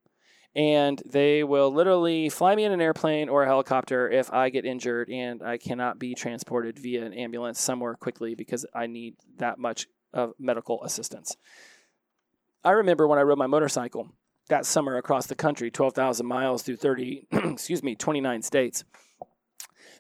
And 0.57 1.01
they 1.07 1.45
will 1.45 1.71
literally 1.71 2.29
fly 2.31 2.57
me 2.57 2.65
in 2.65 2.73
an 2.73 2.81
airplane 2.81 3.29
or 3.29 3.45
a 3.45 3.47
helicopter 3.47 4.11
if 4.11 4.33
I 4.33 4.51
get 4.51 4.65
injured 4.65 5.09
and 5.09 5.41
I 5.41 5.57
cannot 5.57 6.01
be 6.01 6.15
transported 6.15 6.81
via 6.81 7.05
an 7.05 7.13
ambulance 7.13 7.61
somewhere 7.61 7.95
quickly 7.95 8.35
because 8.35 8.67
I 8.75 8.89
need 8.89 9.15
that 9.37 9.59
much 9.59 9.87
of 10.13 10.33
medical 10.39 10.83
assistance. 10.83 11.37
I 12.65 12.73
remember 12.73 13.07
when 13.07 13.21
I 13.21 13.23
rode 13.23 13.39
my 13.39 13.47
motorcycle 13.47 14.11
that 14.49 14.67
summer 14.67 14.97
across 14.97 15.27
the 15.27 15.35
country, 15.35 15.71
12,000 15.71 16.27
miles 16.27 16.63
through 16.63 16.77
30, 16.77 17.27
excuse 17.33 17.83
me, 17.83 17.95
29 17.95 18.43
states 18.43 18.85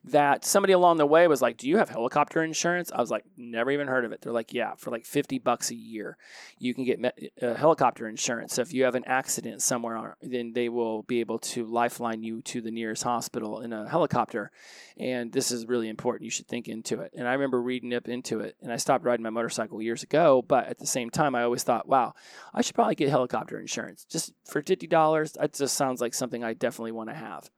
that 0.04 0.44
somebody 0.44 0.72
along 0.72 0.96
the 0.96 1.06
way 1.06 1.26
was 1.28 1.42
like, 1.42 1.56
"Do 1.56 1.68
you 1.68 1.78
have 1.78 1.88
helicopter 1.88 2.42
insurance?" 2.42 2.90
I 2.92 3.00
was 3.00 3.10
like, 3.10 3.24
"Never 3.36 3.70
even 3.70 3.88
heard 3.88 4.04
of 4.04 4.12
it." 4.12 4.20
They're 4.20 4.32
like, 4.32 4.52
"Yeah, 4.52 4.74
for 4.76 4.90
like 4.90 5.04
50 5.04 5.38
bucks 5.38 5.70
a 5.70 5.74
year, 5.74 6.16
you 6.58 6.74
can 6.74 6.84
get 6.84 7.00
me- 7.00 7.30
uh, 7.42 7.54
helicopter 7.54 8.08
insurance. 8.08 8.54
So 8.54 8.62
if 8.62 8.72
you 8.72 8.84
have 8.84 8.94
an 8.94 9.04
accident 9.06 9.62
somewhere, 9.62 10.16
then 10.22 10.52
they 10.52 10.68
will 10.68 11.02
be 11.02 11.20
able 11.20 11.38
to 11.38 11.64
lifeline 11.64 12.22
you 12.22 12.42
to 12.42 12.60
the 12.60 12.70
nearest 12.70 13.02
hospital 13.02 13.60
in 13.60 13.72
a 13.72 13.88
helicopter." 13.88 14.50
And 14.96 15.32
this 15.32 15.50
is 15.50 15.66
really 15.66 15.88
important. 15.88 16.24
You 16.24 16.30
should 16.30 16.48
think 16.48 16.68
into 16.68 17.00
it. 17.00 17.12
And 17.16 17.28
I 17.28 17.32
remember 17.32 17.60
reading 17.60 17.94
up 17.94 18.08
into 18.08 18.40
it, 18.40 18.56
and 18.60 18.72
I 18.72 18.76
stopped 18.76 19.04
riding 19.04 19.22
my 19.22 19.30
motorcycle 19.30 19.80
years 19.80 20.02
ago. 20.02 20.42
But 20.46 20.66
at 20.66 20.78
the 20.78 20.86
same 20.86 21.10
time, 21.10 21.34
I 21.34 21.42
always 21.42 21.62
thought, 21.62 21.88
"Wow, 21.88 22.14
I 22.52 22.62
should 22.62 22.74
probably 22.74 22.94
get 22.94 23.08
helicopter 23.08 23.60
insurance 23.60 24.04
just 24.04 24.32
for 24.44 24.62
fifty 24.62 24.86
dollars." 24.86 25.32
That 25.32 25.52
just 25.54 25.74
sounds 25.76 26.00
like 26.00 26.14
something 26.14 26.42
I 26.42 26.54
definitely 26.54 26.92
want 26.92 27.10
to 27.10 27.14
have 27.14 27.50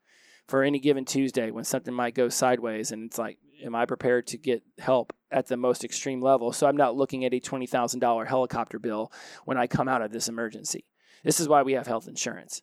for 0.50 0.64
any 0.64 0.80
given 0.80 1.04
Tuesday 1.04 1.52
when 1.52 1.64
something 1.64 1.94
might 1.94 2.14
go 2.14 2.28
sideways. 2.28 2.90
And 2.90 3.06
it's 3.06 3.18
like, 3.18 3.38
am 3.64 3.76
I 3.76 3.86
prepared 3.86 4.26
to 4.28 4.36
get 4.36 4.62
help 4.78 5.12
at 5.30 5.46
the 5.46 5.56
most 5.56 5.84
extreme 5.84 6.20
level? 6.20 6.52
So 6.52 6.66
I'm 6.66 6.76
not 6.76 6.96
looking 6.96 7.24
at 7.24 7.32
a 7.32 7.40
$20,000 7.40 8.26
helicopter 8.26 8.80
bill 8.80 9.12
when 9.44 9.56
I 9.56 9.68
come 9.68 9.88
out 9.88 10.02
of 10.02 10.10
this 10.10 10.28
emergency. 10.28 10.86
This 11.22 11.38
is 11.38 11.48
why 11.48 11.62
we 11.62 11.74
have 11.74 11.86
health 11.86 12.08
insurance 12.08 12.62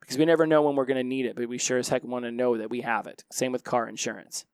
because 0.00 0.16
we 0.16 0.24
never 0.24 0.46
know 0.46 0.62
when 0.62 0.76
we're 0.76 0.86
going 0.86 0.96
to 0.96 1.04
need 1.04 1.26
it, 1.26 1.36
but 1.36 1.46
we 1.46 1.58
sure 1.58 1.76
as 1.76 1.90
heck 1.90 2.02
want 2.04 2.24
to 2.24 2.30
know 2.30 2.56
that 2.56 2.70
we 2.70 2.80
have 2.80 3.06
it. 3.06 3.22
Same 3.30 3.52
with 3.52 3.64
car 3.64 3.86
insurance. 3.86 4.46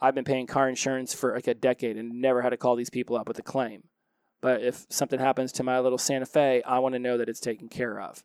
I've 0.00 0.14
been 0.14 0.24
paying 0.24 0.46
car 0.46 0.68
insurance 0.68 1.12
for 1.12 1.34
like 1.34 1.46
a 1.46 1.54
decade 1.54 1.98
and 1.98 2.22
never 2.22 2.40
had 2.40 2.50
to 2.50 2.56
call 2.56 2.74
these 2.74 2.90
people 2.90 3.16
up 3.16 3.28
with 3.28 3.38
a 3.38 3.42
claim. 3.42 3.82
But 4.40 4.62
if 4.62 4.86
something 4.88 5.20
happens 5.20 5.52
to 5.52 5.62
my 5.62 5.80
little 5.80 5.98
Santa 5.98 6.24
Fe, 6.24 6.62
I 6.62 6.78
want 6.78 6.94
to 6.94 7.00
know 7.00 7.18
that 7.18 7.28
it's 7.28 7.40
taken 7.40 7.68
care 7.68 8.00
of. 8.00 8.24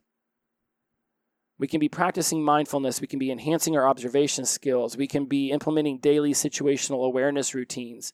We 1.58 1.68
can 1.68 1.78
be 1.78 1.88
practicing 1.88 2.42
mindfulness. 2.42 3.00
We 3.00 3.06
can 3.06 3.18
be 3.18 3.30
enhancing 3.30 3.76
our 3.76 3.88
observation 3.88 4.44
skills. 4.44 4.96
We 4.96 5.06
can 5.06 5.26
be 5.26 5.50
implementing 5.50 5.98
daily 5.98 6.32
situational 6.32 7.06
awareness 7.06 7.54
routines. 7.54 8.12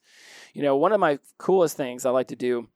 You 0.53 0.61
know, 0.61 0.75
one 0.75 0.91
of 0.91 0.99
my 0.99 1.19
coolest 1.39 1.75
things 1.75 2.05
I 2.05 2.11
like 2.11 2.27
to 2.27 2.35
do 2.35 2.67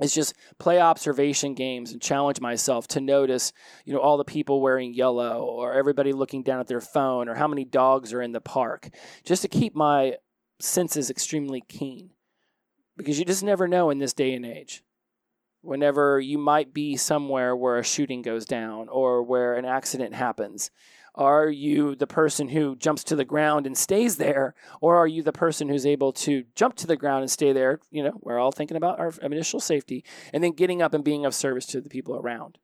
is 0.00 0.14
just 0.14 0.34
play 0.58 0.80
observation 0.80 1.54
games 1.54 1.92
and 1.92 2.00
challenge 2.00 2.40
myself 2.40 2.86
to 2.88 3.00
notice, 3.00 3.52
you 3.84 3.94
know, 3.94 3.98
all 3.98 4.16
the 4.16 4.24
people 4.24 4.60
wearing 4.60 4.94
yellow 4.94 5.42
or 5.42 5.72
everybody 5.72 6.12
looking 6.12 6.42
down 6.42 6.60
at 6.60 6.66
their 6.66 6.80
phone 6.80 7.28
or 7.28 7.34
how 7.34 7.48
many 7.48 7.64
dogs 7.64 8.12
are 8.12 8.22
in 8.22 8.32
the 8.32 8.40
park, 8.40 8.90
just 9.24 9.42
to 9.42 9.48
keep 9.48 9.74
my 9.74 10.14
senses 10.60 11.10
extremely 11.10 11.62
keen. 11.68 12.10
Because 12.96 13.18
you 13.18 13.24
just 13.24 13.42
never 13.42 13.66
know 13.66 13.90
in 13.90 13.98
this 13.98 14.14
day 14.14 14.34
and 14.34 14.46
age 14.46 14.82
whenever 15.66 16.20
you 16.20 16.38
might 16.38 16.72
be 16.72 16.96
somewhere 16.96 17.54
where 17.54 17.78
a 17.78 17.84
shooting 17.84 18.22
goes 18.22 18.44
down 18.44 18.88
or 18.88 19.22
where 19.22 19.54
an 19.54 19.64
accident 19.64 20.14
happens? 20.14 20.70
Are 21.16 21.48
you 21.48 21.94
the 21.94 22.06
person 22.06 22.48
who 22.48 22.76
jumps 22.76 23.02
to 23.04 23.16
the 23.16 23.24
ground 23.24 23.66
and 23.66 23.76
stays 23.76 24.16
there, 24.16 24.54
or 24.82 24.96
are 24.96 25.06
you 25.06 25.22
the 25.22 25.32
person 25.32 25.68
who's 25.68 25.86
able 25.86 26.12
to 26.12 26.44
jump 26.54 26.76
to 26.76 26.86
the 26.86 26.96
ground 26.96 27.22
and 27.22 27.30
stay 27.30 27.52
there? 27.52 27.80
You 27.90 28.04
know, 28.04 28.18
we're 28.20 28.38
all 28.38 28.52
thinking 28.52 28.76
about 28.76 29.00
our 29.00 29.12
initial 29.22 29.58
safety 29.58 30.04
and 30.32 30.44
then 30.44 30.52
getting 30.52 30.82
up 30.82 30.92
and 30.92 31.02
being 31.02 31.24
of 31.24 31.34
service 31.34 31.66
to 31.66 31.80
the 31.80 31.88
people 31.88 32.16
around. 32.16 32.58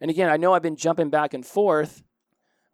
And 0.00 0.10
again, 0.10 0.28
I 0.28 0.36
know 0.36 0.54
I've 0.54 0.62
been 0.62 0.76
jumping 0.76 1.10
back 1.10 1.34
and 1.34 1.46
forth 1.46 2.02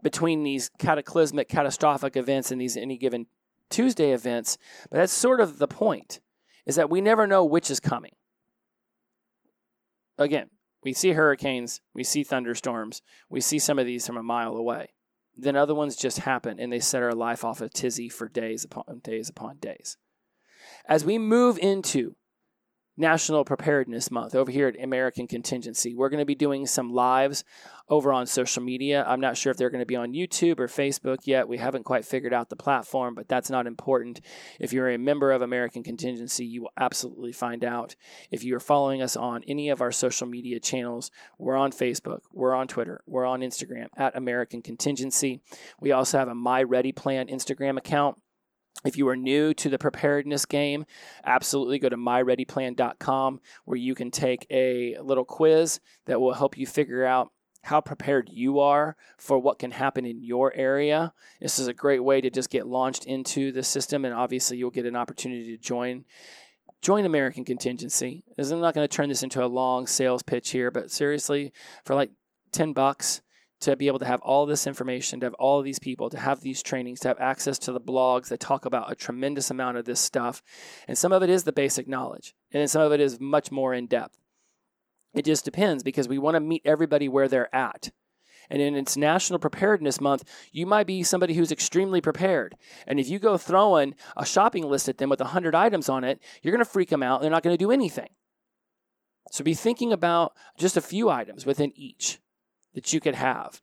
between 0.02 0.42
these 0.42 0.70
cataclysmic, 0.78 1.48
catastrophic 1.48 2.16
events 2.16 2.50
and 2.50 2.60
these 2.60 2.76
any 2.76 2.96
given 2.96 3.26
Tuesday 3.68 4.12
events, 4.12 4.56
but 4.90 4.98
that's 4.98 5.12
sort 5.12 5.40
of 5.40 5.58
the 5.58 5.68
point 5.68 6.20
is 6.66 6.76
that 6.76 6.90
we 6.90 7.00
never 7.00 7.26
know 7.26 7.44
which 7.44 7.70
is 7.70 7.78
coming 7.78 8.12
again, 10.18 10.50
we 10.82 10.92
see 10.92 11.12
hurricanes, 11.12 11.80
we 11.94 12.04
see 12.04 12.22
thunderstorms, 12.22 13.02
we 13.28 13.40
see 13.40 13.58
some 13.58 13.78
of 13.78 13.86
these 13.86 14.06
from 14.06 14.16
a 14.16 14.22
mile 14.22 14.56
away. 14.56 14.90
Then 15.36 15.56
other 15.56 15.74
ones 15.74 15.96
just 15.96 16.20
happen 16.20 16.60
and 16.60 16.72
they 16.72 16.80
set 16.80 17.02
our 17.02 17.14
life 17.14 17.44
off 17.44 17.60
a 17.60 17.68
tizzy 17.68 18.08
for 18.08 18.28
days 18.28 18.64
upon 18.64 19.00
days 19.02 19.28
upon 19.28 19.56
days. 19.58 19.96
As 20.88 21.04
we 21.04 21.18
move 21.18 21.58
into 21.58 22.14
National 22.96 23.44
Preparedness 23.44 24.10
Month 24.10 24.34
over 24.34 24.50
here 24.50 24.68
at 24.68 24.82
American 24.82 25.26
Contingency. 25.26 25.94
We're 25.94 26.08
going 26.08 26.20
to 26.20 26.24
be 26.24 26.34
doing 26.34 26.66
some 26.66 26.92
lives 26.92 27.44
over 27.88 28.12
on 28.12 28.26
social 28.26 28.62
media. 28.62 29.04
I'm 29.06 29.20
not 29.20 29.36
sure 29.36 29.50
if 29.50 29.56
they're 29.56 29.70
going 29.70 29.82
to 29.82 29.86
be 29.86 29.96
on 29.96 30.12
YouTube 30.12 30.58
or 30.58 30.68
Facebook 30.68 31.18
yet. 31.24 31.48
We 31.48 31.58
haven't 31.58 31.84
quite 31.84 32.04
figured 32.04 32.32
out 32.32 32.48
the 32.48 32.56
platform, 32.56 33.14
but 33.14 33.28
that's 33.28 33.50
not 33.50 33.66
important. 33.66 34.20
If 34.58 34.72
you're 34.72 34.90
a 34.90 34.98
member 34.98 35.32
of 35.32 35.42
American 35.42 35.82
Contingency, 35.82 36.46
you 36.46 36.62
will 36.62 36.72
absolutely 36.78 37.32
find 37.32 37.64
out. 37.64 37.96
If 38.30 38.44
you 38.44 38.56
are 38.56 38.60
following 38.60 39.02
us 39.02 39.16
on 39.16 39.42
any 39.46 39.68
of 39.68 39.80
our 39.80 39.92
social 39.92 40.26
media 40.26 40.60
channels, 40.60 41.10
we're 41.38 41.56
on 41.56 41.72
Facebook, 41.72 42.20
we're 42.32 42.54
on 42.54 42.68
Twitter, 42.68 43.02
we're 43.06 43.26
on 43.26 43.40
Instagram 43.40 43.88
at 43.96 44.16
American 44.16 44.62
Contingency. 44.62 45.40
We 45.80 45.92
also 45.92 46.18
have 46.18 46.28
a 46.28 46.34
My 46.34 46.62
Ready 46.62 46.92
Plan 46.92 47.26
Instagram 47.26 47.76
account. 47.76 48.18
If 48.84 48.98
you 48.98 49.08
are 49.08 49.16
new 49.16 49.54
to 49.54 49.68
the 49.68 49.78
preparedness 49.78 50.44
game, 50.44 50.84
absolutely 51.24 51.78
go 51.78 51.88
to 51.88 51.96
myreadyplan.com 51.96 53.40
where 53.64 53.78
you 53.78 53.94
can 53.94 54.10
take 54.10 54.46
a 54.50 54.96
little 55.00 55.24
quiz 55.24 55.80
that 56.06 56.20
will 56.20 56.34
help 56.34 56.58
you 56.58 56.66
figure 56.66 57.04
out 57.04 57.30
how 57.64 57.80
prepared 57.80 58.28
you 58.30 58.60
are 58.60 58.94
for 59.16 59.38
what 59.38 59.58
can 59.58 59.70
happen 59.70 60.04
in 60.04 60.22
your 60.22 60.52
area. 60.54 61.12
This 61.40 61.58
is 61.58 61.66
a 61.66 61.72
great 61.72 62.04
way 62.04 62.20
to 62.20 62.28
just 62.28 62.50
get 62.50 62.66
launched 62.66 63.06
into 63.06 63.52
the 63.52 63.62
system, 63.62 64.04
and 64.04 64.12
obviously, 64.12 64.58
you'll 64.58 64.70
get 64.70 64.86
an 64.86 64.96
opportunity 64.96 65.56
to 65.56 65.62
join. 65.62 66.04
Join 66.82 67.06
American 67.06 67.46
Contingency. 67.46 68.22
I'm 68.38 68.60
not 68.60 68.74
going 68.74 68.86
to 68.86 68.94
turn 68.94 69.08
this 69.08 69.22
into 69.22 69.42
a 69.42 69.46
long 69.46 69.86
sales 69.86 70.22
pitch 70.22 70.50
here, 70.50 70.70
but 70.70 70.90
seriously, 70.90 71.54
for 71.86 71.94
like 71.94 72.10
10 72.52 72.74
bucks, 72.74 73.22
to 73.64 73.76
be 73.76 73.86
able 73.86 73.98
to 73.98 74.06
have 74.06 74.20
all 74.20 74.46
this 74.46 74.66
information, 74.66 75.20
to 75.20 75.26
have 75.26 75.34
all 75.34 75.62
these 75.62 75.78
people, 75.78 76.10
to 76.10 76.18
have 76.18 76.40
these 76.40 76.62
trainings, 76.62 77.00
to 77.00 77.08
have 77.08 77.20
access 77.20 77.58
to 77.60 77.72
the 77.72 77.80
blogs 77.80 78.28
that 78.28 78.40
talk 78.40 78.64
about 78.64 78.90
a 78.90 78.94
tremendous 78.94 79.50
amount 79.50 79.76
of 79.76 79.84
this 79.84 80.00
stuff. 80.00 80.42
And 80.86 80.96
some 80.96 81.12
of 81.12 81.22
it 81.22 81.30
is 81.30 81.44
the 81.44 81.52
basic 81.52 81.88
knowledge, 81.88 82.34
and 82.52 82.60
then 82.60 82.68
some 82.68 82.82
of 82.82 82.92
it 82.92 83.00
is 83.00 83.20
much 83.20 83.50
more 83.50 83.74
in 83.74 83.86
depth. 83.86 84.18
It 85.14 85.24
just 85.24 85.44
depends 85.44 85.82
because 85.82 86.08
we 86.08 86.18
want 86.18 86.34
to 86.34 86.40
meet 86.40 86.62
everybody 86.64 87.08
where 87.08 87.28
they're 87.28 87.54
at. 87.54 87.90
And 88.50 88.60
in 88.60 88.74
its 88.74 88.96
National 88.96 89.38
Preparedness 89.38 90.00
Month, 90.00 90.24
you 90.52 90.66
might 90.66 90.86
be 90.86 91.02
somebody 91.02 91.34
who's 91.34 91.52
extremely 91.52 92.00
prepared. 92.00 92.56
And 92.86 93.00
if 93.00 93.08
you 93.08 93.18
go 93.18 93.38
throwing 93.38 93.94
a 94.16 94.26
shopping 94.26 94.64
list 94.64 94.88
at 94.88 94.98
them 94.98 95.08
with 95.08 95.20
100 95.20 95.54
items 95.54 95.88
on 95.88 96.04
it, 96.04 96.20
you're 96.42 96.52
going 96.52 96.64
to 96.64 96.70
freak 96.70 96.90
them 96.90 97.02
out. 97.02 97.22
They're 97.22 97.30
not 97.30 97.42
going 97.42 97.56
to 97.56 97.64
do 97.64 97.70
anything. 97.70 98.08
So 99.30 99.42
be 99.42 99.54
thinking 99.54 99.92
about 99.92 100.34
just 100.58 100.76
a 100.76 100.82
few 100.82 101.08
items 101.08 101.46
within 101.46 101.72
each 101.74 102.20
that 102.74 102.92
you 102.92 103.00
could 103.00 103.14
have. 103.14 103.60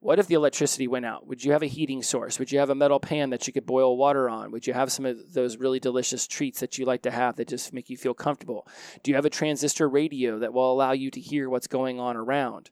What 0.00 0.18
if 0.18 0.26
the 0.26 0.34
electricity 0.34 0.86
went 0.86 1.06
out? 1.06 1.26
Would 1.26 1.44
you 1.44 1.52
have 1.52 1.62
a 1.62 1.66
heating 1.66 2.02
source? 2.02 2.38
Would 2.38 2.52
you 2.52 2.58
have 2.58 2.68
a 2.68 2.74
metal 2.74 3.00
pan 3.00 3.30
that 3.30 3.46
you 3.46 3.54
could 3.54 3.64
boil 3.64 3.96
water 3.96 4.28
on? 4.28 4.50
Would 4.50 4.66
you 4.66 4.74
have 4.74 4.92
some 4.92 5.06
of 5.06 5.32
those 5.32 5.56
really 5.56 5.80
delicious 5.80 6.26
treats 6.26 6.60
that 6.60 6.76
you 6.76 6.84
like 6.84 7.00
to 7.02 7.10
have 7.10 7.36
that 7.36 7.48
just 7.48 7.72
make 7.72 7.88
you 7.88 7.96
feel 7.96 8.12
comfortable? 8.12 8.68
Do 9.02 9.10
you 9.10 9.14
have 9.14 9.24
a 9.24 9.30
transistor 9.30 9.88
radio 9.88 10.38
that 10.40 10.52
will 10.52 10.70
allow 10.70 10.92
you 10.92 11.10
to 11.10 11.20
hear 11.20 11.48
what's 11.48 11.66
going 11.66 12.00
on 12.00 12.18
around? 12.18 12.70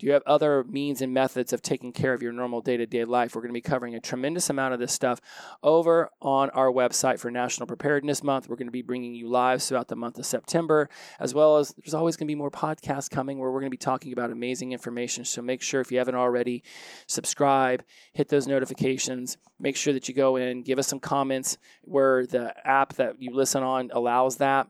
Do 0.00 0.06
you 0.06 0.14
have 0.14 0.22
other 0.24 0.64
means 0.64 1.02
and 1.02 1.12
methods 1.12 1.52
of 1.52 1.60
taking 1.60 1.92
care 1.92 2.14
of 2.14 2.22
your 2.22 2.32
normal 2.32 2.62
day 2.62 2.78
to 2.78 2.86
day 2.86 3.04
life? 3.04 3.34
We're 3.34 3.42
going 3.42 3.50
to 3.50 3.52
be 3.52 3.60
covering 3.60 3.94
a 3.94 4.00
tremendous 4.00 4.48
amount 4.48 4.72
of 4.72 4.80
this 4.80 4.94
stuff 4.94 5.20
over 5.62 6.08
on 6.22 6.48
our 6.50 6.72
website 6.72 7.18
for 7.18 7.30
National 7.30 7.66
Preparedness 7.66 8.22
Month. 8.22 8.48
We're 8.48 8.56
going 8.56 8.66
to 8.66 8.72
be 8.72 8.80
bringing 8.80 9.14
you 9.14 9.28
lives 9.28 9.68
throughout 9.68 9.88
the 9.88 9.96
month 9.96 10.18
of 10.18 10.24
September, 10.24 10.88
as 11.18 11.34
well 11.34 11.58
as 11.58 11.74
there's 11.76 11.92
always 11.92 12.16
going 12.16 12.26
to 12.28 12.30
be 12.30 12.34
more 12.34 12.50
podcasts 12.50 13.10
coming 13.10 13.38
where 13.38 13.50
we're 13.50 13.60
going 13.60 13.70
to 13.70 13.70
be 13.70 13.76
talking 13.76 14.14
about 14.14 14.30
amazing 14.30 14.72
information. 14.72 15.26
So 15.26 15.42
make 15.42 15.60
sure 15.60 15.82
if 15.82 15.92
you 15.92 15.98
haven't 15.98 16.14
already, 16.14 16.62
subscribe, 17.06 17.84
hit 18.14 18.30
those 18.30 18.46
notifications, 18.46 19.36
make 19.58 19.76
sure 19.76 19.92
that 19.92 20.08
you 20.08 20.14
go 20.14 20.36
in, 20.36 20.62
give 20.62 20.78
us 20.78 20.88
some 20.88 21.00
comments 21.00 21.58
where 21.82 22.24
the 22.26 22.54
app 22.66 22.94
that 22.94 23.20
you 23.20 23.34
listen 23.34 23.62
on 23.62 23.90
allows 23.92 24.38
that 24.38 24.66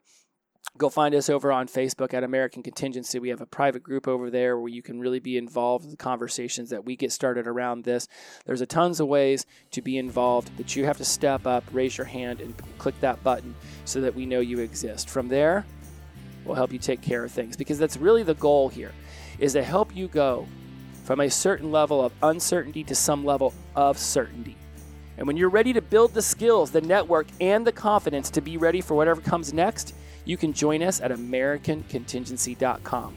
Go 0.81 0.89
find 0.89 1.15
us 1.15 1.29
over 1.29 1.53
on 1.53 1.69
Facebook 1.69 2.15
at 2.15 2.25
American 2.25 2.63
Contingency. 2.63 3.19
We 3.19 3.29
have 3.29 3.43
a 3.43 3.47
private 3.47 3.83
group 3.83 4.09
over 4.09 4.31
there 4.31 4.59
where 4.59 4.71
you 4.71 4.81
can 4.81 4.99
really 4.99 5.19
be 5.19 5.37
involved 5.37 5.85
in 5.85 5.91
the 5.91 5.97
conversations 5.99 6.71
that 6.71 6.87
we 6.87 6.97
get 6.97 7.13
started 7.13 7.47
around 7.47 7.85
this. 7.85 8.09
There's 8.47 8.63
a 8.63 8.67
tons 8.67 8.99
of 8.99 9.07
ways 9.07 9.45
to 9.73 9.83
be 9.83 9.99
involved, 9.99 10.51
but 10.57 10.75
you 10.75 10.87
have 10.87 10.97
to 10.97 11.05
step 11.05 11.47
up, 11.47 11.65
raise 11.73 11.99
your 11.99 12.07
hand, 12.07 12.41
and 12.41 12.55
click 12.79 12.99
that 13.01 13.23
button 13.23 13.55
so 13.85 14.01
that 14.01 14.15
we 14.15 14.25
know 14.25 14.41
you 14.41 14.61
exist. 14.61 15.11
From 15.11 15.29
there, 15.29 15.67
we'll 16.47 16.55
help 16.55 16.73
you 16.73 16.79
take 16.79 17.03
care 17.03 17.25
of 17.25 17.31
things 17.31 17.59
because 17.59 17.79
that's 17.79 17.99
really 17.99 18.23
the 18.23 18.33
goal 18.35 18.71
here 18.71 18.93
is 19.39 19.53
to 19.53 19.63
help 19.63 19.95
you 19.95 20.09
go 20.09 20.47
from 21.05 21.21
a 21.21 21.29
certain 21.29 21.71
level 21.71 22.03
of 22.03 22.13
uncertainty 22.23 22.85
to 22.85 22.95
some 22.95 23.23
level 23.23 23.53
of 23.77 23.99
certainty. 23.99 24.57
And 25.19 25.27
when 25.27 25.37
you're 25.37 25.51
ready 25.51 25.75
to 25.75 25.83
build 25.83 26.15
the 26.15 26.23
skills, 26.23 26.71
the 26.71 26.81
network, 26.81 27.27
and 27.39 27.67
the 27.67 27.73
confidence 27.73 28.31
to 28.31 28.41
be 28.41 28.57
ready 28.57 28.81
for 28.81 28.95
whatever 28.95 29.21
comes 29.21 29.53
next, 29.53 29.95
you 30.25 30.37
can 30.37 30.53
join 30.53 30.83
us 30.83 31.01
at 31.01 31.11
AmericanContingency.com. 31.11 33.17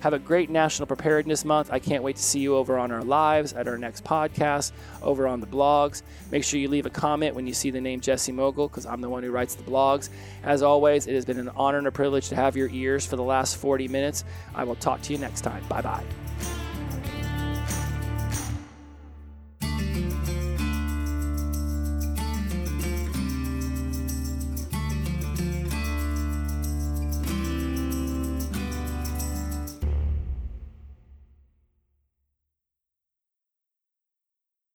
Have 0.00 0.14
a 0.14 0.18
great 0.18 0.50
National 0.50 0.86
Preparedness 0.86 1.44
Month. 1.44 1.68
I 1.70 1.78
can't 1.78 2.02
wait 2.02 2.16
to 2.16 2.22
see 2.22 2.40
you 2.40 2.56
over 2.56 2.76
on 2.76 2.90
our 2.90 3.04
lives, 3.04 3.52
at 3.52 3.68
our 3.68 3.78
next 3.78 4.02
podcast, 4.02 4.72
over 5.00 5.28
on 5.28 5.38
the 5.38 5.46
blogs. 5.46 6.02
Make 6.32 6.42
sure 6.42 6.58
you 6.58 6.68
leave 6.68 6.86
a 6.86 6.90
comment 6.90 7.36
when 7.36 7.46
you 7.46 7.54
see 7.54 7.70
the 7.70 7.80
name 7.80 8.00
Jesse 8.00 8.32
Mogul, 8.32 8.66
because 8.66 8.84
I'm 8.84 9.00
the 9.00 9.08
one 9.08 9.22
who 9.22 9.30
writes 9.30 9.54
the 9.54 9.62
blogs. 9.62 10.08
As 10.42 10.60
always, 10.60 11.06
it 11.06 11.14
has 11.14 11.24
been 11.24 11.38
an 11.38 11.50
honor 11.50 11.78
and 11.78 11.86
a 11.86 11.92
privilege 11.92 12.30
to 12.30 12.34
have 12.34 12.56
your 12.56 12.68
ears 12.70 13.06
for 13.06 13.14
the 13.14 13.22
last 13.22 13.58
40 13.58 13.86
minutes. 13.86 14.24
I 14.56 14.64
will 14.64 14.74
talk 14.74 15.02
to 15.02 15.12
you 15.12 15.20
next 15.20 15.42
time. 15.42 15.64
Bye 15.68 15.82
bye. 15.82 16.04